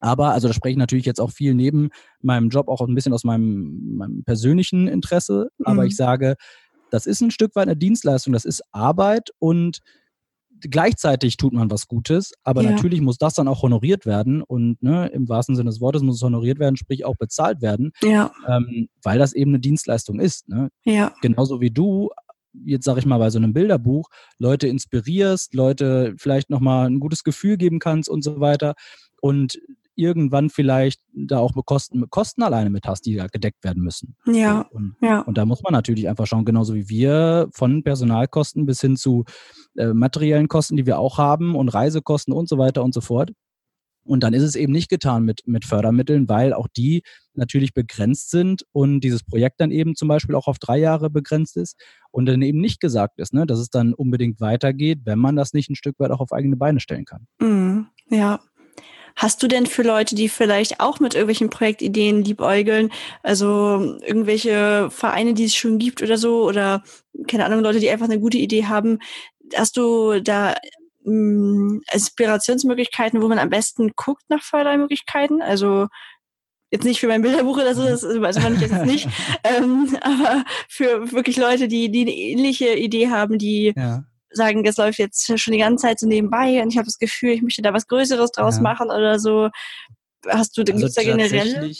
Aber, 0.00 0.32
also 0.32 0.48
da 0.48 0.54
spreche 0.54 0.72
ich 0.72 0.78
natürlich 0.78 1.06
jetzt 1.06 1.20
auch 1.20 1.30
viel 1.30 1.54
neben 1.54 1.90
meinem 2.20 2.48
Job, 2.48 2.68
auch 2.68 2.80
ein 2.80 2.94
bisschen 2.94 3.12
aus 3.12 3.24
meinem, 3.24 3.96
meinem 3.96 4.24
persönlichen 4.24 4.88
Interesse. 4.88 5.50
Mhm. 5.58 5.66
Aber 5.66 5.86
ich 5.86 5.96
sage, 5.96 6.36
das 6.90 7.06
ist 7.06 7.20
ein 7.20 7.30
Stück 7.30 7.56
weit 7.56 7.68
eine 7.68 7.76
Dienstleistung, 7.76 8.32
das 8.32 8.44
ist 8.44 8.62
Arbeit 8.72 9.30
und 9.38 9.80
gleichzeitig 10.60 11.36
tut 11.36 11.52
man 11.52 11.70
was 11.70 11.86
Gutes, 11.86 12.32
aber 12.42 12.62
ja. 12.62 12.70
natürlich 12.70 13.00
muss 13.00 13.18
das 13.18 13.34
dann 13.34 13.48
auch 13.48 13.62
honoriert 13.62 14.06
werden 14.06 14.42
und 14.42 14.82
ne, 14.82 15.08
im 15.08 15.28
wahrsten 15.28 15.54
Sinne 15.54 15.68
des 15.68 15.80
Wortes 15.80 16.02
muss 16.02 16.16
es 16.16 16.22
honoriert 16.22 16.58
werden, 16.58 16.76
sprich 16.76 17.04
auch 17.04 17.16
bezahlt 17.16 17.60
werden, 17.60 17.92
ja. 18.02 18.32
ähm, 18.48 18.88
weil 19.02 19.18
das 19.18 19.34
eben 19.34 19.50
eine 19.50 19.60
Dienstleistung 19.60 20.18
ist. 20.18 20.48
Ne? 20.48 20.70
Ja. 20.84 21.12
Genauso 21.20 21.60
wie 21.60 21.70
du 21.70 22.08
jetzt 22.64 22.86
sage 22.86 23.00
ich 23.00 23.06
mal 23.06 23.18
bei 23.18 23.28
so 23.28 23.38
einem 23.38 23.52
Bilderbuch 23.52 24.08
Leute 24.38 24.66
inspirierst, 24.66 25.52
Leute 25.52 26.14
vielleicht 26.16 26.48
nochmal 26.48 26.86
ein 26.86 27.00
gutes 27.00 27.22
Gefühl 27.22 27.58
geben 27.58 27.80
kannst 27.80 28.08
und 28.08 28.22
so 28.22 28.40
weiter 28.40 28.74
und 29.20 29.60
irgendwann 29.96 30.50
vielleicht 30.50 31.00
da 31.12 31.38
auch 31.38 31.52
Kosten, 31.64 32.08
Kosten 32.10 32.42
alleine 32.42 32.70
mit 32.70 32.86
hast, 32.86 33.06
die 33.06 33.14
ja 33.14 33.26
gedeckt 33.26 33.64
werden 33.64 33.82
müssen. 33.82 34.16
Ja. 34.26 34.62
Und, 34.70 34.96
ja. 35.00 35.20
und 35.20 35.36
da 35.38 35.44
muss 35.44 35.62
man 35.62 35.72
natürlich 35.72 36.08
einfach 36.08 36.26
schauen, 36.26 36.44
genauso 36.44 36.74
wie 36.74 36.88
wir 36.88 37.48
von 37.52 37.82
Personalkosten 37.82 38.66
bis 38.66 38.80
hin 38.80 38.96
zu 38.96 39.24
äh, 39.76 39.92
materiellen 39.92 40.48
Kosten, 40.48 40.76
die 40.76 40.86
wir 40.86 40.98
auch 40.98 41.18
haben 41.18 41.56
und 41.56 41.70
Reisekosten 41.70 42.32
und 42.32 42.48
so 42.48 42.58
weiter 42.58 42.84
und 42.84 42.94
so 42.94 43.00
fort. 43.00 43.32
Und 44.06 44.22
dann 44.22 44.34
ist 44.34 44.44
es 44.44 44.54
eben 44.54 44.72
nicht 44.72 44.88
getan 44.88 45.24
mit, 45.24 45.42
mit 45.46 45.64
Fördermitteln, 45.64 46.28
weil 46.28 46.52
auch 46.52 46.68
die 46.68 47.02
natürlich 47.34 47.74
begrenzt 47.74 48.30
sind 48.30 48.64
und 48.72 49.00
dieses 49.00 49.24
Projekt 49.24 49.60
dann 49.60 49.72
eben 49.72 49.96
zum 49.96 50.06
Beispiel 50.06 50.36
auch 50.36 50.46
auf 50.46 50.58
drei 50.58 50.78
Jahre 50.78 51.10
begrenzt 51.10 51.56
ist 51.56 51.76
und 52.12 52.26
dann 52.26 52.40
eben 52.42 52.60
nicht 52.60 52.80
gesagt 52.80 53.18
ist, 53.18 53.34
ne, 53.34 53.46
dass 53.46 53.58
es 53.58 53.68
dann 53.68 53.94
unbedingt 53.94 54.40
weitergeht, 54.40 55.00
wenn 55.04 55.18
man 55.18 55.34
das 55.34 55.52
nicht 55.52 55.70
ein 55.70 55.74
Stück 55.74 55.98
weit 55.98 56.12
auch 56.12 56.20
auf 56.20 56.32
eigene 56.32 56.56
Beine 56.56 56.78
stellen 56.78 57.04
kann. 57.04 57.26
Mm, 57.40 57.88
ja, 58.08 58.40
Hast 59.16 59.42
du 59.42 59.48
denn 59.48 59.64
für 59.66 59.82
Leute, 59.82 60.14
die 60.14 60.28
vielleicht 60.28 60.80
auch 60.80 61.00
mit 61.00 61.14
irgendwelchen 61.14 61.48
Projektideen 61.48 62.22
liebäugeln, 62.22 62.92
also 63.22 63.98
irgendwelche 64.04 64.90
Vereine, 64.90 65.32
die 65.32 65.46
es 65.46 65.56
schon 65.56 65.78
gibt 65.78 66.02
oder 66.02 66.18
so, 66.18 66.44
oder 66.44 66.82
keine 67.26 67.46
Ahnung, 67.46 67.60
Leute, 67.60 67.80
die 67.80 67.88
einfach 67.88 68.04
eine 68.06 68.20
gute 68.20 68.36
Idee 68.36 68.66
haben, 68.66 68.98
hast 69.54 69.78
du 69.78 70.20
da 70.20 70.54
mh, 71.04 71.06
hm, 71.06 71.82
Inspirationsmöglichkeiten, 71.92 73.22
wo 73.22 73.28
man 73.28 73.38
am 73.38 73.48
besten 73.48 73.92
guckt 73.96 74.24
nach 74.28 74.42
Fördermöglichkeiten? 74.42 75.40
Also 75.40 75.86
jetzt 76.70 76.84
nicht 76.84 77.00
für 77.00 77.08
mein 77.08 77.22
Bilderbuch 77.22 77.56
oder 77.56 77.74
so, 77.74 77.84
das 77.84 78.02
weiß 78.02 78.42
man 78.42 78.60
jetzt 78.60 78.84
nicht, 78.84 79.08
ähm, 79.44 79.96
aber 80.02 80.44
für 80.68 81.10
wirklich 81.12 81.38
Leute, 81.38 81.68
die, 81.68 81.90
die 81.90 82.02
eine 82.02 82.14
ähnliche 82.14 82.74
Idee 82.74 83.08
haben, 83.08 83.38
die 83.38 83.72
ja 83.74 84.04
sagen, 84.30 84.64
das 84.64 84.76
läuft 84.76 84.98
jetzt 84.98 85.38
schon 85.38 85.52
die 85.52 85.58
ganze 85.58 85.82
Zeit 85.82 86.00
so 86.00 86.06
nebenbei 86.06 86.62
und 86.62 86.70
ich 86.70 86.76
habe 86.76 86.86
das 86.86 86.98
Gefühl, 86.98 87.30
ich 87.30 87.42
möchte 87.42 87.62
da 87.62 87.72
was 87.72 87.86
Größeres 87.86 88.32
draus 88.32 88.56
ja. 88.56 88.62
machen 88.62 88.90
oder 88.90 89.18
so. 89.18 89.50
Hast 90.28 90.56
du 90.56 90.62
also 90.62 90.72
gibt's 90.72 90.94
da 90.94 91.02
generell? 91.02 91.72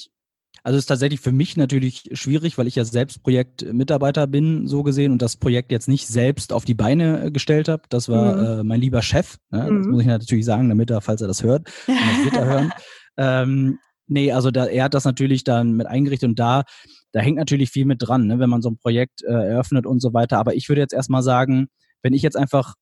Also 0.66 0.78
es 0.78 0.82
ist 0.82 0.87
tatsächlich 0.87 1.20
für 1.20 1.30
mich 1.30 1.56
natürlich 1.56 2.11
schwierig, 2.11 2.59
weil 2.59 2.66
ich 2.66 2.74
ja 2.74 2.85
selbst 2.85 3.22
Projektmitarbeiter 3.22 4.26
bin, 4.26 4.66
so 4.66 4.82
gesehen, 4.82 5.12
und 5.12 5.22
das 5.22 5.37
Projekt 5.37 5.70
jetzt 5.70 5.87
nicht 5.87 6.09
selbst 6.09 6.52
auf 6.52 6.64
die 6.64 6.74
Beine 6.74 7.26
äh, 7.26 7.30
gestellt 7.30 7.68
habe. 7.68 7.85
Das 7.88 8.09
war 8.09 8.35
mhm. 8.35 8.61
äh, 8.61 8.64
mein 8.64 8.80
lieber 8.80 9.00
Chef. 9.00 9.37
Ne? 9.50 9.70
Mhm. 9.70 9.78
Das 9.78 9.87
muss 9.87 10.00
ich 10.00 10.06
natürlich 10.09 10.44
sagen, 10.44 10.68
damit 10.68 10.90
er, 10.90 11.00
falls 11.02 11.20
er 11.20 11.28
das 11.28 11.44
hört, 11.44 11.68
das 11.87 12.24
wird 12.24 12.35
er 12.35 12.46
hören. 12.46 12.72
Ähm, 13.16 13.78
nee, 14.09 14.32
also 14.32 14.50
da, 14.50 14.66
er 14.66 14.85
hat 14.85 14.94
das 14.94 15.04
natürlich 15.04 15.44
dann 15.44 15.72
mit 15.72 15.87
eingerichtet 15.87 16.30
und 16.30 16.38
da, 16.40 16.64
da 17.12 17.20
hängt 17.20 17.38
natürlich 17.38 17.70
viel 17.70 17.85
mit 17.85 17.98
dran, 18.00 18.26
ne, 18.26 18.40
wenn 18.40 18.50
man 18.50 18.61
so 18.61 18.70
ein 18.70 18.76
Projekt 18.76 19.22
äh, 19.22 19.32
eröffnet 19.32 19.87
und 19.87 20.00
so 20.00 20.14
weiter. 20.14 20.38
Aber 20.38 20.56
ich 20.56 20.68
würde 20.68 20.80
jetzt 20.80 20.94
erstmal 20.94 21.22
sagen, 21.22 21.68
wenn 22.06 22.14
ich 22.14 22.22
jetzt 22.22 22.36
einfach, 22.36 22.74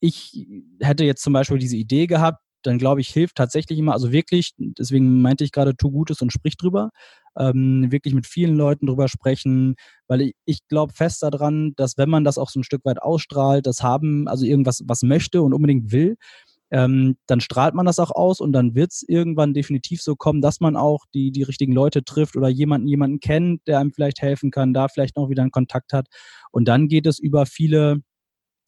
ich 0.00 0.46
hätte 0.80 1.04
jetzt 1.04 1.22
zum 1.22 1.34
Beispiel 1.34 1.58
diese 1.58 1.76
Idee 1.76 2.06
gehabt, 2.06 2.38
dann 2.62 2.78
glaube 2.78 3.02
ich, 3.02 3.08
hilft 3.10 3.36
tatsächlich 3.36 3.78
immer, 3.78 3.92
also 3.92 4.10
wirklich, 4.10 4.54
deswegen 4.56 5.20
meinte 5.20 5.44
ich 5.44 5.52
gerade, 5.52 5.76
tu 5.76 5.90
Gutes 5.90 6.22
und 6.22 6.32
sprich 6.32 6.56
drüber, 6.56 6.88
ähm, 7.38 7.92
wirklich 7.92 8.14
mit 8.14 8.26
vielen 8.26 8.56
Leuten 8.56 8.86
drüber 8.86 9.08
sprechen, 9.08 9.74
weil 10.08 10.22
ich, 10.22 10.34
ich 10.46 10.66
glaube 10.68 10.94
fest 10.94 11.22
daran, 11.22 11.74
dass 11.76 11.98
wenn 11.98 12.08
man 12.08 12.24
das 12.24 12.38
auch 12.38 12.48
so 12.48 12.58
ein 12.58 12.64
Stück 12.64 12.86
weit 12.86 13.02
ausstrahlt, 13.02 13.66
das 13.66 13.82
haben, 13.82 14.28
also 14.28 14.46
irgendwas, 14.46 14.82
was 14.86 15.02
möchte 15.02 15.42
und 15.42 15.52
unbedingt 15.52 15.92
will, 15.92 16.16
ähm, 16.70 17.16
dann 17.26 17.40
strahlt 17.40 17.74
man 17.74 17.84
das 17.84 17.98
auch 17.98 18.10
aus 18.10 18.40
und 18.40 18.52
dann 18.52 18.74
wird 18.74 18.92
es 18.92 19.04
irgendwann 19.06 19.52
definitiv 19.52 20.00
so 20.00 20.16
kommen, 20.16 20.40
dass 20.40 20.60
man 20.60 20.74
auch 20.74 21.04
die, 21.12 21.32
die 21.32 21.42
richtigen 21.42 21.74
Leute 21.74 22.02
trifft 22.02 22.34
oder 22.34 22.48
jemanden, 22.48 22.88
jemanden 22.88 23.20
kennt, 23.20 23.60
der 23.66 23.78
einem 23.78 23.92
vielleicht 23.92 24.22
helfen 24.22 24.50
kann, 24.50 24.72
da 24.72 24.88
vielleicht 24.88 25.16
noch 25.16 25.28
wieder 25.28 25.42
einen 25.42 25.52
Kontakt 25.52 25.92
hat. 25.92 26.08
Und 26.50 26.66
dann 26.66 26.88
geht 26.88 27.06
es 27.06 27.18
über 27.18 27.44
viele, 27.46 28.00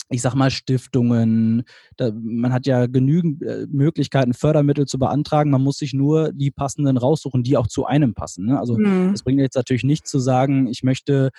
ich 0.09 0.23
sag 0.23 0.35
mal, 0.35 0.51
Stiftungen. 0.51 1.65
Da, 1.97 2.11
man 2.15 2.53
hat 2.53 2.67
ja 2.67 2.87
genügend 2.87 3.43
äh, 3.43 3.67
Möglichkeiten, 3.69 4.35
Fördermittel 4.35 4.87
zu 4.87 4.99
beantragen. 4.99 5.51
Man 5.51 5.63
muss 5.63 5.79
sich 5.79 5.95
nur 5.95 6.33
die 6.33 6.51
passenden 6.51 6.97
raussuchen, 6.97 7.43
die 7.43 7.57
auch 7.57 7.67
zu 7.67 7.87
einem 7.87 8.15
passen. 8.15 8.47
Ne? 8.47 8.59
Also 8.59 8.79
mhm. 8.79 9.11
es 9.13 9.23
bringt 9.23 9.41
jetzt 9.41 9.57
natürlich 9.57 9.85
nicht 9.85 10.07
zu 10.07 10.19
sagen, 10.19 10.69
ich 10.69 10.83
möchte, 10.83 11.31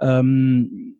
ähm, 0.00 0.96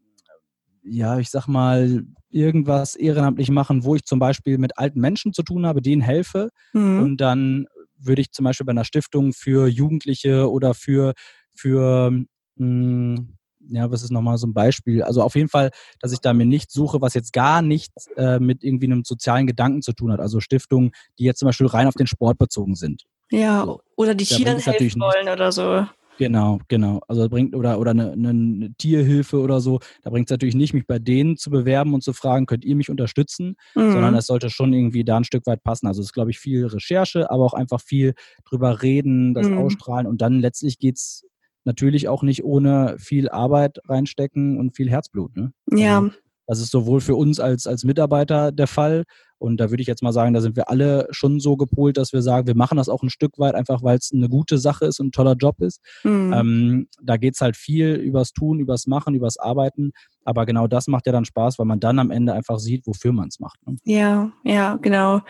ja, 0.85 1.19
ich 1.19 1.31
sag 1.31 1.49
mal, 1.49 2.05
irgendwas 2.31 2.95
ehrenamtlich 2.95 3.51
machen, 3.51 3.83
wo 3.83 3.97
ich 3.97 4.05
zum 4.05 4.19
Beispiel 4.19 4.59
mit 4.59 4.79
alten 4.79 5.01
Menschen 5.01 5.33
zu 5.33 5.43
tun 5.43 5.67
habe, 5.67 5.83
denen 5.83 6.03
helfe. 6.03 6.51
Mhm. 6.75 7.03
Und 7.03 7.17
dann 7.21 7.67
würde 7.99 8.23
ich 8.23 8.31
zum 8.31 8.45
Beispiel 8.45 8.67
bei 8.67 8.73
einer 8.73 8.85
Stiftung 8.85 9.33
für 9.33 9.67
Jugendliche 9.67 10.51
oder 10.51 10.75
für, 10.75 11.15
für 11.55 12.11
mh, 12.11 12.27
hm, 12.59 13.36
ja, 13.69 13.91
was 13.91 14.03
ist 14.03 14.11
nochmal 14.11 14.39
so 14.39 14.47
ein 14.47 14.55
Beispiel? 14.55 15.03
Also 15.03 15.23
auf 15.23 15.35
jeden 15.35 15.49
Fall, 15.49 15.71
dass 16.01 16.13
ich 16.13 16.21
da 16.21 16.33
mir 16.33 16.47
nichts 16.47 16.75
suche, 16.75 17.01
was 17.01 17.15
jetzt 17.15 17.33
gar 17.33 17.63
nichts 17.63 18.09
äh, 18.17 18.39
mit 18.39 18.65
irgendwie 18.65 18.87
einem 18.87 19.05
sozialen 19.05 19.47
Gedanken 19.47 19.83
zu 19.83 19.93
tun 19.93 20.13
hat. 20.13 20.21
Also 20.21 20.41
Stiftungen, 20.41 20.93
die 21.19 21.25
jetzt 21.25 21.39
zum 21.39 21.47
Beispiel 21.47 21.67
rein 21.67 21.87
auf 21.87 21.95
den 21.95 22.07
Sport 22.07 22.39
bezogen 22.39 22.75
sind. 22.75 23.05
Ja, 23.31 23.65
so. 23.65 23.81
oder 23.97 24.15
die 24.15 24.25
Tieren 24.25 24.59
helfen 24.59 25.01
wollen 25.01 25.29
oder 25.29 25.51
so. 25.51 25.87
Genau, 26.19 26.61
genau. 26.69 27.01
Also 27.09 27.29
bringt 27.29 27.55
oder 27.55 27.79
oder 27.79 27.91
eine, 27.91 28.13
eine 28.13 28.73
Tierhilfe 28.79 29.39
oder 29.39 29.61
so. 29.61 29.81
Da 30.03 30.11
bringt 30.11 30.29
es 30.29 30.31
natürlich 30.31 30.55
nicht, 30.55 30.73
mich 30.73 30.87
bei 30.87 30.99
denen 30.99 31.37
zu 31.37 31.51
bewerben 31.51 31.95
und 31.95 32.03
zu 32.03 32.13
fragen, 32.13 32.47
könnt 32.47 32.65
ihr 32.65 32.77
mich 32.77 32.91
unterstützen, 32.91 33.57
mhm. 33.75 33.93
sondern 33.93 34.15
es 34.15 34.27
sollte 34.27 34.51
schon 34.51 34.73
irgendwie 34.73 35.05
da 35.05 35.19
ein 35.19 35.25
Stück 35.25 35.47
weit 35.47 35.63
passen. 35.63 35.87
Also 35.87 36.01
es 36.01 36.07
ist, 36.07 36.13
glaube 36.13 36.31
ich, 36.31 36.39
viel 36.39 36.67
Recherche, 36.67 37.31
aber 37.31 37.45
auch 37.45 37.55
einfach 37.55 37.81
viel 37.81 38.15
drüber 38.49 38.83
reden, 38.83 39.35
das 39.35 39.49
mhm. 39.49 39.59
Ausstrahlen 39.59 40.07
und 40.07 40.21
dann 40.21 40.41
letztlich 40.41 40.79
geht 40.79 40.97
es 40.97 41.27
natürlich 41.67 42.09
auch 42.09 42.23
nicht 42.23 42.45
ohne 42.45 42.97
viel 42.99 43.29
Arbeit 43.29 43.79
reinstecken 43.89 44.59
und 44.59 44.75
viel 44.75 44.89
Herzblut. 44.89 45.37
Ne? 45.37 45.53
Ja. 45.71 45.99
Also, 45.99 46.13
das 46.47 46.61
ist 46.61 46.71
sowohl 46.71 47.01
für 47.01 47.17
uns 47.17 47.41
als, 47.41 47.67
als 47.67 47.85
Mitarbeiter 47.85 48.53
der 48.53 48.69
Fall. 48.69 49.05
Und 49.39 49.59
da 49.59 49.71
würde 49.71 49.83
ich 49.83 49.87
jetzt 49.87 50.03
mal 50.03 50.13
sagen, 50.13 50.33
da 50.33 50.41
sind 50.41 50.57
wir 50.57 50.71
alle 50.71 51.09
schon 51.11 51.41
so 51.41 51.57
gepolt, 51.57 51.99
dass 51.99 52.13
wir 52.13 52.23
sagen, 52.23 52.47
wir 52.47 52.57
machen 52.57 52.79
das 52.79 52.89
auch 52.89 53.03
ein 53.03 53.11
Stück 53.11 53.39
weit, 53.39 53.55
einfach 53.55 53.83
weil 53.83 53.99
es 53.99 54.11
eine 54.15 54.29
gute 54.29 54.57
Sache 54.57 54.87
ist 54.87 55.01
und 55.01 55.09
ein 55.09 55.13
toller 55.13 55.35
Job 55.35 55.61
ist. 55.61 55.81
Mhm. 56.05 56.33
Ähm, 56.33 56.89
da 57.03 57.17
geht 57.17 57.35
es 57.35 57.41
halt 57.41 57.57
viel 57.57 57.95
übers 57.97 58.33
Tun, 58.33 58.61
übers 58.61 58.87
Machen, 58.87 59.15
übers 59.15 59.37
Arbeiten. 59.37 59.93
Aber 60.27 60.45
genau 60.45 60.67
das 60.67 60.89
macht 60.89 61.07
ja 61.07 61.13
dann 61.13 61.25
Spaß, 61.25 61.59
weil 61.59 61.67
man 61.67 61.81
dann 61.81 61.99
am 61.99 62.11
Ende 62.11 62.33
einfach 62.33 62.59
sieht, 62.59 62.87
wofür 62.87 63.13
man 63.13 63.29
es 63.29 63.39
macht. 63.39 63.65
Ne? 63.67 63.77
Ja, 63.85 64.33
ja, 64.43 64.77
genau. 64.77 65.21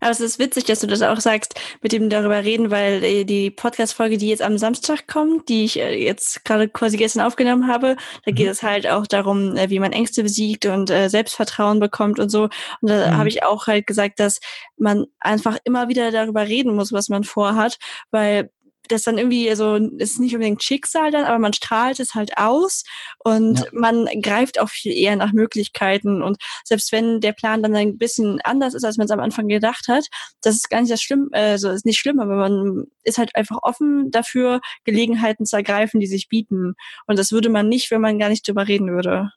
Aber 0.00 0.10
es 0.10 0.20
ist 0.20 0.38
witzig, 0.38 0.64
dass 0.64 0.80
du 0.80 0.86
das 0.86 1.02
auch 1.02 1.20
sagst, 1.20 1.60
mit 1.82 1.92
dem 1.92 2.08
darüber 2.08 2.42
reden, 2.42 2.70
weil 2.70 3.04
äh, 3.04 3.24
die 3.24 3.50
Podcast-Folge, 3.50 4.16
die 4.16 4.28
jetzt 4.28 4.42
am 4.42 4.58
Samstag 4.58 5.06
kommt, 5.06 5.48
die 5.48 5.64
ich 5.64 5.78
äh, 5.78 6.02
jetzt 6.02 6.44
gerade 6.44 6.68
quasi 6.68 6.96
gestern 6.96 7.26
aufgenommen 7.26 7.68
habe, 7.68 7.96
da 8.24 8.32
mhm. 8.32 8.34
geht 8.34 8.48
es 8.48 8.62
halt 8.62 8.88
auch 8.88 9.06
darum, 9.06 9.56
äh, 9.56 9.70
wie 9.70 9.78
man 9.78 9.92
Ängste 9.92 10.22
besiegt 10.22 10.66
und 10.66 10.88
Selbstvertrauen 10.88 11.80
bekommt 11.80 12.18
und 12.18 12.30
so. 12.30 12.44
Und 12.80 12.90
da 12.90 13.08
mhm. 13.08 13.16
habe 13.18 13.28
ich 13.28 13.44
auch 13.44 13.66
halt 13.66 13.86
gesagt, 13.86 14.18
dass 14.20 14.40
man 14.78 15.04
einfach 15.20 15.58
immer 15.64 15.88
wieder 15.88 16.10
darüber 16.10 16.46
reden 16.46 16.74
muss, 16.74 16.92
was 16.92 17.08
man 17.08 17.24
vorhat, 17.24 17.76
weil 18.10 18.50
das 18.88 19.02
dann 19.02 19.18
irgendwie, 19.18 19.48
also 19.48 19.76
ist 19.76 20.20
nicht 20.20 20.34
unbedingt 20.34 20.62
Schicksal 20.62 21.10
dann, 21.10 21.24
aber 21.24 21.38
man 21.38 21.52
strahlt 21.52 22.00
es 22.00 22.14
halt 22.14 22.36
aus 22.38 22.84
und 23.18 23.60
ja. 23.60 23.64
man 23.72 24.06
greift 24.22 24.60
auch 24.60 24.68
viel 24.68 24.92
eher 24.92 25.16
nach 25.16 25.32
Möglichkeiten. 25.32 26.22
Und 26.22 26.38
selbst 26.64 26.92
wenn 26.92 27.20
der 27.20 27.32
Plan 27.32 27.62
dann 27.62 27.74
ein 27.74 27.98
bisschen 27.98 28.40
anders 28.42 28.74
ist, 28.74 28.84
als 28.84 28.96
man 28.96 29.06
es 29.06 29.10
am 29.10 29.20
Anfang 29.20 29.48
gedacht 29.48 29.88
hat, 29.88 30.06
das 30.42 30.56
ist 30.56 30.70
gar 30.70 30.80
nicht 30.80 30.92
das 30.92 31.02
schlimm, 31.02 31.28
also 31.32 31.70
ist 31.70 31.86
nicht 31.86 31.98
schlimm, 31.98 32.20
aber 32.20 32.36
man 32.36 32.84
ist 33.02 33.18
halt 33.18 33.34
einfach 33.34 33.58
offen 33.62 34.10
dafür, 34.10 34.60
Gelegenheiten 34.84 35.46
zu 35.46 35.56
ergreifen, 35.56 36.00
die 36.00 36.06
sich 36.06 36.28
bieten. 36.28 36.74
Und 37.06 37.18
das 37.18 37.32
würde 37.32 37.48
man 37.48 37.68
nicht, 37.68 37.90
wenn 37.90 38.00
man 38.00 38.18
gar 38.18 38.28
nicht 38.28 38.46
drüber 38.46 38.68
reden 38.68 38.90
würde. 38.90 39.30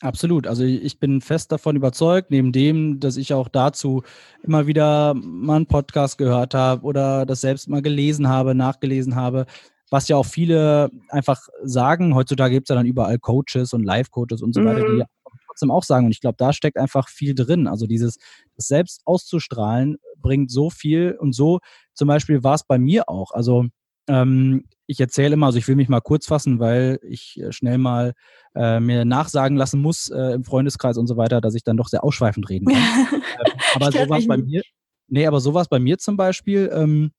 Absolut. 0.00 0.46
Also 0.46 0.62
ich 0.62 1.00
bin 1.00 1.20
fest 1.20 1.50
davon 1.50 1.74
überzeugt, 1.74 2.30
neben 2.30 2.52
dem, 2.52 3.00
dass 3.00 3.16
ich 3.16 3.34
auch 3.34 3.48
dazu 3.48 4.02
immer 4.44 4.68
wieder 4.68 5.14
mal 5.14 5.56
einen 5.56 5.66
Podcast 5.66 6.18
gehört 6.18 6.54
habe 6.54 6.84
oder 6.84 7.26
das 7.26 7.40
selbst 7.40 7.68
mal 7.68 7.82
gelesen 7.82 8.28
habe, 8.28 8.54
nachgelesen 8.54 9.16
habe, 9.16 9.46
was 9.90 10.06
ja 10.06 10.16
auch 10.16 10.26
viele 10.26 10.90
einfach 11.08 11.40
sagen. 11.64 12.14
Heutzutage 12.14 12.54
gibt 12.54 12.68
es 12.68 12.74
ja 12.74 12.76
dann 12.76 12.86
überall 12.86 13.18
Coaches 13.18 13.72
und 13.72 13.82
Live-Coaches 13.82 14.40
und 14.40 14.54
so 14.54 14.64
weiter, 14.64 14.82
die 14.82 14.98
mhm. 14.98 15.04
trotzdem 15.46 15.72
auch 15.72 15.82
sagen. 15.82 16.06
Und 16.06 16.12
ich 16.12 16.20
glaube, 16.20 16.36
da 16.38 16.52
steckt 16.52 16.76
einfach 16.76 17.08
viel 17.08 17.34
drin. 17.34 17.66
Also 17.66 17.88
dieses 17.88 18.18
das 18.54 18.68
selbst 18.68 19.02
auszustrahlen 19.04 19.96
bringt 20.18 20.52
so 20.52 20.70
viel 20.70 21.16
und 21.18 21.34
so 21.34 21.58
zum 21.94 22.06
Beispiel 22.06 22.44
war 22.44 22.54
es 22.54 22.62
bei 22.62 22.78
mir 22.78 23.08
auch. 23.08 23.32
Also 23.32 23.66
ähm, 24.08 24.64
ich 24.88 24.98
erzähle 24.98 25.34
immer, 25.34 25.46
also 25.46 25.58
ich 25.58 25.68
will 25.68 25.76
mich 25.76 25.90
mal 25.90 26.00
kurz 26.00 26.26
fassen, 26.26 26.58
weil 26.58 26.98
ich 27.02 27.38
äh, 27.38 27.52
schnell 27.52 27.76
mal 27.76 28.14
äh, 28.54 28.80
mir 28.80 29.04
nachsagen 29.04 29.56
lassen 29.56 29.80
muss 29.80 30.08
äh, 30.08 30.32
im 30.32 30.44
Freundeskreis 30.44 30.96
und 30.96 31.06
so 31.06 31.18
weiter, 31.18 31.42
dass 31.42 31.54
ich 31.54 31.62
dann 31.62 31.76
doch 31.76 31.88
sehr 31.88 32.02
ausschweifend 32.02 32.48
reden 32.48 32.66
kann. 32.66 32.76
äh, 33.38 33.50
aber 33.74 33.92
so 33.92 34.08
war 34.08 34.18
es 34.18 34.26
bei 34.26 34.38
mir. 34.38 34.62
Nee, 35.08 35.26
aber 35.26 35.40
so 35.40 35.52
war 35.52 35.60
es 35.60 35.68
bei 35.68 35.78
mir 35.78 35.98
zum 35.98 36.16
Beispiel. 36.16 36.70
Ähm, 36.72 37.12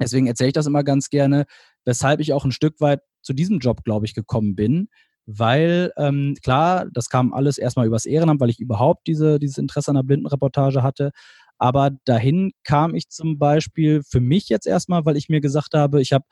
deswegen 0.00 0.26
erzähle 0.26 0.48
ich 0.48 0.54
das 0.54 0.66
immer 0.66 0.82
ganz 0.82 1.08
gerne, 1.08 1.46
weshalb 1.84 2.18
ich 2.18 2.32
auch 2.32 2.44
ein 2.44 2.52
Stück 2.52 2.80
weit 2.80 3.00
zu 3.22 3.32
diesem 3.32 3.60
Job, 3.60 3.84
glaube 3.84 4.06
ich, 4.06 4.14
gekommen 4.14 4.56
bin. 4.56 4.88
Weil, 5.26 5.92
ähm, 5.96 6.36
klar, 6.42 6.86
das 6.92 7.08
kam 7.08 7.32
alles 7.32 7.58
erstmal 7.58 7.86
übers 7.86 8.06
Ehrenamt, 8.06 8.40
weil 8.40 8.50
ich 8.50 8.58
überhaupt 8.58 9.06
diese, 9.06 9.38
dieses 9.38 9.56
Interesse 9.56 9.90
an 9.90 9.96
der 9.96 10.02
Blindenreportage 10.02 10.82
hatte. 10.82 11.12
Aber 11.58 11.92
dahin 12.04 12.52
kam 12.64 12.96
ich 12.96 13.08
zum 13.08 13.38
Beispiel 13.38 14.02
für 14.02 14.20
mich 14.20 14.48
jetzt 14.48 14.66
erstmal, 14.66 15.04
weil 15.06 15.16
ich 15.16 15.28
mir 15.28 15.40
gesagt 15.40 15.74
habe, 15.74 16.02
ich 16.02 16.12
habe 16.12 16.24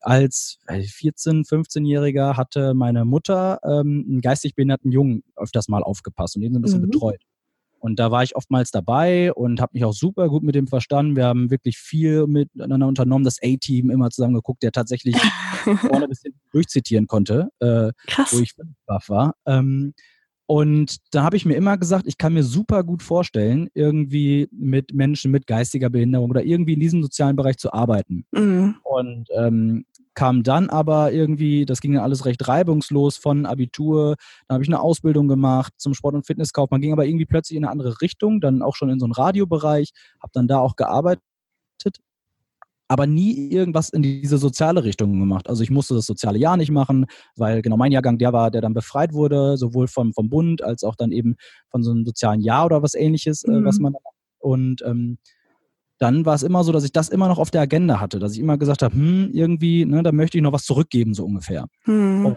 als 0.00 0.58
14-, 0.68 1.48
15-Jähriger 1.48 2.36
hatte 2.36 2.74
meine 2.74 3.04
Mutter 3.04 3.60
ähm, 3.64 4.06
einen 4.08 4.20
geistig 4.20 4.54
behinderten 4.54 4.92
Jungen 4.92 5.24
öfters 5.36 5.68
mal 5.68 5.82
aufgepasst 5.82 6.36
und 6.36 6.42
den 6.42 6.52
so 6.52 6.58
ein 6.58 6.62
bisschen 6.62 6.80
mhm. 6.82 6.90
betreut. 6.90 7.22
Und 7.80 7.98
da 8.00 8.10
war 8.10 8.22
ich 8.24 8.34
oftmals 8.34 8.70
dabei 8.70 9.32
und 9.32 9.60
habe 9.60 9.70
mich 9.74 9.84
auch 9.84 9.92
super 9.92 10.28
gut 10.28 10.42
mit 10.42 10.54
dem 10.54 10.66
verstanden. 10.66 11.16
Wir 11.16 11.26
haben 11.26 11.50
wirklich 11.50 11.78
viel 11.78 12.26
miteinander 12.26 12.88
unternommen. 12.88 13.24
Das 13.24 13.38
A-Team 13.42 13.90
immer 13.90 14.10
zusammen 14.10 14.34
geguckt, 14.34 14.62
der 14.62 14.72
tatsächlich 14.72 15.16
vorne 15.80 16.04
ein 16.04 16.08
bisschen 16.08 16.34
durchzitieren 16.52 17.06
konnte, 17.06 17.50
äh, 17.60 17.92
Krass. 18.08 18.32
wo 18.32 18.40
ich 18.40 18.54
baff 18.86 19.08
war. 19.08 19.34
Ähm, 19.46 19.94
und 20.50 20.96
da 21.10 21.24
habe 21.24 21.36
ich 21.36 21.44
mir 21.44 21.56
immer 21.56 21.76
gesagt, 21.76 22.06
ich 22.06 22.16
kann 22.16 22.32
mir 22.32 22.42
super 22.42 22.82
gut 22.82 23.02
vorstellen, 23.02 23.68
irgendwie 23.74 24.48
mit 24.50 24.94
Menschen 24.94 25.30
mit 25.30 25.46
geistiger 25.46 25.90
Behinderung 25.90 26.30
oder 26.30 26.42
irgendwie 26.42 26.72
in 26.72 26.80
diesem 26.80 27.02
sozialen 27.02 27.36
Bereich 27.36 27.58
zu 27.58 27.70
arbeiten. 27.74 28.24
Mhm. 28.32 28.76
Und 28.82 29.28
ähm, 29.36 29.84
kam 30.18 30.42
dann 30.42 30.68
aber 30.68 31.12
irgendwie, 31.12 31.64
das 31.64 31.80
ging 31.80 31.92
dann 31.92 32.02
alles 32.02 32.24
recht 32.24 32.48
reibungslos 32.48 33.16
von 33.16 33.46
Abitur, 33.46 34.16
dann 34.48 34.56
habe 34.56 34.64
ich 34.64 34.68
eine 34.68 34.80
Ausbildung 34.80 35.28
gemacht 35.28 35.72
zum 35.76 35.94
Sport- 35.94 36.14
und 36.14 36.26
Fitnesskaufmann, 36.26 36.80
ging 36.80 36.92
aber 36.92 37.06
irgendwie 37.06 37.24
plötzlich 37.24 37.56
in 37.56 37.62
eine 37.64 37.70
andere 37.70 38.00
Richtung, 38.00 38.40
dann 38.40 38.60
auch 38.60 38.74
schon 38.74 38.90
in 38.90 38.98
so 38.98 39.06
einen 39.06 39.12
Radiobereich, 39.12 39.92
habe 40.20 40.32
dann 40.32 40.48
da 40.48 40.58
auch 40.58 40.74
gearbeitet 40.74 41.22
aber 42.88 43.06
nie 43.06 43.52
irgendwas 43.52 43.90
in 43.90 44.02
diese 44.02 44.38
soziale 44.38 44.82
Richtung 44.82 45.20
gemacht. 45.20 45.48
Also 45.48 45.62
ich 45.62 45.70
musste 45.70 45.94
das 45.94 46.06
soziale 46.06 46.38
Jahr 46.38 46.56
nicht 46.56 46.70
machen, 46.72 47.06
weil 47.36 47.62
genau 47.62 47.76
mein 47.76 47.92
Jahrgang 47.92 48.18
der 48.18 48.32
war, 48.32 48.50
der 48.50 48.62
dann 48.62 48.74
befreit 48.74 49.12
wurde, 49.12 49.56
sowohl 49.56 49.86
vom, 49.86 50.14
vom 50.14 50.30
Bund 50.30 50.64
als 50.64 50.82
auch 50.82 50.96
dann 50.96 51.12
eben 51.12 51.36
von 51.70 51.84
so 51.84 51.90
einem 51.92 52.04
sozialen 52.04 52.40
Jahr 52.40 52.64
oder 52.64 52.82
was 52.82 52.94
ähnliches, 52.94 53.44
mhm. 53.46 53.56
äh, 53.56 53.64
was 53.66 53.76
mhm. 53.76 53.82
man 53.82 53.92
macht. 53.92 54.04
Und 54.38 54.82
ähm, 54.84 55.18
dann 55.98 56.24
war 56.24 56.34
es 56.34 56.42
immer 56.42 56.64
so, 56.64 56.72
dass 56.72 56.84
ich 56.84 56.92
das 56.92 57.08
immer 57.08 57.28
noch 57.28 57.38
auf 57.38 57.50
der 57.50 57.62
Agenda 57.62 58.00
hatte, 58.00 58.18
dass 58.18 58.32
ich 58.32 58.38
immer 58.38 58.56
gesagt 58.56 58.82
habe, 58.82 58.94
hm, 58.94 59.30
irgendwie, 59.32 59.84
ne, 59.84 60.02
da 60.02 60.12
möchte 60.12 60.38
ich 60.38 60.42
noch 60.42 60.52
was 60.52 60.64
zurückgeben, 60.64 61.14
so 61.14 61.24
ungefähr. 61.24 61.66
Mhm. 61.86 62.36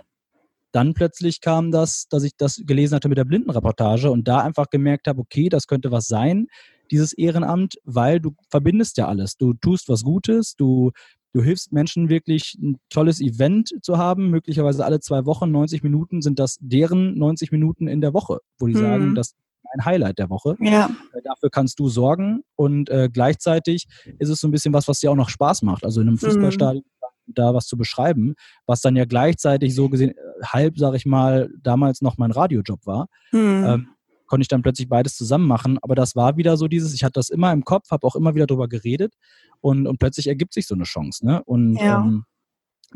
dann 0.73 0.93
plötzlich 0.93 1.41
kam 1.41 1.69
das, 1.69 2.07
dass 2.07 2.23
ich 2.23 2.37
das 2.37 2.61
gelesen 2.65 2.95
hatte 2.95 3.09
mit 3.09 3.17
der 3.17 3.25
Blindenreportage 3.25 4.09
und 4.09 4.27
da 4.27 4.39
einfach 4.39 4.69
gemerkt 4.69 5.07
habe, 5.07 5.19
okay, 5.19 5.49
das 5.49 5.67
könnte 5.67 5.91
was 5.91 6.07
sein 6.07 6.47
dieses 6.91 7.13
Ehrenamt, 7.13 7.75
weil 7.85 8.19
du 8.19 8.35
verbindest 8.49 8.97
ja 8.97 9.07
alles. 9.07 9.37
Du 9.37 9.53
tust 9.53 9.89
was 9.89 10.03
Gutes, 10.03 10.55
du, 10.55 10.91
du 11.33 11.41
hilfst 11.41 11.71
Menschen 11.71 12.09
wirklich 12.09 12.57
ein 12.61 12.77
tolles 12.89 13.21
Event 13.21 13.73
zu 13.81 13.97
haben, 13.97 14.29
möglicherweise 14.29 14.85
alle 14.85 14.99
zwei 14.99 15.25
Wochen, 15.25 15.51
90 15.51 15.83
Minuten 15.83 16.21
sind 16.21 16.37
das 16.37 16.57
deren 16.59 17.17
90 17.17 17.51
Minuten 17.51 17.87
in 17.87 18.01
der 18.01 18.13
Woche, 18.13 18.39
wo 18.59 18.67
die 18.67 18.75
mhm. 18.75 18.79
sagen, 18.79 19.15
das 19.15 19.35
ein 19.73 19.85
Highlight 19.85 20.19
der 20.19 20.29
Woche. 20.29 20.55
Ja. 20.59 20.89
Äh, 21.13 21.21
dafür 21.23 21.49
kannst 21.49 21.79
du 21.79 21.87
sorgen 21.89 22.43
und 22.55 22.89
äh, 22.89 23.09
gleichzeitig 23.11 23.87
ist 24.19 24.29
es 24.29 24.39
so 24.39 24.47
ein 24.47 24.51
bisschen 24.51 24.73
was, 24.73 24.87
was 24.87 24.99
dir 24.99 25.11
auch 25.11 25.15
noch 25.15 25.29
Spaß 25.29 25.61
macht. 25.63 25.85
Also 25.85 26.01
in 26.01 26.07
einem 26.07 26.15
mhm. 26.15 26.19
Fußballstadion 26.19 26.83
mhm. 26.83 27.33
da 27.33 27.53
was 27.53 27.67
zu 27.67 27.77
beschreiben, 27.77 28.35
was 28.65 28.81
dann 28.81 28.95
ja 28.95 29.05
gleichzeitig 29.05 29.75
so 29.75 29.89
gesehen 29.89 30.11
äh, 30.11 30.45
halb, 30.45 30.77
sag 30.77 30.95
ich 30.95 31.05
mal, 31.05 31.49
damals 31.61 32.01
noch 32.01 32.17
mein 32.17 32.31
Radiojob 32.31 32.85
war. 32.85 33.07
Mhm. 33.31 33.65
Ähm, 33.65 33.87
konnte 34.31 34.43
ich 34.43 34.47
dann 34.47 34.61
plötzlich 34.61 34.87
beides 34.87 35.17
zusammen 35.17 35.45
machen. 35.45 35.77
Aber 35.81 35.93
das 35.93 36.15
war 36.15 36.37
wieder 36.37 36.55
so 36.55 36.69
dieses, 36.69 36.93
ich 36.93 37.03
hatte 37.03 37.15
das 37.15 37.29
immer 37.29 37.51
im 37.51 37.65
Kopf, 37.65 37.91
habe 37.91 38.07
auch 38.07 38.15
immer 38.15 38.33
wieder 38.33 38.47
darüber 38.47 38.69
geredet 38.69 39.13
und, 39.59 39.87
und 39.87 39.99
plötzlich 39.99 40.27
ergibt 40.27 40.53
sich 40.53 40.67
so 40.67 40.73
eine 40.73 40.85
Chance. 40.85 41.25
Ne? 41.25 41.43
Und 41.43 41.75
ja. 41.75 41.99
ähm, 41.99 42.23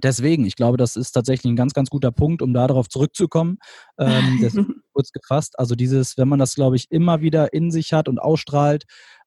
deswegen, 0.01 0.45
ich 0.45 0.55
glaube, 0.55 0.77
das 0.77 0.95
ist 0.95 1.11
tatsächlich 1.11 1.51
ein 1.51 1.55
ganz, 1.55 1.73
ganz 1.73 1.89
guter 1.89 2.11
Punkt, 2.11 2.41
um 2.41 2.53
darauf 2.53 2.89
zurückzukommen. 2.89 3.57
Ähm, 3.99 4.39
kurz 4.93 5.11
gefasst, 5.11 5.59
also 5.59 5.75
dieses, 5.75 6.17
wenn 6.17 6.27
man 6.27 6.39
das, 6.39 6.55
glaube 6.55 6.75
ich, 6.75 6.91
immer 6.91 7.21
wieder 7.21 7.53
in 7.53 7.71
sich 7.71 7.93
hat 7.93 8.07
und 8.07 8.19
ausstrahlt, 8.19 8.85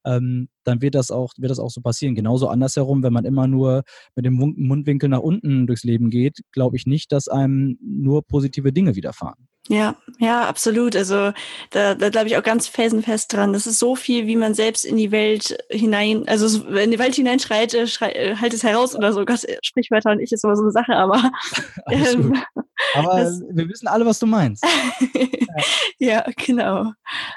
ähm, 0.08 0.48
dann 0.64 0.80
wird 0.80 0.94
das 0.94 1.10
auch, 1.10 1.32
wird 1.36 1.50
das 1.50 1.58
auch 1.58 1.70
so 1.70 1.80
passieren. 1.80 2.14
Genauso 2.14 2.48
andersherum, 2.48 3.02
wenn 3.02 3.12
man 3.12 3.24
immer 3.24 3.46
nur 3.46 3.82
mit 4.14 4.24
dem 4.24 4.34
Mundwinkel 4.34 5.08
nach 5.08 5.20
unten 5.20 5.66
durchs 5.66 5.84
Leben 5.84 6.10
geht, 6.10 6.40
glaube 6.52 6.76
ich 6.76 6.86
nicht, 6.86 7.12
dass 7.12 7.28
einem 7.28 7.78
nur 7.82 8.22
positive 8.26 8.72
Dinge 8.72 8.96
widerfahren. 8.96 9.48
Ja, 9.68 9.96
ja, 10.18 10.48
absolut. 10.48 10.96
Also 10.96 11.32
da, 11.70 11.94
da 11.94 12.08
glaube 12.08 12.28
ich 12.28 12.38
auch 12.38 12.42
ganz 12.42 12.68
felsenfest 12.68 13.32
dran. 13.32 13.52
Das 13.52 13.66
ist 13.66 13.78
so 13.78 13.96
viel, 13.96 14.26
wie 14.26 14.36
man 14.36 14.54
selbst 14.54 14.86
in 14.86 14.96
die 14.96 15.10
Welt 15.10 15.58
hinein, 15.68 16.26
also 16.26 16.66
in 16.66 16.90
die 16.90 16.98
Welt 16.98 17.14
hineinschreit, 17.14 17.74
äh, 17.74 17.86
schrei, 17.86 18.12
äh, 18.12 18.36
halt 18.36 18.54
es 18.54 18.62
heraus 18.62 18.96
oder 18.96 19.12
so. 19.12 19.26
Gott, 19.26 19.44
Sprichwörter 19.62 20.12
und 20.12 20.20
ich 20.20 20.32
ist 20.32 20.42
immer 20.42 20.56
so 20.56 20.62
eine 20.62 20.72
Sache, 20.72 20.96
aber 20.96 21.30
ähm, 21.90 22.34
aber 22.94 23.24
das, 23.24 23.42
wir 23.50 23.68
wissen 23.68 23.88
alle, 23.88 24.06
was 24.06 24.18
du 24.18 24.26
meinst. 24.26 24.64
ja. 25.98 26.24
genau. 26.36 26.92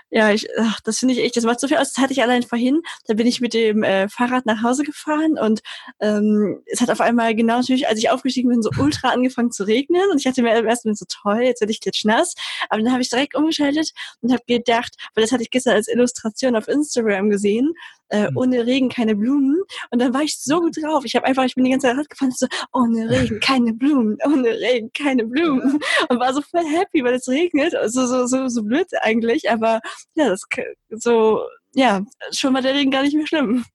Ja, 0.09 0.31
ich, 0.31 0.47
ach, 0.59 0.79
das 0.81 0.99
finde 0.99 1.13
ich 1.13 1.21
echt, 1.21 1.37
das 1.37 1.43
macht 1.43 1.59
so 1.59 1.67
viel 1.67 1.77
aus. 1.77 1.93
Das 1.93 2.03
hatte 2.03 2.13
ich 2.13 2.21
allein 2.21 2.43
vorhin. 2.43 2.81
Da 3.07 3.13
bin 3.13 3.27
ich 3.27 3.41
mit 3.41 3.53
dem 3.53 3.83
äh, 3.83 4.09
Fahrrad 4.09 4.45
nach 4.45 4.63
Hause 4.63 4.83
gefahren 4.83 5.37
und 5.37 5.61
ähm, 5.99 6.61
es 6.65 6.81
hat 6.81 6.89
auf 6.89 7.01
einmal 7.01 7.35
genau 7.35 7.57
natürlich, 7.57 7.87
als 7.87 7.99
ich 7.99 8.09
aufgestiegen 8.09 8.49
bin, 8.49 8.61
so 8.61 8.69
ultra 8.77 9.09
angefangen 9.09 9.51
zu 9.51 9.63
regnen 9.63 10.09
und 10.11 10.19
ich 10.19 10.27
hatte 10.27 10.41
mir 10.41 10.63
erst 10.63 10.85
mal 10.85 10.95
so 10.95 11.05
toll, 11.09 11.41
jetzt 11.43 11.61
werde 11.61 11.71
ich 11.71 11.81
klitschnass. 11.81 12.35
Aber 12.69 12.81
dann 12.81 12.91
habe 12.91 13.01
ich 13.01 13.09
direkt 13.09 13.35
umgeschaltet 13.35 13.91
und 14.21 14.31
habe 14.31 14.43
gedacht, 14.47 14.95
weil 15.15 15.23
das 15.23 15.31
hatte 15.31 15.43
ich 15.43 15.51
gestern 15.51 15.73
als 15.73 15.87
Illustration 15.87 16.55
auf 16.55 16.67
Instagram 16.67 17.29
gesehen, 17.29 17.73
äh, 18.11 18.29
mhm. 18.29 18.37
ohne 18.37 18.65
Regen 18.65 18.89
keine 18.89 19.15
Blumen. 19.15 19.61
Und 19.89 19.99
dann 19.99 20.13
war 20.13 20.21
ich 20.21 20.39
so 20.39 20.59
gut 20.59 20.77
drauf. 20.81 21.03
Ich 21.05 21.15
habe 21.15 21.25
einfach, 21.25 21.45
ich 21.45 21.55
bin 21.55 21.63
die 21.63 21.71
ganze 21.71 21.87
Zeit 21.87 21.97
Rad 21.97 22.09
gefahren, 22.09 22.31
so, 22.35 22.47
ohne 22.73 23.09
Regen 23.09 23.39
keine 23.39 23.73
Blumen, 23.73 24.17
ohne 24.25 24.49
Regen 24.49 24.91
keine 24.93 25.25
Blumen. 25.25 25.79
Und 26.09 26.19
war 26.19 26.33
so 26.33 26.41
voll 26.41 26.65
happy, 26.65 27.03
weil 27.03 27.15
es 27.15 27.27
regnet. 27.27 27.75
Also 27.75 28.05
so, 28.05 28.25
so, 28.27 28.47
so 28.47 28.63
blöd 28.63 28.87
eigentlich. 29.01 29.49
Aber 29.49 29.79
ja, 30.15 30.29
das 30.29 30.43
so, 30.91 31.41
ja, 31.73 32.01
schon 32.31 32.53
mal 32.53 32.61
der 32.61 32.75
Regen 32.75 32.91
gar 32.91 33.03
nicht 33.03 33.15
mehr 33.15 33.27
schlimm. 33.27 33.65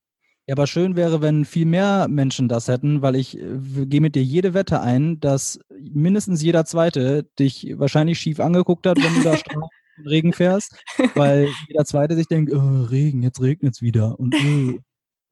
Ja, 0.49 0.55
aber 0.55 0.69
schön 0.69 0.95
wäre, 0.95 1.21
wenn 1.23 1.45
viel 1.45 1.67
mehr 1.67 2.07
Menschen 2.09 2.49
das 2.49 2.69
hätten, 2.69 3.03
weil 3.03 3.17
ich 3.17 3.37
äh, 3.37 3.87
gehe 3.87 4.01
mit 4.01 4.15
dir 4.15 4.23
jede 4.23 4.55
Wette 4.55 4.81
ein, 4.81 5.19
dass 5.19 5.59
mindestens 5.77 6.41
jeder 6.41 6.65
Zweite 6.65 7.25
dich 7.37 7.75
wahrscheinlich 7.77 8.21
schief 8.21 8.39
angeguckt 8.39 8.87
hat, 8.87 8.97
wenn 9.03 9.15
du 9.15 9.23
da 9.23 9.37
im 9.99 10.07
Regen 10.07 10.33
fährst, 10.33 10.77
weil 11.15 11.49
jeder 11.69 11.85
Zweite 11.85 12.17
sich 12.17 12.29
denkt, 12.29 12.53
oh, 12.53 12.85
Regen, 12.85 13.23
jetzt 13.23 13.41
regnet 13.41 13.75
es 13.75 13.83
wieder 13.83 14.19
und 14.19 14.35
oh, 14.35 14.79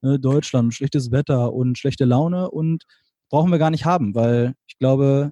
ne, 0.01 0.19
Deutschland, 0.19 0.73
schlechtes 0.73 1.11
Wetter 1.11 1.53
und 1.53 1.77
schlechte 1.77 2.05
Laune 2.05 2.49
und 2.51 2.83
brauchen 3.29 3.51
wir 3.51 3.59
gar 3.59 3.71
nicht 3.71 3.85
haben, 3.85 4.15
weil 4.15 4.53
ich 4.67 4.77
glaube, 4.77 5.31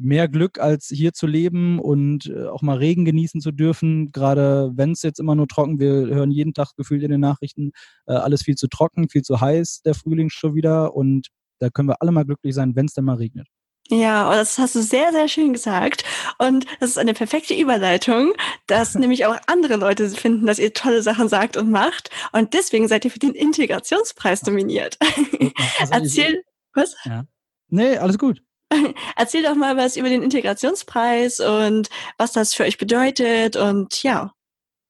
mehr 0.00 0.28
Glück, 0.28 0.58
als 0.58 0.88
hier 0.88 1.12
zu 1.12 1.26
leben 1.26 1.78
und 1.78 2.26
äh, 2.26 2.46
auch 2.46 2.62
mal 2.62 2.78
Regen 2.78 3.04
genießen 3.04 3.40
zu 3.40 3.52
dürfen. 3.52 4.12
Gerade 4.12 4.70
wenn 4.74 4.92
es 4.92 5.02
jetzt 5.02 5.20
immer 5.20 5.34
nur 5.34 5.48
trocken, 5.48 5.80
wir 5.80 5.90
hören 5.90 6.30
jeden 6.30 6.54
Tag 6.54 6.74
gefühlt 6.76 7.02
in 7.02 7.10
den 7.10 7.20
Nachrichten, 7.20 7.72
äh, 8.06 8.12
alles 8.12 8.42
viel 8.42 8.54
zu 8.54 8.68
trocken, 8.68 9.08
viel 9.08 9.22
zu 9.22 9.40
heiß, 9.40 9.82
der 9.84 9.94
Frühling 9.94 10.30
schon 10.30 10.54
wieder. 10.54 10.94
Und 10.94 11.28
da 11.58 11.70
können 11.70 11.88
wir 11.88 12.00
alle 12.00 12.12
mal 12.12 12.24
glücklich 12.24 12.54
sein, 12.54 12.76
wenn 12.76 12.86
es 12.86 12.94
dann 12.94 13.04
mal 13.04 13.16
regnet. 13.16 13.48
Ja, 13.90 14.34
das 14.34 14.58
hast 14.58 14.74
du 14.74 14.82
sehr, 14.82 15.12
sehr 15.12 15.28
schön 15.28 15.54
gesagt. 15.54 16.04
Und 16.36 16.66
das 16.78 16.90
ist 16.90 16.98
eine 16.98 17.14
perfekte 17.14 17.54
Überleitung, 17.54 18.34
dass 18.66 18.94
nämlich 18.96 19.24
auch 19.26 19.36
andere 19.46 19.76
Leute 19.76 20.08
finden, 20.10 20.46
dass 20.46 20.58
ihr 20.58 20.74
tolle 20.74 21.02
Sachen 21.02 21.28
sagt 21.28 21.56
und 21.56 21.70
macht. 21.70 22.10
Und 22.32 22.52
deswegen 22.54 22.86
seid 22.86 23.04
ihr 23.04 23.10
für 23.10 23.18
den 23.18 23.34
Integrationspreis 23.34 24.44
nominiert. 24.44 24.98
Also 25.80 25.92
Erzähl, 25.92 26.44
was? 26.74 26.94
Ja. 27.04 27.24
Nee, 27.68 27.96
alles 27.96 28.18
gut. 28.18 28.42
Erzähl 29.16 29.42
doch 29.42 29.54
mal 29.54 29.76
was 29.76 29.96
über 29.96 30.08
den 30.08 30.22
Integrationspreis 30.22 31.40
und 31.40 31.88
was 32.16 32.32
das 32.32 32.54
für 32.54 32.64
euch 32.64 32.78
bedeutet 32.78 33.56
und 33.56 34.02
ja. 34.02 34.32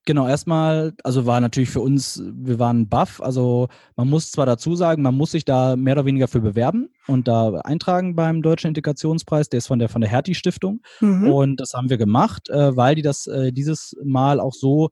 Genau, 0.08 0.26
erstmal, 0.26 0.94
also 1.04 1.26
war 1.26 1.38
natürlich 1.38 1.68
für 1.68 1.82
uns, 1.82 2.22
wir 2.34 2.58
waren 2.58 2.88
buff. 2.88 3.20
Also 3.20 3.68
man 3.94 4.08
muss 4.08 4.30
zwar 4.30 4.46
dazu 4.46 4.74
sagen, 4.74 5.02
man 5.02 5.14
muss 5.14 5.32
sich 5.32 5.44
da 5.44 5.76
mehr 5.76 5.92
oder 5.92 6.06
weniger 6.06 6.28
für 6.28 6.40
bewerben 6.40 6.88
und 7.08 7.28
da 7.28 7.50
eintragen 7.56 8.16
beim 8.16 8.40
Deutschen 8.40 8.68
Integrationspreis. 8.68 9.50
Der 9.50 9.58
ist 9.58 9.66
von 9.66 9.78
der 9.78 9.90
von 9.90 10.00
der 10.00 10.08
Hertie 10.08 10.34
Stiftung 10.34 10.80
mhm. 11.00 11.30
und 11.30 11.60
das 11.60 11.74
haben 11.74 11.90
wir 11.90 11.98
gemacht, 11.98 12.48
äh, 12.48 12.74
weil 12.74 12.94
die 12.94 13.02
das 13.02 13.26
äh, 13.26 13.52
dieses 13.52 13.96
Mal 14.02 14.40
auch 14.40 14.54
so 14.54 14.88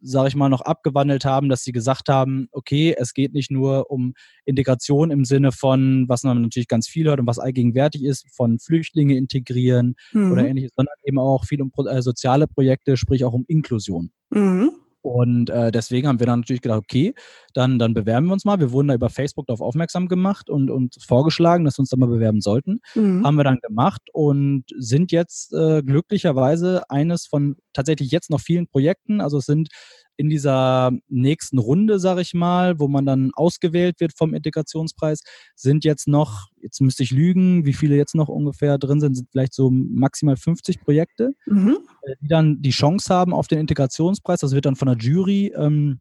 sage 0.00 0.28
ich 0.28 0.36
mal, 0.36 0.48
noch 0.48 0.60
abgewandelt 0.60 1.24
haben, 1.24 1.48
dass 1.48 1.62
sie 1.62 1.72
gesagt 1.72 2.08
haben, 2.08 2.48
okay, 2.52 2.94
es 2.98 3.14
geht 3.14 3.34
nicht 3.34 3.50
nur 3.50 3.90
um 3.90 4.14
Integration 4.44 5.10
im 5.10 5.24
Sinne 5.24 5.52
von, 5.52 6.08
was 6.08 6.22
man 6.22 6.42
natürlich 6.42 6.68
ganz 6.68 6.88
viel 6.88 7.06
hört 7.06 7.20
und 7.20 7.26
was 7.26 7.38
allgegenwärtig 7.38 8.04
ist, 8.04 8.26
von 8.34 8.58
Flüchtlinge 8.58 9.16
integrieren 9.16 9.94
mhm. 10.12 10.32
oder 10.32 10.46
ähnliches, 10.46 10.72
sondern 10.74 10.94
eben 11.04 11.18
auch 11.18 11.44
viel 11.44 11.62
um 11.62 11.70
äh, 11.86 12.02
soziale 12.02 12.46
Projekte, 12.46 12.96
sprich 12.96 13.24
auch 13.24 13.32
um 13.32 13.44
Inklusion. 13.46 14.10
Mhm. 14.34 14.70
Und 15.04 15.50
äh, 15.50 15.70
deswegen 15.70 16.08
haben 16.08 16.18
wir 16.18 16.26
dann 16.26 16.40
natürlich 16.40 16.62
gedacht, 16.62 16.78
okay, 16.78 17.14
dann, 17.52 17.78
dann 17.78 17.92
bewerben 17.92 18.26
wir 18.26 18.32
uns 18.32 18.46
mal. 18.46 18.58
Wir 18.58 18.72
wurden 18.72 18.88
da 18.88 18.94
über 18.94 19.10
Facebook 19.10 19.46
darauf 19.46 19.60
aufmerksam 19.60 20.08
gemacht 20.08 20.48
und, 20.48 20.70
und 20.70 20.96
vorgeschlagen, 20.98 21.66
dass 21.66 21.76
wir 21.76 21.80
uns 21.80 21.90
da 21.90 21.98
mal 21.98 22.08
bewerben 22.08 22.40
sollten. 22.40 22.80
Mhm. 22.94 23.22
Haben 23.22 23.36
wir 23.36 23.44
dann 23.44 23.58
gemacht 23.60 24.00
und 24.14 24.64
sind 24.78 25.12
jetzt 25.12 25.52
äh, 25.52 25.82
glücklicherweise 25.82 26.88
eines 26.88 27.26
von 27.26 27.56
tatsächlich 27.74 28.12
jetzt 28.12 28.30
noch 28.30 28.40
vielen 28.40 28.66
Projekten. 28.66 29.20
Also 29.20 29.36
es 29.36 29.44
sind 29.44 29.68
in 30.16 30.28
dieser 30.28 30.92
nächsten 31.08 31.58
Runde, 31.58 31.98
sage 31.98 32.20
ich 32.20 32.34
mal, 32.34 32.78
wo 32.78 32.88
man 32.88 33.04
dann 33.06 33.32
ausgewählt 33.34 34.00
wird 34.00 34.16
vom 34.16 34.34
Integrationspreis, 34.34 35.22
sind 35.54 35.84
jetzt 35.84 36.06
noch, 36.08 36.48
jetzt 36.60 36.80
müsste 36.80 37.02
ich 37.02 37.10
lügen, 37.10 37.64
wie 37.64 37.72
viele 37.72 37.96
jetzt 37.96 38.14
noch 38.14 38.28
ungefähr 38.28 38.78
drin 38.78 39.00
sind, 39.00 39.14
sind 39.16 39.28
vielleicht 39.30 39.54
so 39.54 39.70
maximal 39.70 40.36
50 40.36 40.80
Projekte, 40.80 41.34
mhm. 41.46 41.78
Äh, 42.02 42.14
die 42.20 42.28
dann 42.28 42.62
die 42.62 42.70
Chance 42.70 43.12
haben 43.12 43.32
auf 43.32 43.48
den 43.48 43.58
Integrationspreis. 43.58 44.40
Das 44.40 44.52
wird 44.52 44.66
dann 44.66 44.76
von 44.76 44.88
der 44.88 44.96
Jury 44.96 45.52
ähm, 45.56 46.00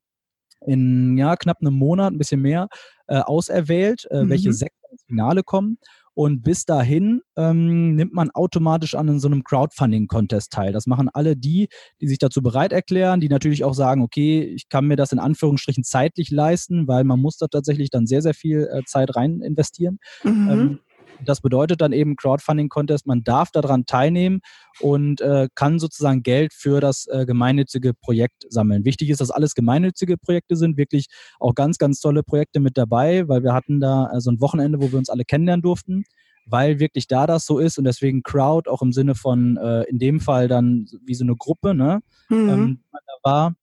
in 0.65 1.17
ja, 1.17 1.35
knapp 1.35 1.57
einem 1.61 1.73
Monat, 1.73 2.13
ein 2.13 2.17
bisschen 2.17 2.41
mehr, 2.41 2.67
äh, 3.07 3.19
auserwählt, 3.19 4.07
äh, 4.11 4.23
mhm. 4.23 4.29
welche 4.29 4.53
sechs 4.53 4.75
ins 4.91 5.03
Finale 5.03 5.43
kommen. 5.43 5.77
Und 6.15 6.43
bis 6.43 6.65
dahin 6.65 7.21
ähm, 7.35 7.95
nimmt 7.95 8.13
man 8.13 8.29
automatisch 8.31 8.95
an 8.95 9.19
so 9.19 9.27
einem 9.27 9.43
Crowdfunding-Contest 9.43 10.51
teil. 10.51 10.71
Das 10.71 10.85
machen 10.85 11.09
alle 11.11 11.35
die, 11.35 11.69
die 12.01 12.07
sich 12.07 12.19
dazu 12.19 12.41
bereit 12.41 12.71
erklären, 12.71 13.19
die 13.19 13.29
natürlich 13.29 13.63
auch 13.63 13.73
sagen, 13.73 14.01
okay, 14.01 14.43
ich 14.43 14.69
kann 14.69 14.85
mir 14.85 14.95
das 14.95 15.11
in 15.11 15.19
Anführungsstrichen 15.19 15.83
zeitlich 15.83 16.29
leisten, 16.29 16.87
weil 16.87 17.03
man 17.03 17.19
muss 17.19 17.37
da 17.37 17.47
tatsächlich 17.47 17.89
dann 17.89 18.05
sehr, 18.05 18.21
sehr 18.21 18.33
viel 18.33 18.69
äh, 18.71 18.83
Zeit 18.85 19.15
rein 19.15 19.41
investieren. 19.41 19.99
Mhm. 20.23 20.49
Ähm, 20.49 20.79
das 21.23 21.41
bedeutet 21.41 21.81
dann 21.81 21.93
eben 21.93 22.15
Crowdfunding-Contest, 22.15 23.05
man 23.07 23.23
darf 23.23 23.51
daran 23.51 23.85
teilnehmen 23.85 24.41
und 24.79 25.21
äh, 25.21 25.47
kann 25.55 25.79
sozusagen 25.79 26.23
Geld 26.23 26.53
für 26.53 26.79
das 26.79 27.07
äh, 27.07 27.25
gemeinnützige 27.25 27.93
Projekt 27.93 28.45
sammeln. 28.49 28.85
Wichtig 28.85 29.09
ist, 29.09 29.21
dass 29.21 29.31
alles 29.31 29.55
gemeinnützige 29.55 30.17
Projekte 30.17 30.55
sind, 30.55 30.77
wirklich 30.77 31.07
auch 31.39 31.55
ganz, 31.55 31.77
ganz 31.77 31.99
tolle 31.99 32.23
Projekte 32.23 32.59
mit 32.59 32.77
dabei, 32.77 33.27
weil 33.27 33.43
wir 33.43 33.53
hatten 33.53 33.79
da 33.79 34.11
äh, 34.11 34.21
so 34.21 34.31
ein 34.31 34.41
Wochenende, 34.41 34.81
wo 34.81 34.91
wir 34.91 34.97
uns 34.97 35.09
alle 35.09 35.25
kennenlernen 35.25 35.61
durften 35.61 36.03
weil 36.45 36.79
wirklich 36.79 37.07
da 37.07 37.25
das 37.25 37.45
so 37.45 37.57
ist 37.57 37.77
und 37.77 37.85
deswegen 37.85 38.21
Crowd 38.21 38.69
auch 38.69 38.81
im 38.81 38.91
Sinne 38.91 39.15
von 39.15 39.55
äh, 39.55 39.83
in 39.83 39.97
dem 39.97 40.19
Fall 40.19 40.47
dann 40.47 40.87
wie 41.05 41.15
so 41.15 41.23
eine 41.23 41.37
Gruppe, 41.37 41.73
ne, 41.73 42.01
mhm. 42.29 42.49
ähm, 42.49 42.79
da 42.91 43.29
war, 43.29 43.55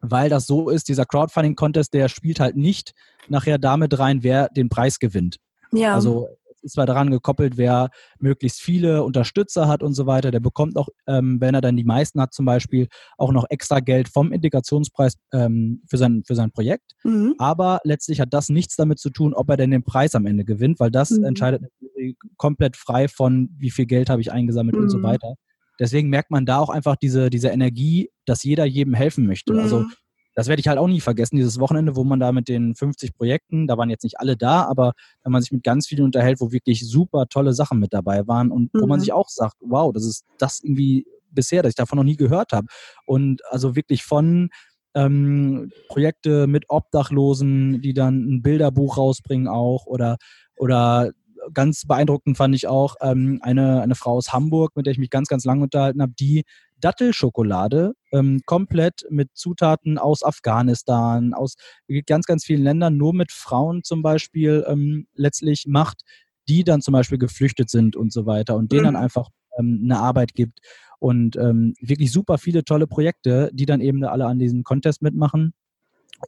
weil 0.00 0.28
das 0.28 0.46
so 0.46 0.68
ist, 0.68 0.88
dieser 0.88 1.06
Crowdfunding-Contest, 1.06 1.94
der 1.94 2.08
spielt 2.08 2.40
halt 2.40 2.56
nicht 2.56 2.92
nachher 3.28 3.58
damit 3.58 3.98
rein, 3.98 4.22
wer 4.22 4.48
den 4.48 4.68
Preis 4.68 4.98
gewinnt. 4.98 5.38
Ja. 5.72 5.94
Also 5.94 6.28
ist 6.62 6.74
zwar 6.74 6.86
daran 6.86 7.10
gekoppelt, 7.10 7.56
wer 7.56 7.90
möglichst 8.18 8.60
viele 8.60 9.02
Unterstützer 9.04 9.68
hat 9.68 9.82
und 9.82 9.94
so 9.94 10.06
weiter. 10.06 10.30
Der 10.30 10.40
bekommt 10.40 10.76
auch, 10.76 10.88
ähm, 11.06 11.40
wenn 11.40 11.54
er 11.54 11.60
dann 11.60 11.76
die 11.76 11.84
meisten 11.84 12.20
hat, 12.20 12.32
zum 12.32 12.44
Beispiel 12.44 12.88
auch 13.18 13.32
noch 13.32 13.44
extra 13.50 13.80
Geld 13.80 14.08
vom 14.08 14.32
Integrationspreis 14.32 15.16
ähm, 15.32 15.82
für, 15.88 15.96
sein, 15.96 16.22
für 16.26 16.34
sein 16.34 16.50
Projekt. 16.50 16.92
Mhm. 17.04 17.34
Aber 17.38 17.80
letztlich 17.84 18.20
hat 18.20 18.32
das 18.32 18.48
nichts 18.48 18.76
damit 18.76 18.98
zu 18.98 19.10
tun, 19.10 19.34
ob 19.34 19.48
er 19.50 19.56
denn 19.56 19.70
den 19.70 19.84
Preis 19.84 20.14
am 20.14 20.26
Ende 20.26 20.44
gewinnt, 20.44 20.80
weil 20.80 20.90
das 20.90 21.10
mhm. 21.10 21.24
entscheidet 21.24 21.62
komplett 22.36 22.76
frei 22.76 23.08
von, 23.08 23.50
wie 23.58 23.70
viel 23.70 23.86
Geld 23.86 24.10
habe 24.10 24.20
ich 24.20 24.32
eingesammelt 24.32 24.76
mhm. 24.76 24.82
und 24.82 24.88
so 24.90 24.98
mhm. 24.98 25.04
weiter. 25.04 25.34
Deswegen 25.80 26.10
merkt 26.10 26.30
man 26.30 26.46
da 26.46 26.58
auch 26.58 26.70
einfach 26.70 26.96
diese, 26.96 27.30
diese 27.30 27.48
Energie, 27.48 28.10
dass 28.26 28.44
jeder 28.44 28.64
jedem 28.64 28.94
helfen 28.94 29.26
möchte. 29.26 29.54
Also 29.54 29.80
mhm 29.80 29.92
das 30.34 30.48
werde 30.48 30.60
ich 30.60 30.68
halt 30.68 30.78
auch 30.78 30.86
nie 30.86 31.00
vergessen, 31.00 31.36
dieses 31.36 31.60
Wochenende, 31.60 31.96
wo 31.96 32.04
man 32.04 32.20
da 32.20 32.32
mit 32.32 32.48
den 32.48 32.74
50 32.74 33.14
Projekten, 33.14 33.66
da 33.66 33.76
waren 33.76 33.90
jetzt 33.90 34.04
nicht 34.04 34.18
alle 34.18 34.36
da, 34.36 34.64
aber 34.64 34.92
wenn 35.22 35.32
man 35.32 35.42
sich 35.42 35.52
mit 35.52 35.62
ganz 35.62 35.86
vielen 35.86 36.04
unterhält, 36.04 36.40
wo 36.40 36.52
wirklich 36.52 36.88
super 36.88 37.26
tolle 37.28 37.52
Sachen 37.52 37.78
mit 37.78 37.92
dabei 37.92 38.26
waren 38.26 38.50
und 38.50 38.72
mhm. 38.74 38.80
wo 38.80 38.86
man 38.86 38.98
mhm. 38.98 39.02
sich 39.02 39.12
auch 39.12 39.28
sagt, 39.28 39.56
wow, 39.60 39.92
das 39.92 40.04
ist 40.04 40.24
das 40.38 40.60
irgendwie 40.62 41.06
bisher, 41.30 41.62
dass 41.62 41.70
ich 41.70 41.76
davon 41.76 41.96
noch 41.96 42.04
nie 42.04 42.16
gehört 42.16 42.52
habe. 42.52 42.66
Und 43.06 43.42
also 43.50 43.76
wirklich 43.76 44.04
von 44.04 44.50
ähm, 44.94 45.70
Projekte 45.88 46.46
mit 46.46 46.64
Obdachlosen, 46.68 47.80
die 47.80 47.94
dann 47.94 48.16
ein 48.28 48.42
Bilderbuch 48.42 48.98
rausbringen 48.98 49.48
auch 49.48 49.86
oder 49.86 50.18
oder 50.56 51.12
ganz 51.52 51.84
beeindruckend 51.86 52.36
fand 52.36 52.54
ich 52.54 52.66
auch 52.66 52.96
ähm, 53.00 53.40
eine, 53.42 53.82
eine 53.82 53.94
Frau 53.94 54.12
aus 54.12 54.32
Hamburg, 54.32 54.76
mit 54.76 54.86
der 54.86 54.92
ich 54.92 54.98
mich 54.98 55.10
ganz, 55.10 55.28
ganz 55.28 55.44
lange 55.44 55.62
unterhalten 55.62 56.02
habe, 56.02 56.12
die 56.18 56.44
Dattelschokolade 56.80 57.94
ähm, 58.12 58.40
komplett 58.44 59.06
mit 59.08 59.30
Zutaten 59.34 59.98
aus 59.98 60.22
Afghanistan, 60.22 61.32
aus 61.32 61.54
ganz, 62.06 62.26
ganz 62.26 62.44
vielen 62.44 62.62
Ländern, 62.62 62.96
nur 62.96 63.14
mit 63.14 63.32
Frauen 63.32 63.84
zum 63.84 64.02
Beispiel 64.02 64.64
ähm, 64.66 65.06
letztlich 65.14 65.66
macht, 65.68 66.02
die 66.48 66.64
dann 66.64 66.82
zum 66.82 66.92
Beispiel 66.92 67.18
geflüchtet 67.18 67.70
sind 67.70 67.96
und 67.96 68.12
so 68.12 68.26
weiter 68.26 68.56
und 68.56 68.72
denen 68.72 68.84
dann 68.84 68.94
mhm. 68.94 69.00
einfach 69.00 69.28
ähm, 69.58 69.80
eine 69.84 69.98
Arbeit 69.98 70.34
gibt. 70.34 70.60
Und 70.98 71.36
ähm, 71.36 71.74
wirklich 71.80 72.12
super 72.12 72.38
viele 72.38 72.64
tolle 72.64 72.86
Projekte, 72.86 73.50
die 73.52 73.66
dann 73.66 73.80
eben 73.80 74.04
alle 74.04 74.26
an 74.26 74.38
diesem 74.38 74.62
Contest 74.62 75.02
mitmachen. 75.02 75.52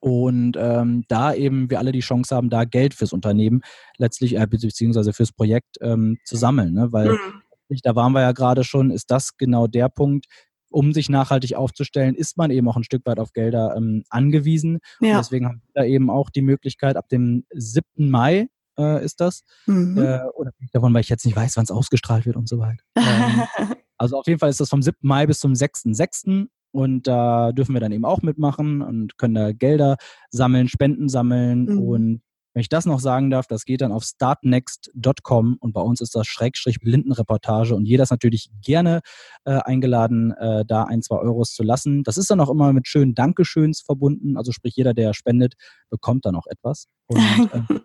Und 0.00 0.56
ähm, 0.58 1.04
da 1.08 1.34
eben 1.34 1.70
wir 1.70 1.78
alle 1.78 1.92
die 1.92 2.00
Chance 2.00 2.34
haben, 2.34 2.50
da 2.50 2.64
Geld 2.64 2.94
fürs 2.94 3.12
Unternehmen 3.12 3.62
letztlich, 3.98 4.36
äh, 4.36 4.46
beziehungsweise 4.46 5.12
fürs 5.12 5.32
Projekt 5.32 5.76
ähm, 5.80 6.18
zu 6.24 6.36
sammeln. 6.36 6.74
Ne? 6.74 6.92
Weil 6.92 7.12
mhm 7.12 7.42
da 7.82 7.94
waren 7.96 8.12
wir 8.12 8.20
ja 8.20 8.32
gerade 8.32 8.64
schon, 8.64 8.90
ist 8.90 9.10
das 9.10 9.36
genau 9.36 9.66
der 9.66 9.88
Punkt, 9.88 10.26
um 10.70 10.92
sich 10.92 11.08
nachhaltig 11.08 11.54
aufzustellen, 11.54 12.14
ist 12.14 12.36
man 12.36 12.50
eben 12.50 12.68
auch 12.68 12.76
ein 12.76 12.84
Stück 12.84 13.06
weit 13.06 13.20
auf 13.20 13.32
Gelder 13.32 13.74
ähm, 13.76 14.02
angewiesen. 14.10 14.80
Ja. 15.00 15.12
Und 15.12 15.18
deswegen 15.18 15.46
haben 15.46 15.62
wir 15.64 15.82
da 15.82 15.84
eben 15.84 16.10
auch 16.10 16.30
die 16.30 16.42
Möglichkeit, 16.42 16.96
ab 16.96 17.08
dem 17.08 17.44
7. 17.52 17.84
Mai 17.96 18.48
äh, 18.76 19.04
ist 19.04 19.20
das, 19.20 19.42
mhm. 19.66 19.98
äh, 19.98 20.24
oder 20.34 20.50
davon, 20.72 20.92
weil 20.92 21.02
ich 21.02 21.08
jetzt 21.08 21.24
nicht 21.24 21.36
weiß, 21.36 21.56
wann 21.56 21.64
es 21.64 21.70
ausgestrahlt 21.70 22.26
wird 22.26 22.36
und 22.36 22.48
so 22.48 22.58
weiter. 22.58 22.82
Ähm, 22.96 23.42
also 23.98 24.18
auf 24.18 24.26
jeden 24.26 24.40
Fall 24.40 24.50
ist 24.50 24.60
das 24.60 24.68
vom 24.68 24.82
7. 24.82 24.98
Mai 25.02 25.26
bis 25.26 25.38
zum 25.38 25.52
6.6. 25.52 26.48
Und 26.74 27.06
da 27.06 27.52
dürfen 27.52 27.72
wir 27.74 27.80
dann 27.80 27.92
eben 27.92 28.04
auch 28.04 28.22
mitmachen 28.22 28.82
und 28.82 29.16
können 29.16 29.34
da 29.34 29.52
Gelder 29.52 29.96
sammeln, 30.30 30.66
Spenden 30.68 31.08
sammeln 31.08 31.66
mhm. 31.66 31.78
und 31.78 32.20
wenn 32.54 32.60
ich 32.60 32.68
das 32.68 32.86
noch 32.86 33.00
sagen 33.00 33.30
darf, 33.30 33.48
das 33.48 33.64
geht 33.64 33.80
dann 33.80 33.90
auf 33.90 34.04
startnext.com 34.04 35.56
und 35.58 35.72
bei 35.72 35.80
uns 35.80 36.00
ist 36.00 36.14
das 36.14 36.28
Schrägstrich 36.28 36.78
Blindenreportage 36.78 37.74
und 37.74 37.84
jeder 37.84 38.04
ist 38.04 38.12
natürlich 38.12 38.48
gerne 38.62 39.00
äh, 39.44 39.58
eingeladen, 39.58 40.30
äh, 40.38 40.64
da 40.64 40.84
ein, 40.84 41.02
zwei 41.02 41.16
Euros 41.16 41.52
zu 41.52 41.64
lassen. 41.64 42.04
Das 42.04 42.16
ist 42.16 42.30
dann 42.30 42.38
auch 42.38 42.50
immer 42.50 42.72
mit 42.72 42.86
schönen 42.86 43.16
Dankeschöns 43.16 43.80
verbunden. 43.80 44.36
Also 44.36 44.52
sprich, 44.52 44.76
jeder, 44.76 44.94
der 44.94 45.14
spendet, 45.14 45.54
bekommt 45.90 46.26
dann 46.26 46.36
auch 46.36 46.46
etwas. 46.46 46.86
Und, 47.06 47.18
äh, 47.52 47.80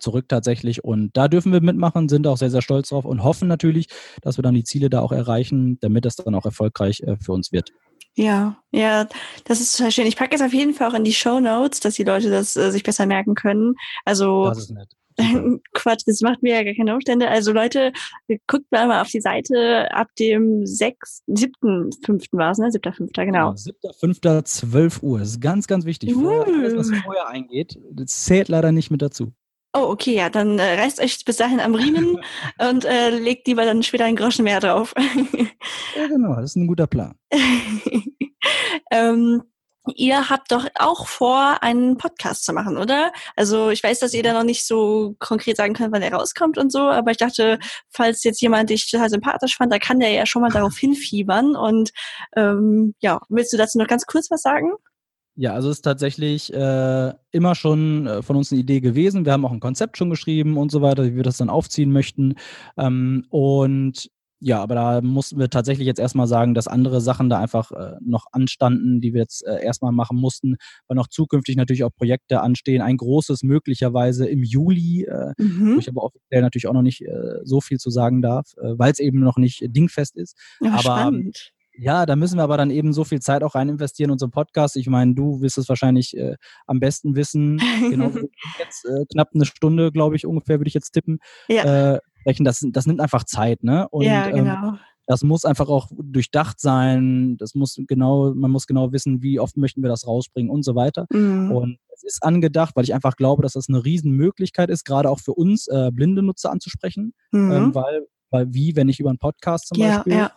zurück 0.00 0.28
tatsächlich. 0.28 0.84
Und 0.84 1.16
da 1.16 1.28
dürfen 1.28 1.52
wir 1.52 1.60
mitmachen, 1.60 2.08
sind 2.08 2.26
auch 2.26 2.36
sehr, 2.36 2.50
sehr 2.50 2.62
stolz 2.62 2.88
drauf 2.88 3.04
und 3.04 3.22
hoffen 3.22 3.48
natürlich, 3.48 3.88
dass 4.22 4.38
wir 4.38 4.42
dann 4.42 4.54
die 4.54 4.64
Ziele 4.64 4.90
da 4.90 5.00
auch 5.00 5.12
erreichen, 5.12 5.78
damit 5.80 6.04
das 6.04 6.16
dann 6.16 6.34
auch 6.34 6.44
erfolgreich 6.44 7.00
äh, 7.00 7.16
für 7.16 7.32
uns 7.32 7.52
wird. 7.52 7.70
Ja, 8.16 8.58
ja, 8.72 9.06
das 9.44 9.60
ist 9.60 9.76
total 9.76 9.92
schön. 9.92 10.06
Ich 10.06 10.16
packe 10.16 10.34
es 10.34 10.42
auf 10.42 10.52
jeden 10.52 10.74
Fall 10.74 10.90
auch 10.90 10.94
in 10.94 11.04
die 11.04 11.12
Show 11.12 11.40
Notes, 11.40 11.80
dass 11.80 11.94
die 11.94 12.04
Leute 12.04 12.30
das 12.30 12.56
äh, 12.56 12.70
sich 12.72 12.82
besser 12.82 13.06
merken 13.06 13.34
können. 13.34 13.74
Also 14.04 14.46
das 14.46 14.58
ist 14.58 14.70
nett. 14.70 14.88
Quatsch, 15.74 16.02
das 16.06 16.20
macht 16.20 16.42
mir 16.42 16.54
ja 16.54 16.62
gar 16.62 16.74
keine 16.74 16.94
Umstände. 16.94 17.28
Also 17.28 17.52
Leute, 17.52 17.92
guckt 18.46 18.70
mal 18.70 19.00
auf 19.00 19.08
die 19.08 19.20
Seite 19.20 19.88
ab 19.92 20.08
dem 20.18 20.66
6., 20.66 21.22
7., 21.26 21.90
5. 22.04 22.24
war 22.32 22.52
es, 22.52 22.58
ne? 22.58 22.70
7., 22.70 22.92
5., 22.92 23.10
genau. 23.12 23.54
7., 23.54 23.76
5., 23.98 24.20
12 24.44 25.02
Uhr. 25.02 25.18
Das 25.18 25.28
ist 25.28 25.40
ganz, 25.40 25.66
ganz 25.66 25.84
wichtig. 25.84 26.14
Uh. 26.14 26.42
Alles, 26.42 26.76
was 26.76 26.90
vorher 27.02 27.28
eingeht, 27.28 27.78
das 27.92 28.24
zählt 28.24 28.48
leider 28.48 28.72
nicht 28.72 28.90
mit 28.90 29.02
dazu. 29.02 29.32
Oh, 29.72 29.86
okay, 29.90 30.16
ja, 30.16 30.30
dann 30.30 30.58
äh, 30.58 30.80
reißt 30.80 31.00
euch 31.00 31.24
bis 31.24 31.36
dahin 31.36 31.60
am 31.60 31.76
Riemen 31.76 32.20
und 32.70 32.84
äh, 32.84 33.10
legt 33.10 33.46
lieber 33.46 33.64
dann 33.64 33.84
später 33.84 34.04
einen 34.04 34.16
Groschen 34.16 34.44
mehr 34.44 34.58
drauf. 34.58 34.92
ja, 35.96 36.06
genau, 36.08 36.34
das 36.34 36.50
ist 36.50 36.56
ein 36.56 36.66
guter 36.66 36.88
Plan. 36.88 37.14
ähm, 38.90 39.44
ihr 39.94 40.28
habt 40.28 40.50
doch 40.50 40.66
auch 40.74 41.06
vor, 41.06 41.62
einen 41.62 41.96
Podcast 41.98 42.44
zu 42.44 42.52
machen, 42.52 42.78
oder? 42.78 43.12
Also 43.36 43.70
ich 43.70 43.82
weiß, 43.82 44.00
dass 44.00 44.12
ihr 44.12 44.24
da 44.24 44.32
noch 44.32 44.42
nicht 44.42 44.66
so 44.66 45.14
konkret 45.20 45.56
sagen 45.56 45.74
könnt, 45.74 45.92
wann 45.92 46.02
er 46.02 46.14
rauskommt 46.14 46.58
und 46.58 46.72
so, 46.72 46.80
aber 46.80 47.12
ich 47.12 47.16
dachte, 47.16 47.60
falls 47.90 48.24
jetzt 48.24 48.40
jemand 48.42 48.70
dich 48.70 48.90
total 48.90 49.08
sympathisch 49.08 49.56
fand, 49.56 49.72
da 49.72 49.78
kann 49.78 50.00
der 50.00 50.10
ja 50.10 50.26
schon 50.26 50.42
mal 50.42 50.50
darauf 50.52 50.76
hinfiebern. 50.76 51.54
Und 51.54 51.92
ähm, 52.36 52.94
ja, 53.00 53.20
willst 53.28 53.52
du 53.52 53.56
dazu 53.56 53.78
noch 53.78 53.86
ganz 53.86 54.06
kurz 54.06 54.30
was 54.32 54.42
sagen? 54.42 54.72
Ja, 55.40 55.54
also 55.54 55.70
es 55.70 55.78
ist 55.78 55.82
tatsächlich 55.82 56.52
äh, 56.52 57.14
immer 57.30 57.54
schon 57.54 58.06
äh, 58.06 58.22
von 58.22 58.36
uns 58.36 58.52
eine 58.52 58.60
Idee 58.60 58.80
gewesen. 58.80 59.24
Wir 59.24 59.32
haben 59.32 59.46
auch 59.46 59.52
ein 59.52 59.58
Konzept 59.58 59.96
schon 59.96 60.10
geschrieben 60.10 60.58
und 60.58 60.70
so 60.70 60.82
weiter, 60.82 61.06
wie 61.06 61.16
wir 61.16 61.22
das 61.22 61.38
dann 61.38 61.48
aufziehen 61.48 61.92
möchten. 61.92 62.34
Ähm, 62.76 63.24
und 63.30 64.10
ja, 64.40 64.60
aber 64.60 64.74
da 64.74 65.00
mussten 65.00 65.38
wir 65.38 65.48
tatsächlich 65.48 65.86
jetzt 65.86 65.98
erstmal 65.98 66.26
sagen, 66.26 66.52
dass 66.52 66.68
andere 66.68 67.00
Sachen 67.00 67.30
da 67.30 67.38
einfach 67.38 67.72
äh, 67.72 67.96
noch 68.02 68.26
anstanden, 68.32 69.00
die 69.00 69.14
wir 69.14 69.22
jetzt 69.22 69.46
äh, 69.46 69.64
erstmal 69.64 69.92
machen 69.92 70.18
mussten, 70.18 70.56
weil 70.88 70.96
noch 70.96 71.08
zukünftig 71.08 71.56
natürlich 71.56 71.84
auch 71.84 71.94
Projekte 71.94 72.42
anstehen. 72.42 72.82
Ein 72.82 72.98
großes 72.98 73.42
möglicherweise 73.42 74.28
im 74.28 74.42
Juli, 74.42 75.04
äh, 75.04 75.32
mhm. 75.38 75.76
wo 75.76 75.78
ich 75.78 75.88
aber 75.88 76.02
offiziell 76.02 76.42
natürlich 76.42 76.66
auch 76.66 76.74
noch 76.74 76.82
nicht 76.82 77.00
äh, 77.00 77.38
so 77.44 77.62
viel 77.62 77.78
zu 77.78 77.88
sagen 77.88 78.20
darf, 78.20 78.52
äh, 78.58 78.78
weil 78.78 78.92
es 78.92 78.98
eben 78.98 79.20
noch 79.20 79.38
nicht 79.38 79.62
dingfest 79.74 80.18
ist. 80.18 80.36
Ja, 80.60 80.72
aber 80.72 80.80
spannend. 80.80 81.52
Ja, 81.80 82.04
da 82.04 82.14
müssen 82.14 82.36
wir 82.36 82.42
aber 82.42 82.58
dann 82.58 82.70
eben 82.70 82.92
so 82.92 83.04
viel 83.04 83.20
Zeit 83.20 83.42
auch 83.42 83.54
rein 83.54 83.70
investieren 83.70 84.10
in 84.10 84.12
unseren 84.12 84.30
Podcast. 84.30 84.76
Ich 84.76 84.86
meine, 84.86 85.14
du 85.14 85.40
wirst 85.40 85.56
es 85.56 85.68
wahrscheinlich 85.68 86.14
äh, 86.14 86.36
am 86.66 86.78
besten 86.78 87.16
wissen. 87.16 87.58
Genau, 87.80 88.10
jetzt 88.58 88.84
äh, 88.84 89.06
knapp 89.10 89.30
eine 89.32 89.46
Stunde, 89.46 89.90
glaube 89.90 90.14
ich, 90.14 90.26
ungefähr 90.26 90.58
würde 90.58 90.68
ich 90.68 90.74
jetzt 90.74 90.92
tippen. 90.92 91.20
Ja. 91.48 91.94
Äh, 91.94 92.00
Das, 92.40 92.62
das 92.70 92.86
nimmt 92.86 93.00
einfach 93.00 93.24
Zeit, 93.24 93.64
ne? 93.64 93.88
Und, 93.88 94.04
ja, 94.04 94.26
ähm, 94.26 94.36
genau. 94.36 94.68
Ähm, 94.68 94.78
das 95.06 95.22
muss 95.22 95.46
einfach 95.46 95.68
auch 95.70 95.88
durchdacht 95.90 96.60
sein. 96.60 97.36
Das 97.38 97.54
muss 97.54 97.80
genau, 97.88 98.34
man 98.34 98.50
muss 98.50 98.66
genau 98.66 98.92
wissen, 98.92 99.22
wie 99.22 99.40
oft 99.40 99.56
möchten 99.56 99.82
wir 99.82 99.88
das 99.88 100.06
rausbringen 100.06 100.50
und 100.50 100.64
so 100.64 100.74
weiter. 100.74 101.06
Mhm. 101.10 101.50
Und 101.50 101.78
es 101.94 102.04
ist 102.04 102.22
angedacht, 102.22 102.76
weil 102.76 102.84
ich 102.84 102.94
einfach 102.94 103.16
glaube, 103.16 103.42
dass 103.42 103.54
das 103.54 103.70
eine 103.70 103.82
Riesenmöglichkeit 103.84 104.68
ist, 104.68 104.84
gerade 104.84 105.08
auch 105.08 105.18
für 105.18 105.32
uns 105.32 105.66
äh, 105.66 105.90
blinde 105.92 106.22
Nutzer 106.22 106.52
anzusprechen. 106.52 107.14
Mhm. 107.32 107.52
Ähm, 107.52 107.74
weil, 107.74 108.06
weil 108.30 108.52
wie, 108.52 108.76
wenn 108.76 108.90
ich 108.90 109.00
über 109.00 109.08
einen 109.08 109.18
Podcast 109.18 109.68
zum 109.68 109.78
ja, 109.78 109.96
Beispiel 109.96 110.12
ja 110.12 110.30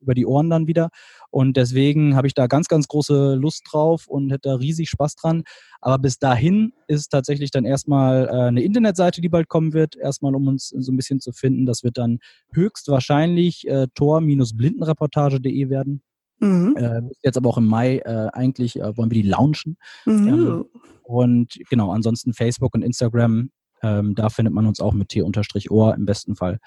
über 0.00 0.14
die 0.14 0.26
Ohren 0.26 0.50
dann 0.50 0.66
wieder. 0.66 0.90
Und 1.30 1.56
deswegen 1.56 2.16
habe 2.16 2.26
ich 2.26 2.34
da 2.34 2.46
ganz, 2.46 2.68
ganz 2.68 2.88
große 2.88 3.34
Lust 3.34 3.64
drauf 3.70 4.06
und 4.06 4.30
hätte 4.30 4.48
da 4.50 4.54
riesig 4.56 4.88
Spaß 4.90 5.16
dran. 5.16 5.44
Aber 5.80 5.98
bis 5.98 6.18
dahin 6.18 6.72
ist 6.86 7.08
tatsächlich 7.08 7.50
dann 7.50 7.64
erstmal 7.64 8.28
äh, 8.28 8.30
eine 8.30 8.62
Internetseite, 8.62 9.20
die 9.20 9.28
bald 9.28 9.48
kommen 9.48 9.72
wird, 9.72 9.96
erstmal 9.96 10.34
um 10.34 10.46
uns 10.48 10.68
so 10.68 10.92
ein 10.92 10.96
bisschen 10.96 11.20
zu 11.20 11.32
finden. 11.32 11.66
Das 11.66 11.84
wird 11.84 11.98
dann 11.98 12.18
höchstwahrscheinlich 12.52 13.66
äh, 13.68 13.86
tor-blindenreportage.de 13.94 15.68
werden. 15.68 16.02
Mhm. 16.40 16.76
Äh, 16.76 17.02
jetzt 17.22 17.36
aber 17.36 17.48
auch 17.50 17.58
im 17.58 17.66
Mai 17.66 17.98
äh, 17.98 18.28
eigentlich 18.32 18.78
äh, 18.78 18.96
wollen 18.96 19.10
wir 19.10 19.22
die 19.22 19.28
launchen. 19.28 19.76
Mhm. 20.06 20.28
Ähm, 20.28 20.64
und 21.02 21.58
genau, 21.68 21.90
ansonsten 21.90 22.34
Facebook 22.34 22.74
und 22.74 22.82
Instagram, 22.82 23.50
ähm, 23.82 24.14
da 24.14 24.28
findet 24.28 24.54
man 24.54 24.66
uns 24.66 24.80
auch 24.80 24.92
mit 24.92 25.08
T-Ohr 25.08 25.94
im 25.94 26.04
besten 26.04 26.36
Fall. 26.36 26.58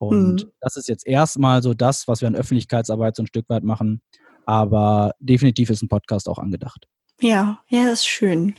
Und 0.00 0.44
mhm. 0.44 0.52
das 0.60 0.76
ist 0.76 0.88
jetzt 0.88 1.06
erstmal 1.06 1.62
so 1.62 1.74
das, 1.74 2.08
was 2.08 2.22
wir 2.22 2.28
an 2.28 2.34
Öffentlichkeitsarbeit 2.34 3.16
so 3.16 3.22
ein 3.22 3.26
Stück 3.26 3.48
weit 3.50 3.64
machen. 3.64 4.00
Aber 4.46 5.12
definitiv 5.20 5.68
ist 5.68 5.82
ein 5.82 5.88
Podcast 5.88 6.26
auch 6.26 6.38
angedacht. 6.38 6.88
Ja, 7.20 7.60
ja, 7.68 7.84
das 7.84 8.00
ist 8.00 8.06
schön. 8.06 8.54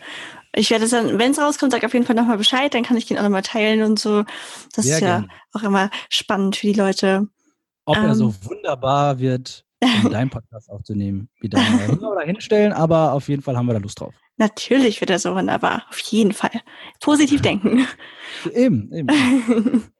Ich 0.53 0.69
werde 0.69 0.85
es 0.85 0.91
dann, 0.91 1.17
wenn 1.17 1.31
es 1.31 1.39
rauskommt, 1.39 1.71
sag 1.71 1.83
auf 1.83 1.93
jeden 1.93 2.05
Fall 2.05 2.15
nochmal 2.15 2.37
Bescheid, 2.37 2.71
dann 2.75 2.83
kann 2.83 2.95
ich 2.95 3.07
den 3.07 3.17
auch 3.17 3.23
nochmal 3.23 3.41
teilen 3.41 3.81
und 3.81 3.97
so. 3.97 4.23
Das 4.75 4.85
Sehr 4.85 4.95
ist 4.97 5.01
ja 5.01 5.19
gern. 5.21 5.31
auch 5.53 5.63
immer 5.63 5.89
spannend 6.09 6.57
für 6.57 6.67
die 6.67 6.73
Leute. 6.73 7.27
Ob 7.85 7.97
ähm, 7.97 8.05
er 8.05 8.15
so 8.15 8.35
wunderbar 8.43 9.17
wird, 9.17 9.65
um 10.03 10.11
deinen 10.11 10.29
Podcast 10.29 10.69
aufzunehmen, 10.69 11.27
wie 11.39 11.49
da 11.49 11.57
wir 11.57 12.25
hinstellen, 12.25 12.71
aber 12.71 13.13
auf 13.13 13.27
jeden 13.29 13.41
Fall 13.41 13.57
haben 13.57 13.65
wir 13.65 13.73
da 13.73 13.79
Lust 13.79 13.99
drauf. 13.99 14.13
Natürlich 14.41 15.01
wird 15.01 15.11
er 15.11 15.19
so 15.19 15.35
wunderbar, 15.35 15.85
auf 15.91 15.99
jeden 15.99 16.33
Fall. 16.33 16.61
Positiv 16.99 17.43
denken. 17.43 17.87
Eben, 18.55 18.91
eben. 18.91 19.07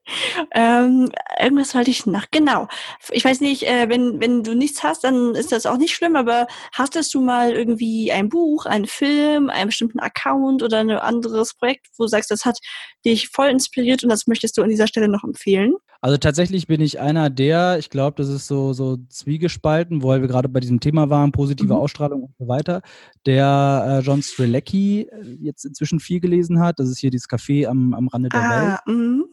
ähm, 0.56 1.12
irgendwas 1.40 1.76
wollte 1.76 1.92
ich 1.92 2.08
nach. 2.08 2.26
Genau. 2.32 2.68
Ich 3.12 3.24
weiß 3.24 3.40
nicht, 3.42 3.68
äh, 3.68 3.88
wenn, 3.88 4.20
wenn 4.20 4.42
du 4.42 4.56
nichts 4.56 4.82
hast, 4.82 5.04
dann 5.04 5.36
ist 5.36 5.52
das 5.52 5.68
auch 5.68 5.78
nicht 5.78 5.94
schlimm, 5.94 6.16
aber 6.16 6.48
hastest 6.74 7.14
du 7.14 7.22
mal 7.22 7.52
irgendwie 7.52 8.12
ein 8.12 8.30
Buch, 8.30 8.66
einen 8.66 8.88
Film, 8.88 9.52
einen 9.52 9.68
bestimmten 9.68 10.00
Account 10.00 10.64
oder 10.64 10.80
ein 10.80 10.90
anderes 10.90 11.54
Projekt, 11.54 11.86
wo 12.00 12.06
du 12.06 12.08
sagst, 12.08 12.32
das 12.32 12.44
hat 12.44 12.58
dich 13.06 13.30
voll 13.30 13.50
inspiriert 13.50 14.02
und 14.02 14.10
das 14.10 14.26
möchtest 14.26 14.58
du 14.58 14.64
an 14.64 14.70
dieser 14.70 14.88
Stelle 14.88 15.08
noch 15.08 15.24
empfehlen? 15.24 15.76
Also 16.04 16.18
tatsächlich 16.18 16.66
bin 16.66 16.82
ich 16.82 17.00
einer 17.00 17.30
der, 17.30 17.78
ich 17.78 17.92
glaube, 17.92 18.16
das 18.18 18.28
ist 18.28 18.48
so, 18.48 18.74
so 18.74 18.98
zwiegespalten, 19.10 20.02
weil 20.02 20.22
wir 20.22 20.28
gerade 20.28 20.50
bei 20.50 20.60
diesem 20.60 20.80
Thema 20.80 21.12
waren, 21.12 21.32
positive 21.32 21.76
mhm. 21.76 21.80
Ausstrahlung 21.80 22.24
und 22.24 22.36
so 22.40 22.48
weiter, 22.48 22.82
der 23.28 24.00
äh, 24.02 24.04
John 24.04 24.24
Strelecki 24.32 25.02
äh, 25.04 25.38
jetzt 25.40 25.66
inzwischen 25.66 26.00
viel 26.00 26.20
gelesen 26.20 26.60
hat. 26.60 26.80
Das 26.80 26.90
ist 26.90 27.00
hier 27.00 27.12
dieses 27.12 27.30
Café 27.30 27.68
am, 27.68 27.94
am 27.94 28.08
Rande 28.08 28.30
der 28.30 28.42
ah, 28.42 28.50
Welt. 28.50 28.98
Mh. 28.98 29.24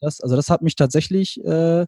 Das, 0.00 0.20
also 0.20 0.36
das 0.36 0.50
hat 0.50 0.62
mich 0.62 0.76
tatsächlich 0.76 1.42
äh, 1.44 1.86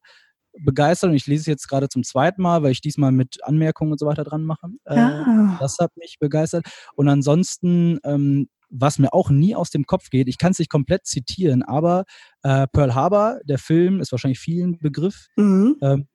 begeistert 0.60 1.10
und 1.10 1.16
ich 1.16 1.26
lese 1.26 1.42
es 1.42 1.46
jetzt 1.46 1.68
gerade 1.68 1.88
zum 1.88 2.02
zweiten 2.02 2.42
Mal, 2.42 2.62
weil 2.62 2.72
ich 2.72 2.80
diesmal 2.80 3.12
mit 3.12 3.44
Anmerkungen 3.44 3.92
und 3.92 3.98
so 3.98 4.06
weiter 4.06 4.24
dran 4.24 4.44
mache. 4.44 4.68
Äh, 4.84 4.98
ah. 4.98 5.56
Das 5.60 5.76
hat 5.78 5.96
mich 5.96 6.16
begeistert. 6.18 6.66
Und 6.94 7.08
ansonsten, 7.08 7.98
ähm, 8.04 8.48
was 8.68 8.98
mir 8.98 9.12
auch 9.12 9.30
nie 9.30 9.54
aus 9.54 9.70
dem 9.70 9.86
Kopf 9.86 10.10
geht, 10.10 10.28
ich 10.28 10.38
kann 10.38 10.52
es 10.52 10.58
nicht 10.58 10.70
komplett 10.70 11.06
zitieren, 11.06 11.62
aber 11.62 12.04
äh, 12.42 12.66
Pearl 12.72 12.94
Harbor, 12.94 13.38
der 13.44 13.58
Film, 13.58 14.00
ist 14.00 14.12
wahrscheinlich 14.12 14.40
vielen 14.40 14.78
Begriff. 14.78 15.26
Mhm. 15.36 15.76
Ähm, 15.82 16.08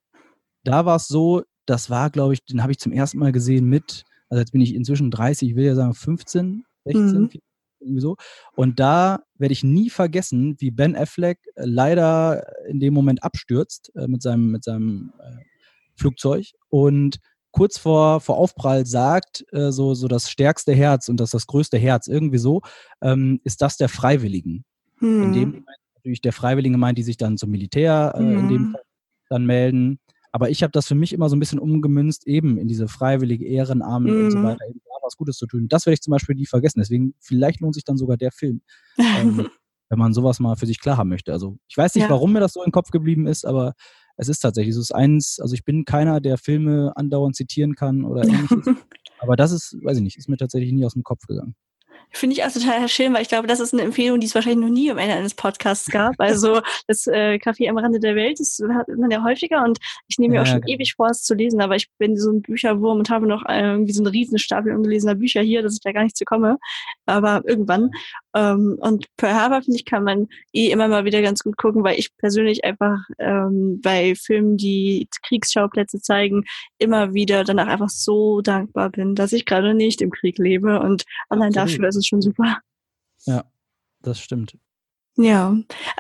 da 0.64 0.86
war 0.86 0.98
es 0.98 1.08
so, 1.08 1.44
das 1.66 1.90
war, 1.90 2.10
glaube 2.10 2.34
ich, 2.34 2.46
den 2.46 2.62
habe 2.62 2.72
ich 2.72 2.80
zum 2.80 2.92
ersten 2.92 3.20
Mal 3.20 3.32
gesehen 3.32 3.66
mit, 3.66 4.04
also 4.32 4.40
jetzt 4.40 4.52
bin 4.52 4.62
ich 4.62 4.74
inzwischen 4.74 5.12
30, 5.12 5.50
ich 5.50 5.56
will 5.56 5.66
ja 5.66 5.76
sagen 5.76 5.94
15, 5.94 6.64
16, 6.86 7.22
mhm 7.22 7.30
irgendwie 7.82 8.02
so. 8.02 8.16
Und 8.56 8.80
da 8.80 9.24
werde 9.38 9.54
ich 9.54 9.64
nie 9.64 9.90
vergessen, 9.90 10.56
wie 10.60 10.72
Ben 10.72 10.96
Affleck 10.96 11.40
äh, 11.56 11.66
leider 11.66 12.46
in 12.68 12.80
dem 12.80 12.94
Moment 12.94 13.24
abstürzt 13.24 13.92
äh, 13.96 14.08
mit 14.08 14.22
seinem, 14.22 14.52
mit 14.52 14.64
seinem 14.64 15.14
äh, 15.20 15.44
Flugzeug 15.96 16.46
und 16.70 17.18
kurz 17.52 17.78
vor, 17.78 18.22
vor 18.22 18.38
Aufprall 18.38 18.86
sagt, 18.86 19.44
äh, 19.52 19.72
so, 19.72 19.94
so 19.94 20.08
das 20.08 20.30
stärkste 20.30 20.74
Herz 20.74 21.10
und 21.10 21.20
das 21.20 21.32
das 21.32 21.48
größte 21.48 21.78
Herz, 21.78 22.08
irgendwie 22.08 22.38
so, 22.38 22.62
ähm, 23.02 23.42
ist 23.44 23.62
das 23.62 23.78
der 23.78 23.90
Freiwilligen. 23.90 24.64
Hm. 25.00 25.24
In 25.24 25.34
dem 25.34 25.44
hm. 25.44 25.50
Moment 25.50 25.78
natürlich 25.96 26.22
der 26.22 26.34
Freiwillige 26.34 26.78
meint, 26.78 26.98
die 26.98 27.04
sich 27.04 27.18
dann 27.18 27.38
zum 27.38 27.52
Militär 27.52 28.14
hm. 28.16 28.40
in 28.40 28.48
dem 28.48 28.64
hm. 28.66 28.72
Fall 28.72 28.84
dann 29.30 29.46
melden. 29.46 30.00
Aber 30.32 30.50
ich 30.50 30.64
habe 30.64 30.72
das 30.72 30.88
für 30.88 30.96
mich 30.96 31.14
immer 31.14 31.30
so 31.30 31.36
ein 31.36 31.40
bisschen 31.40 31.60
umgemünzt, 31.60 32.26
eben 32.26 32.58
in 32.58 32.68
diese 32.68 32.88
freiwillige 32.88 33.46
Ehrenamt 33.46 34.08
mhm. 34.08 34.26
und 34.26 34.32
so 34.32 34.44
weiter, 34.44 34.66
eben 34.70 34.80
da 34.86 34.92
was 35.04 35.18
Gutes 35.18 35.38
zu 35.38 35.46
tun. 35.46 35.68
Das 35.68 35.86
werde 35.86 35.96
ich 35.96 36.02
zum 36.02 36.12
Beispiel 36.12 36.36
nie 36.36 36.46
vergessen. 36.46 36.80
Deswegen, 36.80 37.14
vielleicht 37.20 37.60
lohnt 37.60 37.76
sich 37.76 37.84
dann 37.84 37.98
sogar 37.98 38.18
der 38.18 38.32
Film. 38.32 38.62
ähm, 38.98 39.48
wenn 39.92 40.00
man 40.00 40.14
sowas 40.14 40.40
mal 40.40 40.56
für 40.56 40.66
sich 40.66 40.80
klar 40.80 40.96
haben 40.96 41.10
möchte. 41.10 41.34
Also 41.34 41.58
ich 41.68 41.76
weiß 41.76 41.96
nicht, 41.96 42.06
ja. 42.06 42.10
warum 42.10 42.32
mir 42.32 42.40
das 42.40 42.54
so 42.54 42.64
im 42.64 42.72
Kopf 42.72 42.92
geblieben 42.92 43.28
ist, 43.28 43.46
aber 43.46 43.74
es 44.16 44.30
ist 44.30 44.40
tatsächlich, 44.40 44.74
es 44.74 44.82
ist 44.82 44.96
eins, 44.96 45.38
also 45.42 45.54
ich 45.54 45.66
bin 45.66 45.84
keiner, 45.84 46.22
der 46.22 46.38
Filme 46.38 46.94
andauernd 46.96 47.36
zitieren 47.36 47.76
kann 47.76 48.06
oder 48.06 48.24
ähnliches. 48.28 48.74
aber 49.20 49.36
das 49.36 49.52
ist, 49.52 49.76
weiß 49.84 49.98
ich 49.98 50.04
nicht, 50.04 50.18
ist 50.18 50.30
mir 50.30 50.38
tatsächlich 50.38 50.72
nie 50.72 50.86
aus 50.86 50.94
dem 50.94 51.04
Kopf 51.04 51.28
gegangen. 51.28 51.56
Finde 52.10 52.36
ich 52.36 52.44
auch 52.44 52.52
total 52.52 52.88
schön, 52.90 53.14
weil 53.14 53.22
ich 53.22 53.30
glaube, 53.30 53.48
das 53.48 53.60
ist 53.60 53.74
eine 53.74 53.84
Empfehlung, 53.84 54.20
die 54.20 54.28
es 54.28 54.36
wahrscheinlich 54.36 54.68
noch 54.68 54.74
nie 54.74 54.92
am 54.92 54.98
Ende 54.98 55.16
eines 55.16 55.34
Podcasts 55.34 55.90
gab. 55.90 56.16
Also 56.18 56.62
das 56.88 57.08
äh, 57.08 57.40
Café 57.42 57.70
am 57.70 57.78
Rande 57.78 58.00
der 58.00 58.16
Welt, 58.16 58.40
das 58.40 58.60
hat 58.74 58.88
man 58.90 59.12
ja 59.12 59.24
häufiger 59.24 59.64
und 59.64 59.80
ich 60.08 60.18
nehme 60.18 60.32
mir 60.32 60.36
ja, 60.38 60.42
auch 60.42 60.48
schon 60.48 60.62
genau. 60.62 60.74
ewig 60.74 60.94
vor, 60.96 61.10
es 61.10 61.24
zu 61.24 61.34
lesen, 61.34 61.62
aber 61.62 61.76
ich 61.76 61.90
bin 61.98 62.18
so 62.18 62.32
ein 62.32 62.42
Bücherwurm 62.42 63.00
und 63.00 63.10
habe 63.10 63.28
noch 63.28 63.46
äh, 63.48 63.62
irgendwie 63.62 63.94
so 63.94 64.04
einen 64.04 64.12
riesen 64.12 64.40
Stapel 64.40 64.76
ungelesener 64.76 65.16
Bücher 65.16 65.42
hier, 65.42 65.62
dass 65.62 65.74
ich 65.74 65.82
da 65.82 65.92
gar 65.92 66.04
nicht 66.04 66.18
zu 66.18 66.26
komme. 66.26 66.58
Aber 67.06 67.44
irgendwann. 67.46 67.92
Ähm, 68.34 68.78
und 68.80 69.08
Pearl 69.18 69.36
Harbor, 69.36 69.62
finde 69.62 69.78
ich, 69.78 69.86
kann 69.86 70.04
man 70.04 70.28
eh 70.54 70.72
immer 70.72 70.88
mal 70.88 71.06
wieder 71.06 71.22
ganz 71.22 71.44
gut 71.44 71.58
gucken, 71.58 71.84
weil 71.84 72.00
ich 72.00 72.16
persönlich 72.18 72.64
einfach 72.64 73.00
ähm, 73.20 73.82
bei 73.82 74.16
Filmen, 74.16 74.58
die 74.58 75.08
Kriegsschauplätze 75.24 76.02
zeigen, 76.02 76.46
immer 76.78 77.14
wieder 77.14 77.44
danach 77.44 77.68
einfach 77.68 77.90
so 77.90 78.42
dankbar 78.42 78.90
bin, 78.90 79.16
dass 79.16 79.34
ich 79.34 79.46
gerade 79.46 79.74
nicht 79.74 80.02
im 80.02 80.12
Krieg 80.12 80.38
lebe 80.38 80.80
und 80.80 81.04
allein 81.30 81.50
Absolut. 81.50 81.72
dafür 81.72 81.88
ist 81.90 81.96
es 81.98 82.08
schon 82.08 82.22
super. 82.22 82.60
Ja, 83.26 83.44
das 84.02 84.20
stimmt. 84.20 84.58
Ja, 85.18 85.58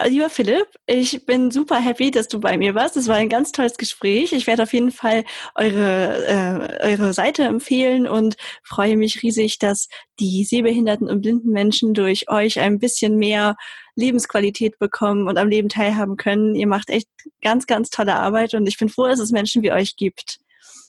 lieber 0.08 0.30
Philipp, 0.30 0.68
ich 0.86 1.26
bin 1.26 1.52
super 1.52 1.82
happy, 1.82 2.12
dass 2.12 2.30
du 2.30 2.40
bei 2.40 2.58
mir 2.58 2.76
warst. 2.76 2.96
Es 2.96 3.10
war 3.10 3.18
ein 3.18 3.28
ganz 3.28 3.52
tolles 3.52 3.76
Gespräch. 3.78 4.32
Ich 4.32 4.48
werde 4.48 4.64
auf 4.64 4.72
jeden 4.72 4.92
Fall 4.92 5.26
eure, 5.56 6.80
äh, 6.82 6.92
eure 6.92 7.14
Seite 7.14 7.44
empfehlen 7.44 8.08
und 8.08 8.38
freue 8.64 8.96
mich 8.96 9.22
riesig, 9.22 9.60
dass 9.60 9.90
die 10.20 10.46
sehbehinderten 10.46 11.10
und 11.10 11.22
blinden 11.22 11.50
Menschen 11.50 11.94
durch 11.94 12.30
euch 12.30 12.60
ein 12.62 12.80
bisschen 12.80 13.18
mehr 13.18 13.58
Lebensqualität 13.96 14.80
bekommen 14.80 15.28
und 15.28 15.38
am 15.38 15.50
Leben 15.50 15.68
teilhaben 15.68 16.16
können. 16.16 16.56
Ihr 16.56 16.68
macht 16.68 16.90
echt 16.90 17.10
ganz, 17.42 17.68
ganz 17.68 17.90
tolle 17.90 18.16
Arbeit 18.16 18.54
und 18.54 18.66
ich 18.66 18.78
bin 18.78 18.88
froh, 18.88 19.08
dass 19.08 19.20
es 19.20 19.32
Menschen 19.32 19.62
wie 19.62 19.74
euch 19.74 19.98
gibt. 19.98 20.40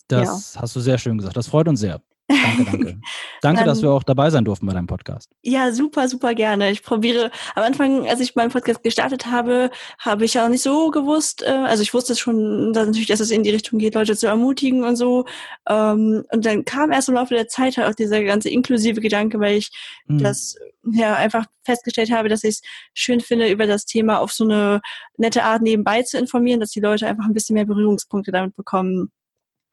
Das 0.07 0.55
ja. 0.55 0.63
hast 0.63 0.77
du 0.77 0.81
sehr 0.81 0.99
schön 0.99 1.19
gesagt. 1.19 1.37
Das 1.37 1.49
freut 1.49 1.67
uns 1.67 1.81
sehr. 1.81 2.01
Danke, 2.29 2.65
danke. 2.65 3.01
danke, 3.43 3.65
dass 3.65 3.83
wir 3.83 3.91
auch 3.91 4.03
dabei 4.03 4.31
sein 4.31 4.45
durften 4.45 4.67
bei 4.67 4.73
deinem 4.73 4.87
Podcast. 4.87 5.31
Ja, 5.43 5.73
super, 5.73 6.09
super 6.09 6.35
gerne. 6.35 6.71
Ich 6.71 6.83
probiere, 6.83 7.31
am 7.55 7.65
Anfang, 7.65 8.07
als 8.09 8.21
ich 8.21 8.35
meinen 8.35 8.51
Podcast 8.51 8.83
gestartet 8.83 9.27
habe, 9.27 9.71
habe 9.99 10.25
ich 10.25 10.35
ja 10.35 10.45
auch 10.45 10.49
nicht 10.49 10.63
so 10.63 10.91
gewusst, 10.91 11.43
äh, 11.43 11.51
also 11.51 11.83
ich 11.83 11.93
wusste 11.95 12.17
schon, 12.17 12.73
dass 12.73 12.87
natürlich, 12.87 13.09
dass 13.09 13.21
es 13.21 13.31
in 13.31 13.43
die 13.43 13.51
Richtung 13.51 13.79
geht, 13.79 13.95
Leute 13.95 14.17
zu 14.17 14.27
ermutigen 14.27 14.85
und 14.85 14.97
so. 14.97 15.27
Ähm, 15.69 16.25
und 16.33 16.45
dann 16.45 16.65
kam 16.65 16.93
erst 16.93 17.09
im 17.09 17.17
Laufe 17.17 17.35
der 17.35 17.49
Zeit 17.49 17.77
halt 17.77 17.89
auch 17.89 17.95
dieser 17.95 18.23
ganze 18.25 18.49
inklusive 18.49 19.01
Gedanke, 19.01 19.41
weil 19.41 19.57
ich 19.57 19.71
mhm. 20.07 20.19
das 20.19 20.57
ja 20.85 21.15
einfach 21.15 21.47
festgestellt 21.65 22.11
habe, 22.11 22.29
dass 22.29 22.45
ich 22.45 22.51
es 22.51 22.63
schön 22.95 23.21
finde, 23.21 23.51
über 23.51 23.67
das 23.67 23.85
Thema 23.85 24.19
auf 24.21 24.33
so 24.33 24.45
eine 24.45 24.81
nette 25.17 25.45
Art 25.45 25.63
nebenbei 25.63 26.03
zu 26.03 26.19
informieren, 26.19 26.61
dass 26.61 26.71
die 26.71 26.81
Leute 26.81 27.07
einfach 27.07 27.25
ein 27.25 27.35
bisschen 27.35 27.55
mehr 27.55 27.67
Berührungspunkte 27.67 28.33
damit 28.33 28.57
bekommen. 28.57 29.13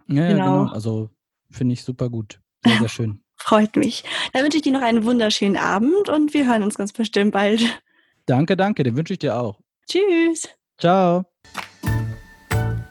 Ja, 0.07 0.27
genau. 0.27 0.63
genau. 0.63 0.73
Also 0.73 1.09
finde 1.51 1.73
ich 1.73 1.83
super 1.83 2.09
gut. 2.09 2.39
Sehr, 2.65 2.79
sehr 2.79 2.89
schön. 2.89 3.23
Freut 3.35 3.75
mich. 3.75 4.03
Dann 4.33 4.43
wünsche 4.43 4.57
ich 4.57 4.63
dir 4.63 4.73
noch 4.73 4.81
einen 4.81 5.05
wunderschönen 5.05 5.57
Abend 5.57 6.09
und 6.09 6.33
wir 6.33 6.45
hören 6.45 6.63
uns 6.63 6.75
ganz 6.75 6.91
bestimmt 6.91 7.31
bald. 7.31 7.61
Danke, 8.25 8.57
danke. 8.57 8.83
Den 8.83 8.97
wünsche 8.97 9.13
ich 9.13 9.19
dir 9.19 9.39
auch. 9.39 9.59
Tschüss. 9.87 10.49
Ciao. 10.77 11.25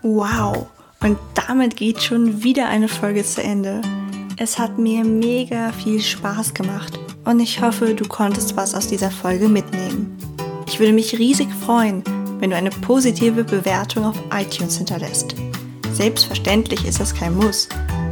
Wow, 0.03 0.69
und 1.01 1.19
damit 1.35 1.77
geht 1.77 2.03
schon 2.03 2.43
wieder 2.43 2.69
eine 2.69 2.89
Folge 2.89 3.23
zu 3.25 3.43
Ende. 3.43 3.83
Es 4.37 4.59
hat 4.59 4.79
mir 4.79 5.05
mega 5.05 5.73
viel 5.73 6.01
Spaß 6.01 6.55
gemacht 6.55 6.99
und 7.25 7.41
ich 7.41 7.61
hoffe, 7.61 7.95
du 7.95 8.07
konntest 8.07 8.57
was 8.57 8.75
aus 8.75 8.89
dieser 8.89 9.11
Folge 9.11 9.49
mitnehmen. 9.49 10.17
Ich 10.67 10.79
würde 10.79 10.93
mich 10.93 11.19
riesig 11.19 11.49
freuen, 11.53 12.03
wenn 12.41 12.51
du 12.51 12.57
eine 12.57 12.71
positive 12.71 13.45
Bewertung 13.45 14.05
auf 14.05 14.17
iTunes 14.33 14.77
hinterlässt. 14.77 15.35
Selbstverständlich 15.93 16.85
ist 16.87 17.01
das 17.01 17.15
kein 17.15 17.35
Muss, 17.35 17.69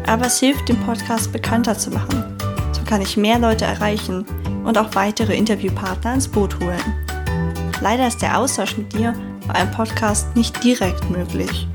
aber 0.06 0.26
es 0.26 0.40
hilft, 0.40 0.68
den 0.68 0.80
Podcast 0.80 1.32
bekannter 1.32 1.76
zu 1.76 1.90
machen. 1.90 2.24
So 2.72 2.82
kann 2.84 3.00
ich 3.00 3.16
mehr 3.16 3.38
Leute 3.38 3.64
erreichen 3.64 4.24
und 4.64 4.78
auch 4.78 4.94
weitere 4.94 5.36
Interviewpartner 5.36 6.14
ins 6.14 6.28
Boot 6.28 6.58
holen. 6.60 6.94
Leider 7.80 8.06
ist 8.06 8.22
der 8.22 8.38
Austausch 8.38 8.76
mit 8.76 8.92
dir 8.92 9.14
bei 9.46 9.54
einem 9.54 9.70
Podcast 9.70 10.34
nicht 10.34 10.62
direkt 10.64 11.08
möglich. 11.10 11.68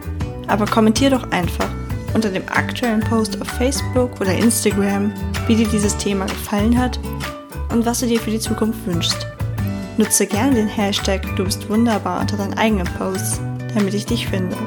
Aber 0.48 0.66
kommentier 0.66 1.10
doch 1.10 1.30
einfach 1.32 1.70
unter 2.14 2.30
dem 2.30 2.44
aktuellen 2.50 3.00
Post 3.00 3.42
auf 3.42 3.48
Facebook 3.48 4.20
oder 4.20 4.34
Instagram, 4.34 5.14
wie 5.48 5.56
dir 5.56 5.68
dieses 5.68 5.96
Thema 5.98 6.26
gefallen 6.26 6.78
hat 6.78 7.00
und 7.72 7.86
was 7.86 8.00
du 8.00 8.08
dir 8.08 8.20
für 8.20 8.32
die 8.32 8.40
Zukunft 8.40 8.86
wünschst. 8.86 9.28
Nutze 9.98 10.26
gerne 10.26 10.56
den 10.56 10.68
Hashtag 10.68 11.22
Du 11.36 11.44
bist 11.44 11.70
wunderbar 11.70 12.22
unter 12.22 12.38
deinen 12.38 12.58
eigenen 12.58 12.88
Posts, 12.98 13.40
damit 13.74 13.94
ich 13.94 14.06
dich 14.06 14.28
finde. 14.28 14.58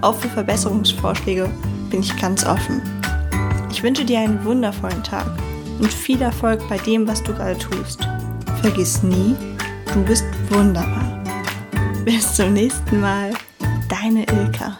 Auch 0.00 0.14
für 0.14 0.28
Verbesserungsvorschläge 0.28 1.50
bin 1.90 2.00
ich 2.00 2.16
ganz 2.16 2.44
offen. 2.44 2.80
Ich 3.70 3.82
wünsche 3.82 4.04
dir 4.04 4.20
einen 4.20 4.44
wundervollen 4.44 5.02
Tag 5.02 5.26
und 5.78 5.92
viel 5.92 6.20
Erfolg 6.22 6.66
bei 6.68 6.78
dem, 6.78 7.06
was 7.06 7.22
du 7.22 7.34
gerade 7.34 7.58
tust. 7.58 8.08
Vergiss 8.62 9.02
nie, 9.02 9.34
du 9.92 10.02
bist 10.04 10.24
wunderbar. 10.50 11.22
Bis 12.04 12.34
zum 12.34 12.52
nächsten 12.52 13.00
Mal, 13.00 13.32
deine 13.88 14.22
Ilka. 14.22 14.78